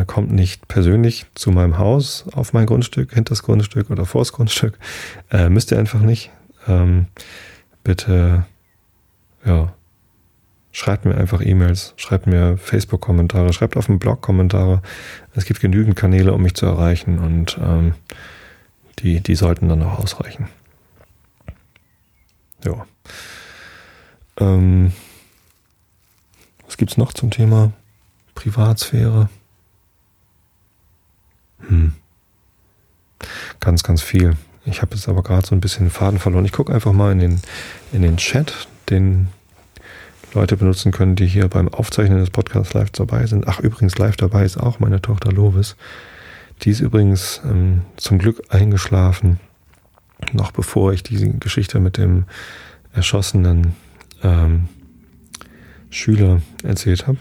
kommt 0.07 0.33
nicht 0.33 0.67
persönlich 0.67 1.27
zu 1.35 1.51
meinem 1.51 1.77
Haus 1.77 2.25
auf 2.33 2.55
mein 2.55 2.65
Grundstück, 2.65 3.13
hinter 3.13 3.33
das 3.33 3.43
Grundstück 3.43 3.91
oder 3.91 4.07
vors 4.07 4.33
Grundstück. 4.33 4.79
Müsst 5.51 5.73
ihr 5.73 5.79
einfach 5.79 6.01
nicht. 6.01 6.31
Ähm, 6.67 7.07
bitte, 7.85 8.47
ja, 9.45 9.75
schreibt 10.75 11.05
mir 11.05 11.17
einfach 11.17 11.41
E-Mails, 11.41 11.95
schreibt 11.97 12.27
mir 12.27 12.59
Facebook-Kommentare, 12.59 13.53
schreibt 13.53 13.77
auf 13.77 13.87
dem 13.87 14.01
Blog 14.01 14.21
Kommentare. 14.21 14.83
Es 15.35 15.45
gibt 15.45 15.61
genügend 15.61 15.95
Kanäle, 15.95 16.35
um 16.35 16.43
mich 16.43 16.55
zu 16.55 16.67
erreichen 16.67 17.21
und 17.21 17.57
ähm, 17.63 17.95
die, 18.99 19.21
die 19.21 19.37
sollten 19.37 19.69
dann 19.69 19.85
auch 19.85 20.01
ausreichen. 20.01 20.49
Ja. 22.65 22.87
Ähm, 24.37 24.93
was 26.67 26.77
gibt's 26.77 26.97
noch 26.97 27.13
zum 27.13 27.31
Thema 27.31 27.73
Privatsphäre? 28.35 29.29
Hm. 31.69 31.95
Ganz, 33.61 33.85
ganz 33.85 34.03
viel. 34.03 34.37
Ich 34.65 34.83
habe 34.83 34.97
jetzt 34.97 35.09
aber 35.09 35.23
gerade 35.23 35.47
so 35.47 35.55
ein 35.55 35.61
bisschen 35.61 35.87
den 35.87 35.93
Faden 35.93 36.19
verloren. 36.19 36.45
Ich 36.45 36.53
gucke 36.53 36.75
einfach 36.75 36.93
mal 36.93 37.13
in 37.13 37.21
den, 37.21 37.41
in 37.93 38.03
den 38.03 38.17
Chat, 38.17 38.67
den 38.91 39.29
Leute 40.35 40.57
benutzen 40.57 40.93
können, 40.93 41.17
die 41.17 41.27
hier 41.27 41.49
beim 41.49 41.69
Aufzeichnen 41.69 42.19
des 42.19 42.31
Podcasts 42.31 42.75
live 42.75 42.91
dabei 42.91 43.27
sind. 43.27 43.49
Ach, 43.49 43.61
übrigens, 43.61 43.99
live 43.99 44.17
dabei 44.17 44.45
ist 44.45 44.57
auch 44.57 44.81
meine 44.81 45.01
Tochter 45.01 45.33
Lovis. 45.33 45.77
Die 46.63 46.71
ist 46.71 46.81
übrigens 46.81 47.41
ähm, 47.45 47.83
zum 47.97 48.19
Glück 48.19 48.43
eingeschlafen 48.49 49.39
noch 50.33 50.53
bevor 50.53 50.93
ich 50.93 51.03
diese 51.03 51.29
Geschichte 51.29 51.81
mit 51.81 51.99
dem 51.99 52.25
erschossenen 52.93 53.75
ähm, 54.23 54.69
Schüler 55.91 56.41
erzählt 56.63 57.07
habe. 57.07 57.19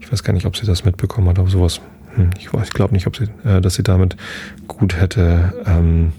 Ich 0.00 0.10
weiß 0.10 0.22
gar 0.22 0.32
nicht, 0.32 0.46
ob 0.46 0.56
sie 0.56 0.66
das 0.66 0.84
mitbekommen 0.84 1.28
hat, 1.28 1.38
aber 1.38 1.50
sowas. 1.50 1.80
Hm, 2.14 2.30
ich, 2.38 2.52
ich 2.52 2.70
glaube 2.70 2.94
nicht, 2.94 3.06
ob 3.06 3.16
sie, 3.16 3.28
äh, 3.44 3.60
dass 3.60 3.74
sie 3.74 3.82
damit 3.82 4.16
gut 4.68 4.96
hätte, 4.96 5.52
ähm, 5.66 6.12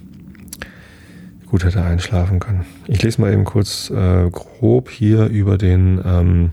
gut 1.55 1.63
hätte 1.63 1.83
einschlafen 1.83 2.39
können. 2.39 2.65
Ich 2.87 3.01
lese 3.01 3.21
mal 3.21 3.31
eben 3.31 3.45
kurz 3.45 3.89
äh, 3.89 4.29
grob 4.29 4.89
hier 4.89 5.27
über 5.27 5.57
den 5.57 6.01
ähm, 6.03 6.51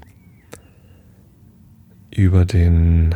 über 2.15 2.45
den 2.45 3.15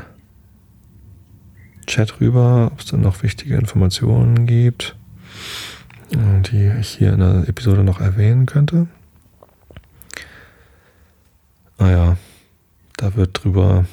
Chat 1.87 2.21
rüber, 2.21 2.71
ob 2.73 2.81
es 2.81 2.87
dann 2.87 3.03
noch 3.03 3.23
wichtige 3.23 3.57
Informationen 3.57 4.47
gibt 4.47 4.97
die 6.13 6.73
ich 6.81 6.89
hier 6.89 7.13
in 7.13 7.21
der 7.21 7.49
Episode 7.49 7.83
noch 7.83 8.01
erwähnen 8.01 8.47
könnte. 8.47 8.87
Ah 11.79 11.91
ja, 11.91 12.17
da 12.97 13.17
wird 13.17 13.43
drüber 13.43 13.85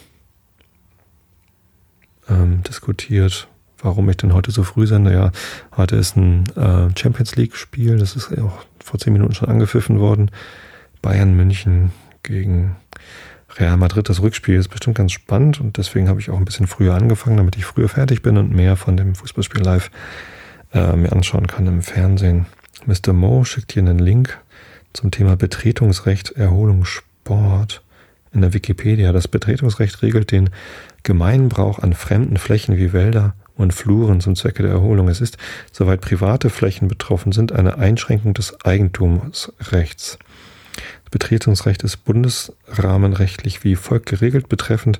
ähm, 2.29 2.63
diskutiert, 2.63 3.47
warum 3.83 4.09
ich 4.09 4.17
denn 4.17 4.33
heute 4.33 4.51
so 4.51 4.63
früh 4.63 4.87
sende. 4.87 5.13
Ja, 5.13 5.31
heute 5.77 5.95
ist 5.95 6.17
ein 6.17 6.45
äh, 6.55 6.89
Champions 6.97 7.35
League-Spiel, 7.35 7.97
das 7.97 8.15
ist 8.15 8.35
auch 8.39 8.65
vor 8.83 8.99
zehn 8.99 9.13
Minuten 9.13 9.33
schon 9.33 9.49
angepfiffen 9.49 9.99
worden. 9.99 10.31
Bayern 11.01 11.35
München 11.35 11.91
gegen 12.23 12.77
Real 13.57 13.77
Madrid. 13.77 14.09
Das 14.09 14.21
Rückspiel 14.21 14.55
ist 14.55 14.69
bestimmt 14.69 14.97
ganz 14.97 15.11
spannend 15.11 15.59
und 15.59 15.77
deswegen 15.77 16.07
habe 16.07 16.19
ich 16.19 16.29
auch 16.29 16.37
ein 16.37 16.45
bisschen 16.45 16.67
früher 16.67 16.95
angefangen, 16.95 17.37
damit 17.37 17.55
ich 17.57 17.65
früher 17.65 17.89
fertig 17.89 18.21
bin 18.21 18.37
und 18.37 18.51
mehr 18.51 18.75
von 18.77 18.97
dem 18.97 19.15
Fußballspiel 19.15 19.61
live 19.61 19.91
äh, 20.73 20.95
mir 20.95 21.11
anschauen 21.11 21.47
kann 21.47 21.67
im 21.67 21.81
Fernsehen. 21.81 22.45
Mr. 22.85 23.13
Mo 23.13 23.43
schickt 23.43 23.73
hier 23.73 23.83
einen 23.83 23.99
Link 23.99 24.39
zum 24.93 25.11
Thema 25.11 25.35
Betretungsrecht, 25.35 26.31
Erholung, 26.31 26.85
Sport 26.85 27.83
in 28.31 28.41
der 28.41 28.53
Wikipedia. 28.53 29.11
Das 29.11 29.27
Betretungsrecht 29.27 30.01
regelt 30.01 30.31
den 30.31 30.49
Gemeinbrauch 31.03 31.79
an 31.79 31.93
fremden 31.93 32.37
Flächen 32.37 32.77
wie 32.77 32.93
Wälder 32.93 33.35
und 33.55 33.73
Fluren 33.73 34.21
zum 34.21 34.35
Zwecke 34.35 34.63
der 34.63 34.71
Erholung. 34.71 35.07
Es 35.07 35.21
ist, 35.21 35.37
soweit 35.71 36.01
private 36.01 36.49
Flächen 36.49 36.87
betroffen 36.87 37.31
sind, 37.31 37.51
eine 37.51 37.77
Einschränkung 37.77 38.33
des 38.33 38.65
Eigentumsrechts. 38.65 40.17
Das 40.75 41.11
Betretungsrecht 41.11 41.83
ist 41.83 41.97
bundesrahmenrechtlich 41.97 43.63
wie 43.63 43.75
folgt 43.75 44.07
geregelt, 44.07 44.49
betreffend 44.49 44.99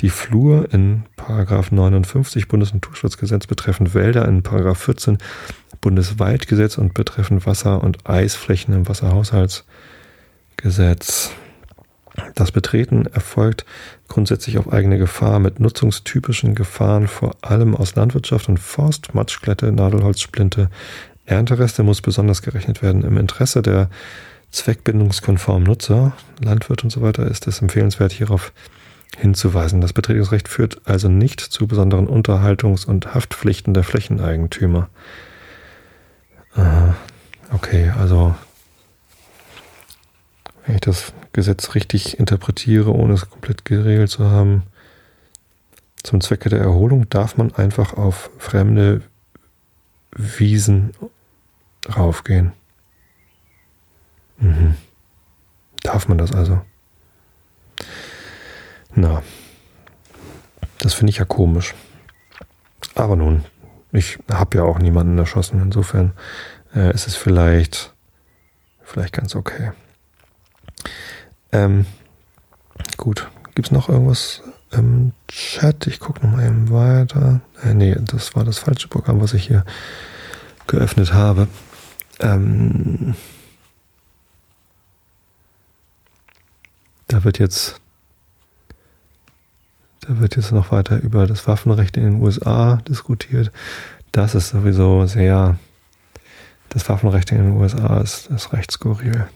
die 0.00 0.10
Flur 0.10 0.68
in 0.72 1.04
59 1.26 2.48
Bundesnaturschutzgesetz, 2.48 3.46
betreffend 3.46 3.94
Wälder 3.94 4.28
in 4.28 4.42
14 4.42 5.16
Bundeswaldgesetz 5.80 6.76
und 6.76 6.92
betreffend 6.92 7.46
Wasser- 7.46 7.82
und 7.82 8.06
Eisflächen 8.08 8.74
im 8.74 8.86
Wasserhaushaltsgesetz. 8.88 11.30
Das 12.34 12.52
Betreten 12.52 13.06
erfolgt 13.06 13.64
grundsätzlich 14.14 14.58
auf 14.58 14.72
eigene 14.72 14.96
Gefahr 14.96 15.40
mit 15.40 15.58
nutzungstypischen 15.58 16.54
Gefahren, 16.54 17.08
vor 17.08 17.36
allem 17.42 17.74
aus 17.74 17.96
Landwirtschaft 17.96 18.48
und 18.48 18.58
Forst, 18.58 19.12
Matschglätte, 19.12 19.72
Nadelholzsplinte, 19.72 20.70
Erntereste 21.26 21.82
muss 21.82 22.00
besonders 22.00 22.40
gerechnet 22.40 22.80
werden. 22.80 23.02
Im 23.02 23.18
Interesse 23.18 23.60
der 23.60 23.90
zweckbindungskonformen 24.52 25.64
Nutzer, 25.64 26.12
Landwirt 26.40 26.84
und 26.84 26.90
so 26.90 27.02
weiter, 27.02 27.26
ist 27.26 27.48
es 27.48 27.60
empfehlenswert, 27.60 28.12
hierauf 28.12 28.52
hinzuweisen. 29.18 29.80
Das 29.80 29.92
Betretungsrecht 29.92 30.48
führt 30.48 30.80
also 30.84 31.08
nicht 31.08 31.40
zu 31.40 31.66
besonderen 31.66 32.06
Unterhaltungs- 32.06 32.86
und 32.86 33.14
Haftpflichten 33.14 33.74
der 33.74 33.82
Flächeneigentümer. 33.82 34.88
Okay, 37.52 37.92
also 37.98 38.34
wenn 40.64 40.76
ich 40.76 40.80
das 40.80 41.12
Gesetz 41.32 41.74
richtig 41.74 42.18
interpretiere, 42.18 42.92
ohne 42.92 43.14
es 43.14 43.28
komplett 43.28 43.64
geregelt 43.64 44.10
zu 44.10 44.30
haben, 44.30 44.64
zum 46.02 46.20
Zwecke 46.20 46.48
der 46.48 46.60
Erholung 46.60 47.08
darf 47.08 47.36
man 47.36 47.54
einfach 47.54 47.94
auf 47.94 48.30
fremde 48.38 49.02
Wiesen 50.14 50.92
raufgehen. 51.96 52.52
Mhm. 54.38 54.74
Darf 55.82 56.08
man 56.08 56.18
das 56.18 56.32
also? 56.32 56.60
Na, 58.94 59.22
das 60.78 60.94
finde 60.94 61.10
ich 61.10 61.18
ja 61.18 61.24
komisch. 61.24 61.74
Aber 62.94 63.16
nun, 63.16 63.44
ich 63.92 64.18
habe 64.30 64.58
ja 64.58 64.64
auch 64.64 64.78
niemanden 64.78 65.18
erschossen. 65.18 65.60
Insofern 65.60 66.12
äh, 66.74 66.92
ist 66.94 67.06
es 67.06 67.16
vielleicht, 67.16 67.94
vielleicht 68.82 69.14
ganz 69.14 69.34
okay. 69.34 69.72
Ähm, 71.54 71.86
gut, 72.96 73.30
gibt 73.54 73.68
es 73.68 73.72
noch 73.72 73.88
irgendwas 73.88 74.42
im 74.72 75.12
Chat? 75.28 75.86
Ich 75.86 76.00
gucke 76.00 76.26
nochmal 76.26 76.46
eben 76.46 76.68
weiter. 76.70 77.42
Äh, 77.62 77.74
nee, 77.74 77.96
das 78.00 78.34
war 78.34 78.42
das 78.42 78.58
falsche 78.58 78.88
Programm, 78.88 79.20
was 79.20 79.34
ich 79.34 79.46
hier 79.46 79.64
geöffnet 80.66 81.12
habe. 81.12 81.46
Ähm, 82.18 83.14
da 87.06 87.22
wird 87.22 87.38
jetzt 87.38 87.80
da 90.00 90.18
wird 90.18 90.34
jetzt 90.34 90.50
noch 90.50 90.72
weiter 90.72 91.00
über 91.00 91.28
das 91.28 91.46
Waffenrecht 91.46 91.96
in 91.96 92.02
den 92.02 92.20
USA 92.20 92.76
diskutiert. 92.88 93.52
Das 94.10 94.34
ist 94.34 94.48
sowieso 94.48 95.06
sehr, 95.06 95.56
das 96.68 96.88
Waffenrecht 96.88 97.30
in 97.30 97.38
den 97.38 97.52
USA 97.52 98.00
ist, 98.00 98.26
ist 98.26 98.52
recht 98.52 98.72
skurril 98.72 99.28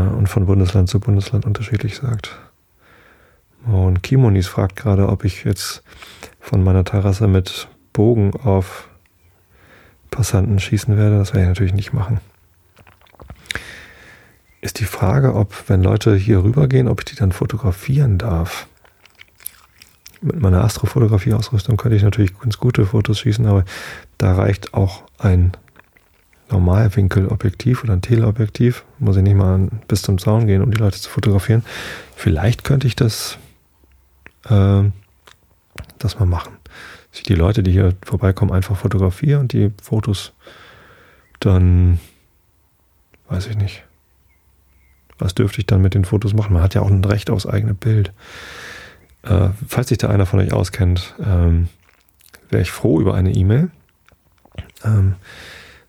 und 0.00 0.28
von 0.28 0.46
Bundesland 0.46 0.88
zu 0.88 1.00
Bundesland 1.00 1.46
unterschiedlich 1.46 1.96
sagt. 1.96 2.38
Und 3.66 4.02
Kimonis 4.02 4.48
fragt 4.48 4.76
gerade, 4.76 5.08
ob 5.08 5.24
ich 5.24 5.44
jetzt 5.44 5.82
von 6.40 6.64
meiner 6.64 6.84
Terrasse 6.84 7.28
mit 7.28 7.68
Bogen 7.92 8.32
auf 8.34 8.88
Passanten 10.10 10.58
schießen 10.58 10.96
werde. 10.96 11.18
Das 11.18 11.32
werde 11.32 11.42
ich 11.42 11.48
natürlich 11.48 11.74
nicht 11.74 11.92
machen. 11.92 12.20
Ist 14.60 14.80
die 14.80 14.84
Frage, 14.84 15.34
ob, 15.34 15.68
wenn 15.68 15.82
Leute 15.82 16.14
hier 16.14 16.44
rübergehen, 16.44 16.88
ob 16.88 17.00
ich 17.00 17.04
die 17.06 17.16
dann 17.16 17.32
fotografieren 17.32 18.18
darf. 18.18 18.68
Mit 20.20 20.40
meiner 20.40 20.62
Astrofotografie-Ausrüstung 20.62 21.76
könnte 21.76 21.96
ich 21.96 22.04
natürlich 22.04 22.38
ganz 22.38 22.58
gute 22.58 22.86
Fotos 22.86 23.18
schießen, 23.18 23.44
aber 23.46 23.64
da 24.18 24.34
reicht 24.34 24.72
auch 24.72 25.02
ein 25.18 25.52
Normalwinkelobjektiv 26.52 27.82
oder 27.82 27.94
ein 27.94 28.02
Teleobjektiv. 28.02 28.84
Muss 28.98 29.16
ich 29.16 29.22
nicht 29.22 29.34
mal 29.34 29.68
bis 29.88 30.02
zum 30.02 30.18
Zaun 30.18 30.46
gehen, 30.46 30.62
um 30.62 30.70
die 30.70 30.78
Leute 30.78 31.00
zu 31.00 31.10
fotografieren. 31.10 31.64
Vielleicht 32.14 32.64
könnte 32.64 32.86
ich 32.86 32.94
das, 32.94 33.38
äh, 34.48 34.82
das 35.98 36.18
mal 36.18 36.26
machen. 36.26 36.52
Dass 37.10 37.20
ich 37.20 37.24
die 37.24 37.34
Leute, 37.34 37.62
die 37.62 37.72
hier 37.72 37.94
vorbeikommen, 38.04 38.52
einfach 38.52 38.76
fotografiere 38.76 39.40
und 39.40 39.52
die 39.52 39.72
Fotos 39.82 40.32
dann, 41.40 41.98
weiß 43.28 43.48
ich 43.48 43.56
nicht. 43.56 43.84
Was 45.18 45.34
dürfte 45.34 45.60
ich 45.60 45.66
dann 45.66 45.82
mit 45.82 45.94
den 45.94 46.04
Fotos 46.04 46.34
machen? 46.34 46.52
Man 46.52 46.62
hat 46.62 46.74
ja 46.74 46.82
auch 46.82 46.90
ein 46.90 47.04
Recht 47.04 47.30
aufs 47.30 47.46
eigene 47.46 47.74
Bild. 47.74 48.12
Äh, 49.22 49.50
falls 49.68 49.88
sich 49.88 49.98
da 49.98 50.08
einer 50.08 50.26
von 50.26 50.40
euch 50.40 50.52
auskennt, 50.52 51.14
ähm, 51.24 51.68
wäre 52.50 52.62
ich 52.62 52.70
froh 52.70 53.00
über 53.00 53.14
eine 53.14 53.32
E-Mail. 53.32 53.70
Ähm, 54.84 55.14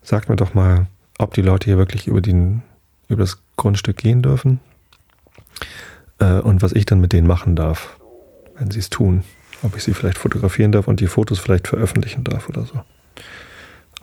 Sagt 0.04 0.28
mir 0.28 0.36
doch 0.36 0.54
mal, 0.54 0.86
ob 1.18 1.32
die 1.34 1.42
Leute 1.42 1.64
hier 1.64 1.78
wirklich 1.78 2.06
über, 2.06 2.20
den, 2.20 2.62
über 3.08 3.22
das 3.22 3.38
Grundstück 3.56 3.96
gehen 3.96 4.22
dürfen 4.22 4.60
äh, 6.18 6.40
und 6.40 6.62
was 6.62 6.72
ich 6.72 6.84
dann 6.84 7.00
mit 7.00 7.12
denen 7.12 7.26
machen 7.26 7.56
darf, 7.56 7.98
wenn 8.56 8.70
sie 8.70 8.78
es 8.78 8.90
tun. 8.90 9.24
Ob 9.62 9.74
ich 9.76 9.82
sie 9.82 9.94
vielleicht 9.94 10.18
fotografieren 10.18 10.72
darf 10.72 10.88
und 10.88 11.00
die 11.00 11.06
Fotos 11.06 11.38
vielleicht 11.38 11.68
veröffentlichen 11.68 12.22
darf 12.22 12.50
oder 12.50 12.66
so. 12.66 12.82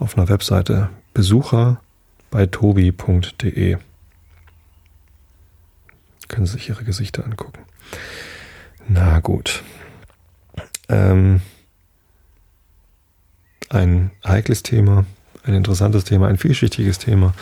Auf 0.00 0.18
einer 0.18 0.28
Webseite 0.28 0.90
Besucher 1.14 1.80
bei 2.30 2.46
tobi.de 2.46 3.78
können 6.26 6.46
Sie 6.46 6.54
sich 6.54 6.70
Ihre 6.70 6.82
Gesichter 6.82 7.24
angucken. 7.24 7.60
Na 8.88 9.20
gut. 9.20 9.62
Ähm, 10.88 11.42
ein 13.68 14.10
heikles 14.24 14.62
Thema, 14.62 15.04
ein 15.44 15.54
interessantes 15.54 16.04
Thema, 16.04 16.28
ein 16.28 16.38
vielschichtiges 16.38 16.98
Thema. 16.98 17.34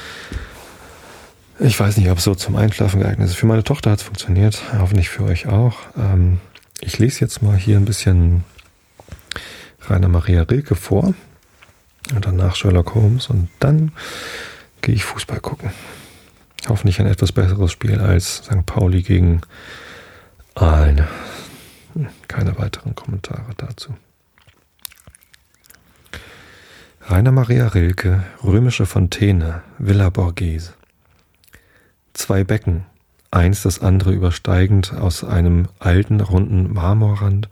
Ich 1.59 1.79
weiß 1.79 1.99
nicht, 1.99 2.11
ob 2.11 2.19
es 2.19 2.25
so 2.25 2.35
zum 2.35 2.57
Einschlafen 2.57 3.01
geeignet 3.01 3.29
ist. 3.29 3.37
Für 3.37 3.47
meine 3.47 3.65
Tochter 3.65 3.91
hat 3.91 3.99
es 3.99 4.05
funktioniert, 4.05 4.63
hoffentlich 4.79 5.11
für 5.11 5.25
euch 5.25 5.47
auch. 5.47 5.77
Ähm, 5.97 6.39
ich 6.81 6.99
lese 6.99 7.21
jetzt 7.21 7.43
mal 7.43 7.57
hier 7.57 7.77
ein 7.77 7.85
bisschen 7.85 8.45
Rainer 9.87 10.09
Maria 10.09 10.43
Rilke 10.43 10.75
vor 10.75 11.15
und 12.15 12.25
danach 12.25 12.57
Sherlock 12.57 12.95
Holmes 12.95 13.29
und 13.29 13.49
dann 13.59 13.93
gehe 14.81 14.95
ich 14.95 15.05
Fußball 15.05 15.41
gucken. 15.41 15.71
Hoffentlich 16.69 17.01
ein 17.01 17.07
etwas 17.07 17.33
besseres 17.33 17.73
Spiel 17.73 17.99
als 18.01 18.37
St. 18.37 18.65
Pauli 18.65 19.03
gegen 19.03 19.43
Aalen. 20.55 21.07
Keine 22.29 22.57
weiteren 22.59 22.95
Kommentare 22.95 23.53
dazu. 23.57 23.95
Rainer 27.11 27.33
Maria 27.33 27.67
Rilke, 27.67 28.23
Römische 28.45 28.87
Fontäne, 28.87 29.63
Villa 29.79 30.11
Borghese. 30.11 30.75
Zwei 32.13 32.45
Becken, 32.45 32.85
eins 33.33 33.65
das 33.65 33.81
andere 33.81 34.13
übersteigend 34.13 34.93
aus 34.93 35.25
einem 35.25 35.67
alten, 35.81 36.21
runden 36.21 36.73
Marmorrand 36.73 37.49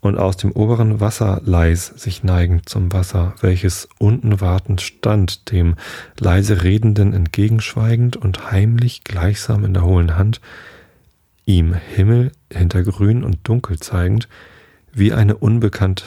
und 0.00 0.16
aus 0.16 0.36
dem 0.36 0.52
oberen 0.52 1.00
Wasserleis 1.00 1.86
sich 1.88 2.22
neigend 2.22 2.68
zum 2.68 2.92
Wasser, 2.92 3.34
welches 3.40 3.88
unten 3.98 4.40
wartend 4.40 4.80
stand, 4.80 5.50
dem 5.50 5.74
leise 6.20 6.62
Redenden 6.62 7.14
entgegenschweigend 7.14 8.16
und 8.16 8.52
heimlich 8.52 9.02
gleichsam 9.02 9.64
in 9.64 9.74
der 9.74 9.82
hohlen 9.82 10.16
Hand, 10.16 10.40
ihm 11.46 11.74
Himmel 11.74 12.30
hinter 12.48 12.84
Grün 12.84 13.24
und 13.24 13.38
Dunkel 13.42 13.80
zeigend, 13.80 14.28
wie 14.92 15.12
eine 15.12 15.36
unbekannt, 15.36 16.04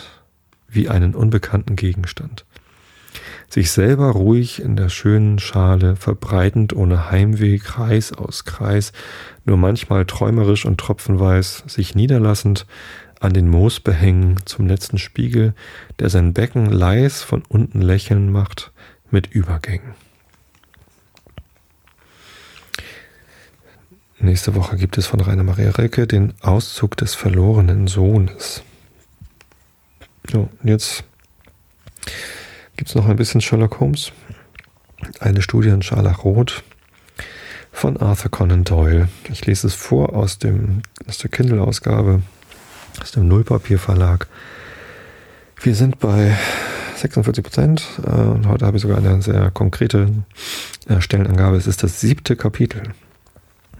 wie 0.69 0.87
einen 0.87 1.15
unbekannten 1.15 1.75
Gegenstand 1.75 2.45
sich 3.49 3.71
selber 3.71 4.11
ruhig 4.11 4.61
in 4.61 4.75
der 4.75 4.89
schönen 4.89 5.39
Schale 5.39 5.95
verbreitend 5.95 6.73
ohne 6.73 7.09
Heimweh 7.11 7.59
Kreis 7.59 8.11
aus 8.11 8.45
Kreis, 8.45 8.91
nur 9.45 9.57
manchmal 9.57 10.05
träumerisch 10.05 10.65
und 10.65 10.77
tropfenweis 10.79 11.63
sich 11.67 11.95
niederlassend, 11.95 12.65
an 13.19 13.33
den 13.33 13.49
Moosbehängen 13.49 14.45
zum 14.45 14.67
letzten 14.67 14.97
Spiegel, 14.97 15.53
der 15.99 16.09
sein 16.09 16.33
Becken 16.33 16.67
leis 16.67 17.23
von 17.23 17.43
unten 17.47 17.81
lächeln 17.81 18.31
macht 18.31 18.71
mit 19.09 19.27
Übergängen. 19.27 19.95
Nächste 24.19 24.55
Woche 24.55 24.77
gibt 24.77 24.97
es 24.97 25.05
von 25.05 25.19
Rainer 25.19 25.43
Maria 25.43 25.71
Rilke 25.71 26.07
den 26.07 26.33
Auszug 26.41 26.97
des 26.97 27.13
verlorenen 27.13 27.87
Sohnes. 27.87 28.63
So, 30.29 30.49
jetzt 30.63 31.03
gibt 32.77 32.89
es 32.89 32.95
noch 32.95 33.07
ein 33.07 33.15
bisschen 33.15 33.41
Sherlock 33.41 33.79
Holmes. 33.79 34.11
Eine 35.19 35.41
Studie 35.41 35.69
in 35.69 35.81
Scharlachroth 35.81 36.63
von 37.71 37.97
Arthur 37.97 38.31
Conan 38.31 38.63
Doyle. 38.63 39.09
Ich 39.29 39.45
lese 39.45 39.67
es 39.67 39.73
vor 39.73 40.15
aus, 40.15 40.37
dem, 40.37 40.83
aus 41.07 41.17
der 41.17 41.29
Kindle-Ausgabe, 41.29 42.21
aus 43.01 43.11
dem 43.11 43.27
Nullpapierverlag. 43.27 44.27
Wir 45.61 45.75
sind 45.75 45.99
bei 45.99 46.37
46 46.97 47.43
Prozent. 47.43 47.83
Äh, 48.05 48.47
heute 48.47 48.65
habe 48.65 48.77
ich 48.77 48.83
sogar 48.83 48.99
eine 48.99 49.21
sehr 49.21 49.51
konkrete 49.51 50.09
äh, 50.87 51.01
Stellenangabe. 51.01 51.57
Es 51.57 51.67
ist 51.67 51.83
das 51.83 51.99
siebte 51.99 52.35
Kapitel. 52.35 52.83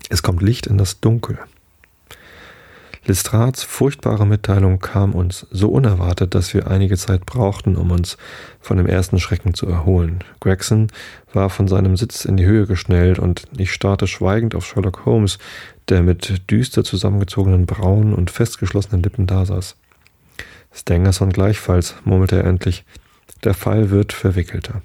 Es 0.09 0.23
kommt 0.23 0.41
Licht 0.41 0.67
in 0.67 0.77
das 0.77 0.99
Dunkel. 0.99 1.37
Lestrats 3.07 3.63
furchtbare 3.63 4.27
Mitteilung 4.27 4.79
kam 4.79 5.15
uns 5.15 5.47
so 5.49 5.69
unerwartet, 5.69 6.35
dass 6.35 6.53
wir 6.53 6.67
einige 6.67 6.97
Zeit 6.97 7.25
brauchten, 7.25 7.77
um 7.77 7.91
uns 7.91 8.17
von 8.59 8.75
dem 8.75 8.85
ersten 8.85 9.17
Schrecken 9.17 9.53
zu 9.53 9.65
erholen. 9.65 10.25
Gregson 10.41 10.87
war 11.31 11.49
von 11.49 11.69
seinem 11.69 11.95
Sitz 11.95 12.25
in 12.25 12.35
die 12.35 12.45
Höhe 12.45 12.67
geschnellt 12.67 13.17
und 13.17 13.43
ich 13.57 13.71
starrte 13.71 14.07
schweigend 14.07 14.55
auf 14.55 14.65
Sherlock 14.65 15.05
Holmes, 15.05 15.37
der 15.87 16.03
mit 16.03 16.51
düster 16.51 16.83
zusammengezogenen 16.83 17.65
Brauen 17.65 18.13
und 18.13 18.29
festgeschlossenen 18.29 19.01
Lippen 19.01 19.25
dasaß. 19.25 19.77
Stangerson 20.73 21.31
gleichfalls, 21.31 21.95
murmelte 22.03 22.35
er 22.35 22.43
endlich. 22.43 22.83
Der 23.45 23.53
Fall 23.53 23.89
wird 23.89 24.11
verwickelter. 24.11 24.81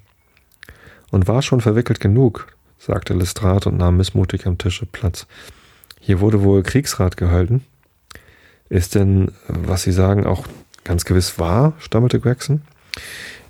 Und 1.11 1.27
war 1.27 1.43
schon 1.43 1.61
verwickelt 1.61 1.99
genug, 1.99 2.47
sagte 2.79 3.15
Lestrade 3.15 3.69
und 3.69 3.79
nahm 3.79 3.97
missmutig 3.97 4.47
am 4.47 4.59
Tische 4.59 4.87
Platz. 4.87 5.27
Hier 5.99 6.21
wurde 6.21 6.45
wohl 6.45 6.63
Kriegsrat 6.63 7.17
gehalten. 7.17 7.65
Ist 8.73 8.95
denn, 8.95 9.33
was 9.49 9.83
Sie 9.83 9.93
sagen, 9.93 10.25
auch 10.25 10.47
ganz 10.83 11.05
gewiss 11.05 11.39
wahr? 11.39 11.75
stammelte 11.79 12.19
Gregson. 12.21 12.63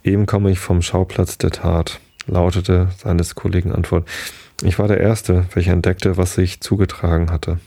Eben 0.03 0.27
komme 0.27 0.51
ich 0.51 0.59
vom 0.59 0.83
Schauplatz 0.83 1.39
der 1.39 1.53
Tat, 1.53 2.01
lautete 2.27 2.89
seines 2.99 3.37
Kollegen 3.37 3.71
Antwort. 3.71 4.09
Ich 4.65 4.81
war 4.81 4.89
der 4.89 4.99
Erste, 4.99 5.47
welcher 5.55 5.75
entdeckte, 5.75 6.17
was 6.17 6.35
sich 6.35 6.61
zugetragen 6.61 7.31
hatte. 7.31 7.61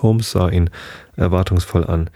Holmes 0.00 0.30
sah 0.30 0.48
ihn 0.48 0.70
erwartungsvoll 1.16 1.84
an. 1.84 2.08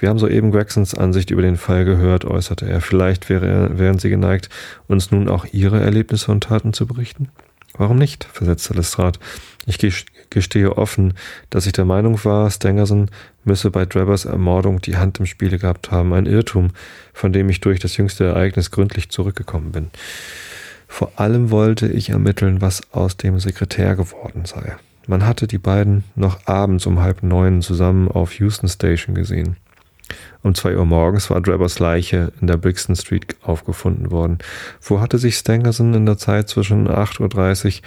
Wir 0.00 0.08
haben 0.08 0.18
soeben 0.18 0.50
Gregsons 0.50 0.96
Ansicht 0.96 1.30
über 1.30 1.42
den 1.42 1.56
Fall 1.56 1.84
gehört, 1.84 2.24
äußerte 2.24 2.66
er. 2.68 2.80
Vielleicht 2.80 3.28
wäre 3.28 3.78
wären 3.78 4.00
Sie 4.00 4.10
geneigt, 4.10 4.48
uns 4.88 5.12
nun 5.12 5.28
auch 5.28 5.46
Ihre 5.52 5.80
Erlebnisse 5.80 6.32
und 6.32 6.42
Taten 6.42 6.72
zu 6.72 6.88
berichten? 6.88 7.28
Warum 7.76 7.98
nicht? 7.98 8.24
versetzte 8.24 8.74
Lestrade. 8.74 9.18
Ich 9.66 9.78
gestehe 10.30 10.76
offen, 10.76 11.14
dass 11.50 11.66
ich 11.66 11.72
der 11.72 11.84
Meinung 11.84 12.22
war, 12.24 12.50
Stangerson 12.50 13.10
müsse 13.44 13.70
bei 13.70 13.84
Drabers 13.84 14.24
Ermordung 14.24 14.80
die 14.80 14.96
Hand 14.96 15.18
im 15.18 15.26
Spiele 15.26 15.58
gehabt 15.58 15.90
haben. 15.90 16.12
Ein 16.12 16.26
Irrtum, 16.26 16.70
von 17.12 17.32
dem 17.32 17.48
ich 17.48 17.60
durch 17.60 17.80
das 17.80 17.96
jüngste 17.96 18.24
Ereignis 18.24 18.70
gründlich 18.70 19.10
zurückgekommen 19.10 19.72
bin. 19.72 19.90
Vor 20.86 21.12
allem 21.16 21.50
wollte 21.50 21.88
ich 21.88 22.10
ermitteln, 22.10 22.60
was 22.60 22.92
aus 22.92 23.16
dem 23.16 23.40
Sekretär 23.40 23.96
geworden 23.96 24.44
sei. 24.44 24.76
Man 25.06 25.26
hatte 25.26 25.46
die 25.46 25.58
beiden 25.58 26.04
noch 26.14 26.46
abends 26.46 26.86
um 26.86 27.00
halb 27.00 27.22
neun 27.22 27.60
zusammen 27.60 28.08
auf 28.08 28.34
Houston 28.34 28.68
Station 28.68 29.14
gesehen. 29.14 29.56
Um 30.42 30.54
zwei 30.54 30.76
Uhr 30.76 30.84
morgens 30.84 31.30
war 31.30 31.40
Drabers 31.40 31.78
Leiche 31.78 32.32
in 32.40 32.46
der 32.46 32.56
Brixton 32.56 32.96
Street 32.96 33.36
aufgefunden 33.42 34.10
worden. 34.10 34.38
Wo 34.82 35.00
hatte 35.00 35.18
sich 35.18 35.36
Stangerson 35.36 35.94
in 35.94 36.06
der 36.06 36.18
Zeit 36.18 36.48
zwischen 36.48 36.88
8.30 36.88 37.78
Uhr 37.78 37.82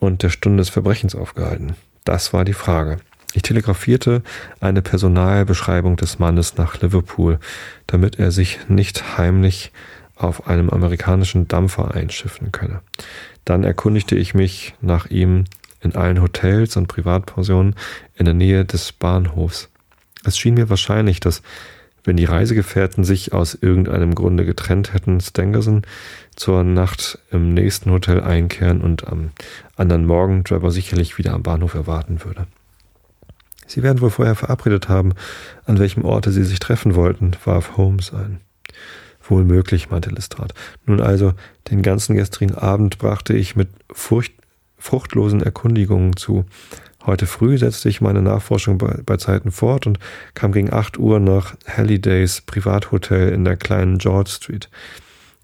und 0.00 0.22
der 0.22 0.30
Stunde 0.30 0.58
des 0.58 0.68
Verbrechens 0.68 1.14
aufgehalten? 1.14 1.76
Das 2.04 2.32
war 2.32 2.44
die 2.44 2.52
Frage. 2.52 2.98
Ich 3.32 3.42
telegrafierte 3.42 4.22
eine 4.60 4.80
Personalbeschreibung 4.80 5.96
des 5.96 6.18
Mannes 6.18 6.56
nach 6.56 6.80
Liverpool, 6.80 7.40
damit 7.86 8.18
er 8.18 8.30
sich 8.30 8.60
nicht 8.68 9.18
heimlich 9.18 9.72
auf 10.14 10.46
einem 10.46 10.70
amerikanischen 10.70 11.48
Dampfer 11.48 11.94
einschiffen 11.94 12.52
könne. 12.52 12.80
Dann 13.44 13.64
erkundigte 13.64 14.14
ich 14.14 14.34
mich 14.34 14.74
nach 14.80 15.06
ihm 15.06 15.44
in 15.80 15.96
allen 15.96 16.22
Hotels 16.22 16.76
und 16.76 16.86
Privatpensionen 16.86 17.74
in 18.14 18.24
der 18.24 18.34
Nähe 18.34 18.64
des 18.64 18.92
Bahnhofs. 18.92 19.68
Es 20.24 20.38
schien 20.38 20.54
mir 20.54 20.70
wahrscheinlich, 20.70 21.20
dass 21.20 21.42
wenn 22.04 22.16
die 22.18 22.26
Reisegefährten 22.26 23.02
sich 23.02 23.32
aus 23.32 23.54
irgendeinem 23.54 24.14
Grunde 24.14 24.44
getrennt 24.44 24.92
hätten, 24.92 25.20
Stangerson 25.20 25.82
zur 26.36 26.62
Nacht 26.62 27.18
im 27.30 27.54
nächsten 27.54 27.90
Hotel 27.90 28.20
einkehren 28.20 28.82
und 28.82 29.08
am 29.08 29.30
anderen 29.76 30.04
Morgen 30.04 30.44
Trevor 30.44 30.70
sicherlich 30.70 31.16
wieder 31.16 31.32
am 31.32 31.42
Bahnhof 31.42 31.74
erwarten 31.74 32.22
würde. 32.22 32.46
Sie 33.66 33.82
werden 33.82 34.02
wohl 34.02 34.10
vorher 34.10 34.34
verabredet 34.34 34.90
haben, 34.90 35.14
an 35.64 35.78
welchem 35.78 36.04
Orte 36.04 36.30
sie 36.30 36.44
sich 36.44 36.58
treffen 36.58 36.94
wollten, 36.94 37.32
warf 37.44 37.78
Holmes 37.78 38.12
ein. 38.12 38.40
Wohl 39.26 39.44
möglich, 39.44 39.88
meinte 39.88 40.10
Lestrade. 40.10 40.54
Nun 40.84 41.00
also, 41.00 41.32
den 41.70 41.80
ganzen 41.80 42.14
gestrigen 42.14 42.54
Abend 42.54 42.98
brachte 42.98 43.32
ich 43.32 43.56
mit 43.56 43.70
furcht, 43.90 44.34
fruchtlosen 44.76 45.42
Erkundigungen 45.42 46.14
zu. 46.16 46.44
Heute 47.06 47.26
früh 47.26 47.58
setzte 47.58 47.90
ich 47.90 48.00
meine 48.00 48.22
Nachforschung 48.22 48.78
bei, 48.78 48.98
bei 49.04 49.18
Zeiten 49.18 49.50
fort 49.50 49.86
und 49.86 49.98
kam 50.32 50.52
gegen 50.52 50.72
acht 50.72 50.98
Uhr 50.98 51.20
nach 51.20 51.54
Hallidays 51.66 52.40
Privathotel 52.40 53.30
in 53.30 53.44
der 53.44 53.56
kleinen 53.56 53.98
George 53.98 54.30
Street. 54.30 54.70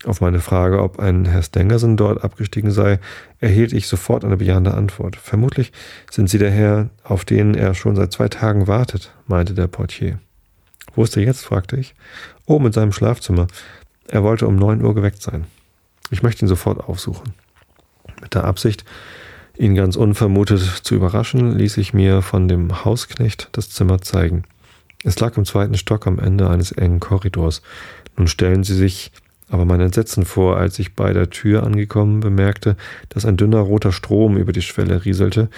Auf 0.07 0.23
meine 0.23 0.41
Frage, 0.41 0.83
ob 0.83 0.99
ein 0.99 1.27
Herr 1.27 1.43
Stangerson 1.43 1.99
dort 1.99 2.25
abgestiegen 2.25 2.71
sei, 2.71 2.99
erhielt 3.39 3.75
ich 3.75 3.87
sofort 3.87 4.25
eine 4.25 4.39
bejahende 4.39 4.73
Antwort. 4.73 5.17
Vermutlich 5.17 5.73
sind 6.11 6.31
Sie 6.31 6.39
der 6.39 6.51
Herr, 6.51 6.89
auf 7.05 7.27
den 7.27 7.55
er 7.55 7.75
schon 7.75 7.97
seit 7.97 8.13
zwei 8.13 8.29
Tagen 8.29 8.67
wartet, 8.67 9.15
meinte 9.27 9.53
der 9.53 9.67
Portier. 9.67 10.19
Wo 10.95 11.05
ist 11.05 11.17
er 11.19 11.23
jetzt? 11.23 11.45
fragte 11.45 11.77
ich. 11.77 11.95
Oben 12.47 12.67
in 12.67 12.73
seinem 12.73 12.93
Schlafzimmer. 12.93 13.47
Er 14.09 14.23
wollte 14.23 14.47
um 14.47 14.57
neun 14.57 14.83
Uhr 14.83 14.95
geweckt 14.95 15.21
sein. 15.21 15.45
Ich 16.11 16.23
möchte 16.23 16.47
ihn 16.47 16.49
sofort 16.49 16.89
aufsuchen. 16.89 17.35
Mit 18.23 18.35
der 18.35 18.45
Absicht, 18.45 18.87
Ihn 19.61 19.75
ganz 19.75 19.97
unvermutet 19.97 20.63
zu 20.63 20.95
überraschen, 20.95 21.59
ließ 21.59 21.77
ich 21.77 21.93
mir 21.93 22.23
von 22.23 22.49
dem 22.49 22.83
Hausknecht 22.83 23.51
das 23.53 23.69
Zimmer 23.69 24.01
zeigen. 24.01 24.45
Es 25.05 25.21
lag 25.21 25.37
im 25.37 25.45
zweiten 25.45 25.75
Stock 25.75 26.07
am 26.07 26.19
Ende 26.19 26.49
eines 26.49 26.73
engen 26.73 26.99
Korridors. 26.99 27.61
Nun 28.17 28.27
stellen 28.27 28.65
Sie 28.65 28.75
sich 28.75 29.13
aber 29.51 29.67
mein 29.67 29.83
Entsetzen 29.83 30.25
vor, 30.25 30.57
als 30.57 30.79
ich 30.79 30.95
bei 30.95 31.13
der 31.13 31.29
Tür 31.29 31.65
angekommen 31.65 32.21
bemerkte, 32.21 32.75
dass 33.11 33.27
ein 33.27 33.37
dünner 33.37 33.59
roter 33.59 33.93
Strom 33.93 34.39
über 34.39 34.53
die 34.53 34.63
Schwelle 34.63 35.05
rieselte 35.05 35.51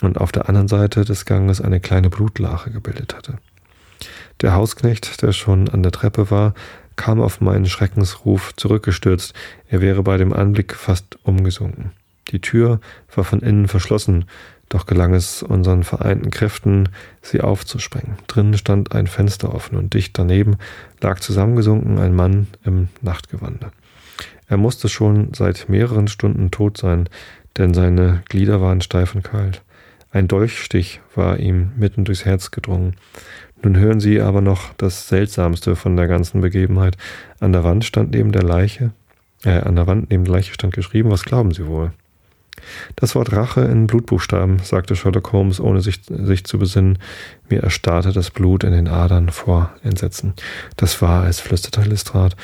und 0.00 0.18
auf 0.18 0.32
der 0.32 0.48
anderen 0.48 0.68
Seite 0.68 1.04
des 1.04 1.26
Ganges 1.26 1.60
eine 1.60 1.78
kleine 1.78 2.08
Blutlache 2.08 2.70
gebildet 2.70 3.14
hatte. 3.14 3.36
Der 4.40 4.54
Hausknecht, 4.54 5.20
der 5.20 5.32
schon 5.32 5.68
an 5.68 5.82
der 5.82 5.92
Treppe 5.92 6.30
war, 6.30 6.54
kam 6.96 7.20
auf 7.20 7.42
meinen 7.42 7.66
Schreckensruf 7.66 8.56
zurückgestürzt, 8.56 9.34
er 9.68 9.82
wäre 9.82 10.02
bei 10.02 10.16
dem 10.16 10.32
Anblick 10.32 10.74
fast 10.74 11.18
umgesunken. 11.22 11.92
Die 12.28 12.40
Tür 12.40 12.80
war 13.14 13.24
von 13.24 13.40
innen 13.40 13.68
verschlossen, 13.68 14.26
doch 14.68 14.86
gelang 14.86 15.12
es 15.12 15.42
unseren 15.42 15.84
vereinten 15.84 16.30
Kräften, 16.30 16.88
sie 17.20 17.42
aufzusprengen. 17.42 18.16
Drinnen 18.26 18.56
stand 18.56 18.92
ein 18.92 19.06
Fenster 19.06 19.54
offen 19.54 19.76
und 19.76 19.92
dicht 19.92 20.18
daneben 20.18 20.56
lag 21.00 21.20
zusammengesunken 21.20 21.98
ein 21.98 22.14
Mann 22.14 22.46
im 22.64 22.88
Nachtgewande. 23.02 23.70
Er 24.48 24.56
musste 24.56 24.88
schon 24.88 25.34
seit 25.34 25.68
mehreren 25.68 26.08
Stunden 26.08 26.50
tot 26.50 26.78
sein, 26.78 27.08
denn 27.58 27.74
seine 27.74 28.22
Glieder 28.28 28.60
waren 28.60 28.80
steif 28.80 29.14
und 29.14 29.24
kalt. 29.24 29.62
Ein 30.10 30.28
Dolchstich 30.28 31.00
war 31.14 31.38
ihm 31.38 31.72
mitten 31.76 32.04
durchs 32.04 32.24
Herz 32.24 32.50
gedrungen. 32.50 32.96
Nun 33.62 33.76
hören 33.76 34.00
Sie 34.00 34.20
aber 34.20 34.40
noch 34.40 34.74
das 34.74 35.08
Seltsamste 35.08 35.76
von 35.76 35.96
der 35.96 36.06
ganzen 36.06 36.40
Begebenheit. 36.40 36.96
An 37.40 37.52
der 37.52 37.64
Wand 37.64 37.84
stand 37.84 38.10
neben 38.12 38.32
der 38.32 38.42
Leiche, 38.42 38.92
äh, 39.44 39.60
an 39.60 39.76
der 39.76 39.86
Wand 39.86 40.10
neben 40.10 40.24
der 40.24 40.34
Leiche 40.34 40.52
stand 40.52 40.74
geschrieben, 40.74 41.10
was 41.10 41.24
glauben 41.24 41.52
Sie 41.52 41.66
wohl? 41.66 41.92
Das 42.96 43.14
Wort 43.14 43.32
Rache 43.32 43.62
in 43.62 43.86
Blutbuchstaben, 43.86 44.58
sagte 44.60 44.96
Sherlock 44.96 45.32
Holmes, 45.32 45.60
ohne 45.60 45.80
sich, 45.80 46.00
sich 46.04 46.44
zu 46.44 46.58
besinnen. 46.58 46.98
Mir 47.48 47.62
erstarrte 47.62 48.12
das 48.12 48.30
Blut 48.30 48.64
in 48.64 48.72
den 48.72 48.88
Adern 48.88 49.30
vor 49.30 49.72
Entsetzen. 49.82 50.34
Das 50.76 51.02
war 51.02 51.26
es, 51.26 51.40
flüsterte 51.40 51.82
Lestrade, 51.82 52.36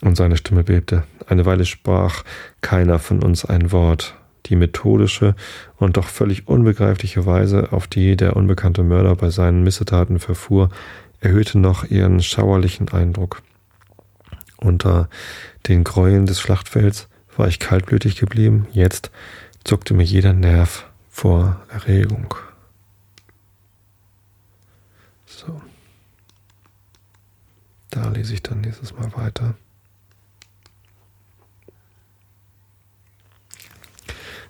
und 0.00 0.16
seine 0.16 0.36
Stimme 0.36 0.64
bebte. 0.64 1.04
Eine 1.26 1.44
Weile 1.44 1.64
sprach 1.64 2.24
keiner 2.60 2.98
von 2.98 3.22
uns 3.22 3.44
ein 3.44 3.72
Wort. 3.72 4.14
Die 4.46 4.56
methodische 4.56 5.34
und 5.76 5.96
doch 5.96 6.06
völlig 6.06 6.48
unbegreifliche 6.48 7.26
Weise, 7.26 7.72
auf 7.72 7.86
die 7.86 8.16
der 8.16 8.36
unbekannte 8.36 8.82
Mörder 8.82 9.14
bei 9.14 9.28
seinen 9.28 9.62
Missetaten 9.62 10.20
verfuhr, 10.20 10.70
erhöhte 11.20 11.58
noch 11.58 11.84
ihren 11.84 12.22
schauerlichen 12.22 12.88
Eindruck. 12.88 13.42
Unter 14.56 15.08
den 15.66 15.84
Gräueln 15.84 16.26
des 16.26 16.40
Schlachtfelds 16.40 17.08
war 17.36 17.48
ich 17.48 17.58
kaltblütig 17.58 18.16
geblieben, 18.16 18.66
jetzt 18.72 19.10
zuckte 19.68 19.92
mir 19.92 20.02
jeder 20.02 20.32
Nerv 20.32 20.86
vor 21.10 21.60
Erregung. 21.68 22.34
So. 25.26 25.60
Da 27.90 28.08
lese 28.08 28.32
ich 28.32 28.42
dann 28.42 28.62
nächstes 28.62 28.94
Mal 28.94 29.12
weiter. 29.14 29.56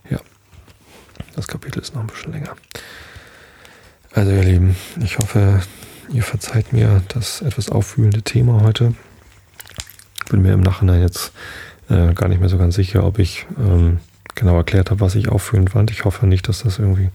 Ja, 0.09 0.21
das 1.35 1.49
Kapitel 1.49 1.83
ist 1.83 1.97
noch 1.97 2.03
ein 2.03 2.07
bisschen 2.07 2.31
länger. 2.31 2.55
Also 4.13 4.31
ihr 4.31 4.45
Lieben, 4.45 4.77
ich 5.03 5.19
hoffe, 5.19 5.63
ihr 6.13 6.23
verzeiht 6.23 6.73
mir 6.73 7.03
das 7.09 7.43
etwas 7.43 7.71
auffühlende 7.71 8.23
Thema 8.23 8.63
heute. 8.63 8.95
Bin 10.31 10.43
mir 10.43 10.53
im 10.53 10.61
Nachhinein 10.61 11.01
jetzt 11.01 11.33
äh, 11.89 12.15
gar 12.15 12.29
nicht 12.29 12.39
mehr 12.39 12.49
so 12.49 12.57
ganz 12.57 12.77
sicher, 12.77 13.03
ob 13.03 13.19
ich 13.19 13.47
ähm, 13.59 13.99
genau 14.39 14.57
erklärt 14.57 14.91
habe, 14.91 15.01
was 15.01 15.15
ich 15.15 15.29
auffühlend 15.29 15.71
fand. 15.71 15.91
Ich 15.91 16.05
hoffe 16.05 16.27
nicht, 16.27 16.49
dass 16.49 16.63
das 16.63 16.79
irgendwie 16.79 17.11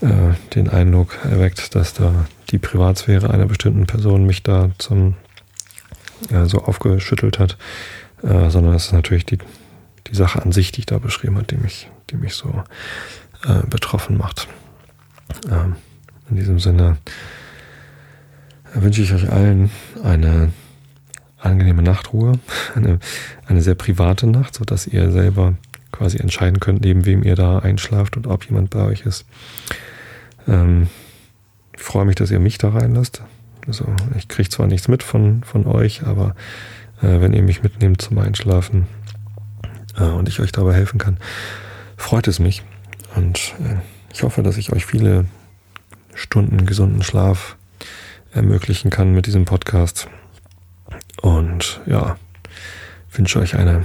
äh, 0.00 0.34
den 0.54 0.68
Eindruck 0.68 1.18
erweckt, 1.24 1.74
dass 1.74 1.94
da 1.94 2.26
die 2.50 2.58
Privatsphäre 2.58 3.30
einer 3.30 3.46
bestimmten 3.46 3.86
Person 3.86 4.26
mich 4.26 4.42
da 4.42 4.70
zum 4.78 5.14
ja, 6.30 6.46
so 6.46 6.62
aufgeschüttelt 6.62 7.38
hat, 7.38 7.56
äh, 8.22 8.50
sondern 8.50 8.74
es 8.74 8.86
ist 8.86 8.92
natürlich 8.92 9.26
die, 9.26 9.38
die 10.08 10.14
Sache 10.14 10.42
an 10.42 10.52
sich, 10.52 10.72
die 10.72 10.80
ich 10.80 10.86
da 10.86 10.98
beschrieben 10.98 11.36
habe, 11.36 11.46
die 11.46 11.56
mich, 11.56 11.88
die 12.10 12.16
mich 12.16 12.34
so 12.34 12.64
äh, 13.46 13.66
betroffen 13.66 14.16
macht. 14.16 14.48
Ähm, 15.50 15.76
in 16.30 16.36
diesem 16.36 16.58
Sinne 16.58 16.96
wünsche 18.74 19.02
ich 19.02 19.12
euch 19.12 19.30
allen 19.30 19.70
eine 20.02 20.52
angenehme 21.38 21.82
Nachtruhe, 21.82 22.38
eine, 22.74 22.98
eine 23.46 23.62
sehr 23.62 23.74
private 23.74 24.26
Nacht, 24.26 24.54
sodass 24.54 24.86
ihr 24.86 25.10
selber 25.10 25.54
quasi 25.92 26.18
entscheiden 26.18 26.60
könnt, 26.60 26.82
neben 26.82 27.06
wem 27.06 27.22
ihr 27.22 27.34
da 27.34 27.58
einschlaft 27.58 28.16
und 28.16 28.26
ob 28.26 28.44
jemand 28.46 28.70
bei 28.70 28.84
euch 28.84 29.02
ist. 29.02 29.26
Ähm, 30.46 30.88
ich 31.74 31.82
freue 31.82 32.04
mich, 32.04 32.16
dass 32.16 32.30
ihr 32.30 32.40
mich 32.40 32.58
da 32.58 32.70
reinlasst. 32.70 33.22
Also 33.66 33.84
ich 34.16 34.28
kriege 34.28 34.48
zwar 34.48 34.66
nichts 34.66 34.88
mit 34.88 35.02
von, 35.02 35.42
von 35.44 35.66
euch, 35.66 36.02
aber 36.04 36.34
äh, 37.02 37.20
wenn 37.20 37.32
ihr 37.32 37.42
mich 37.42 37.62
mitnehmt 37.62 38.00
zum 38.00 38.18
Einschlafen 38.18 38.86
äh, 39.96 40.04
und 40.04 40.28
ich 40.28 40.40
euch 40.40 40.52
dabei 40.52 40.74
helfen 40.74 40.98
kann, 40.98 41.18
freut 41.96 42.28
es 42.28 42.38
mich. 42.38 42.62
Und 43.14 43.54
äh, 43.60 43.76
ich 44.12 44.22
hoffe, 44.22 44.42
dass 44.42 44.56
ich 44.56 44.72
euch 44.72 44.86
viele 44.86 45.26
Stunden 46.14 46.66
gesunden 46.66 47.02
Schlaf 47.02 47.56
ermöglichen 48.32 48.90
kann 48.90 49.14
mit 49.14 49.26
diesem 49.26 49.44
Podcast. 49.44 50.08
Und 51.20 51.80
ja, 51.86 52.16
wünsche 53.12 53.38
euch 53.38 53.56
eine 53.56 53.84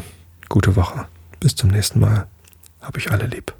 gute 0.49 0.76
Woche. 0.76 1.06
Bis 1.44 1.56
zum 1.56 1.72
nächsten 1.72 2.00
Mal. 2.00 2.28
Hab 2.80 2.96
ich 2.96 3.12
alle 3.12 3.26
lieb. 3.26 3.54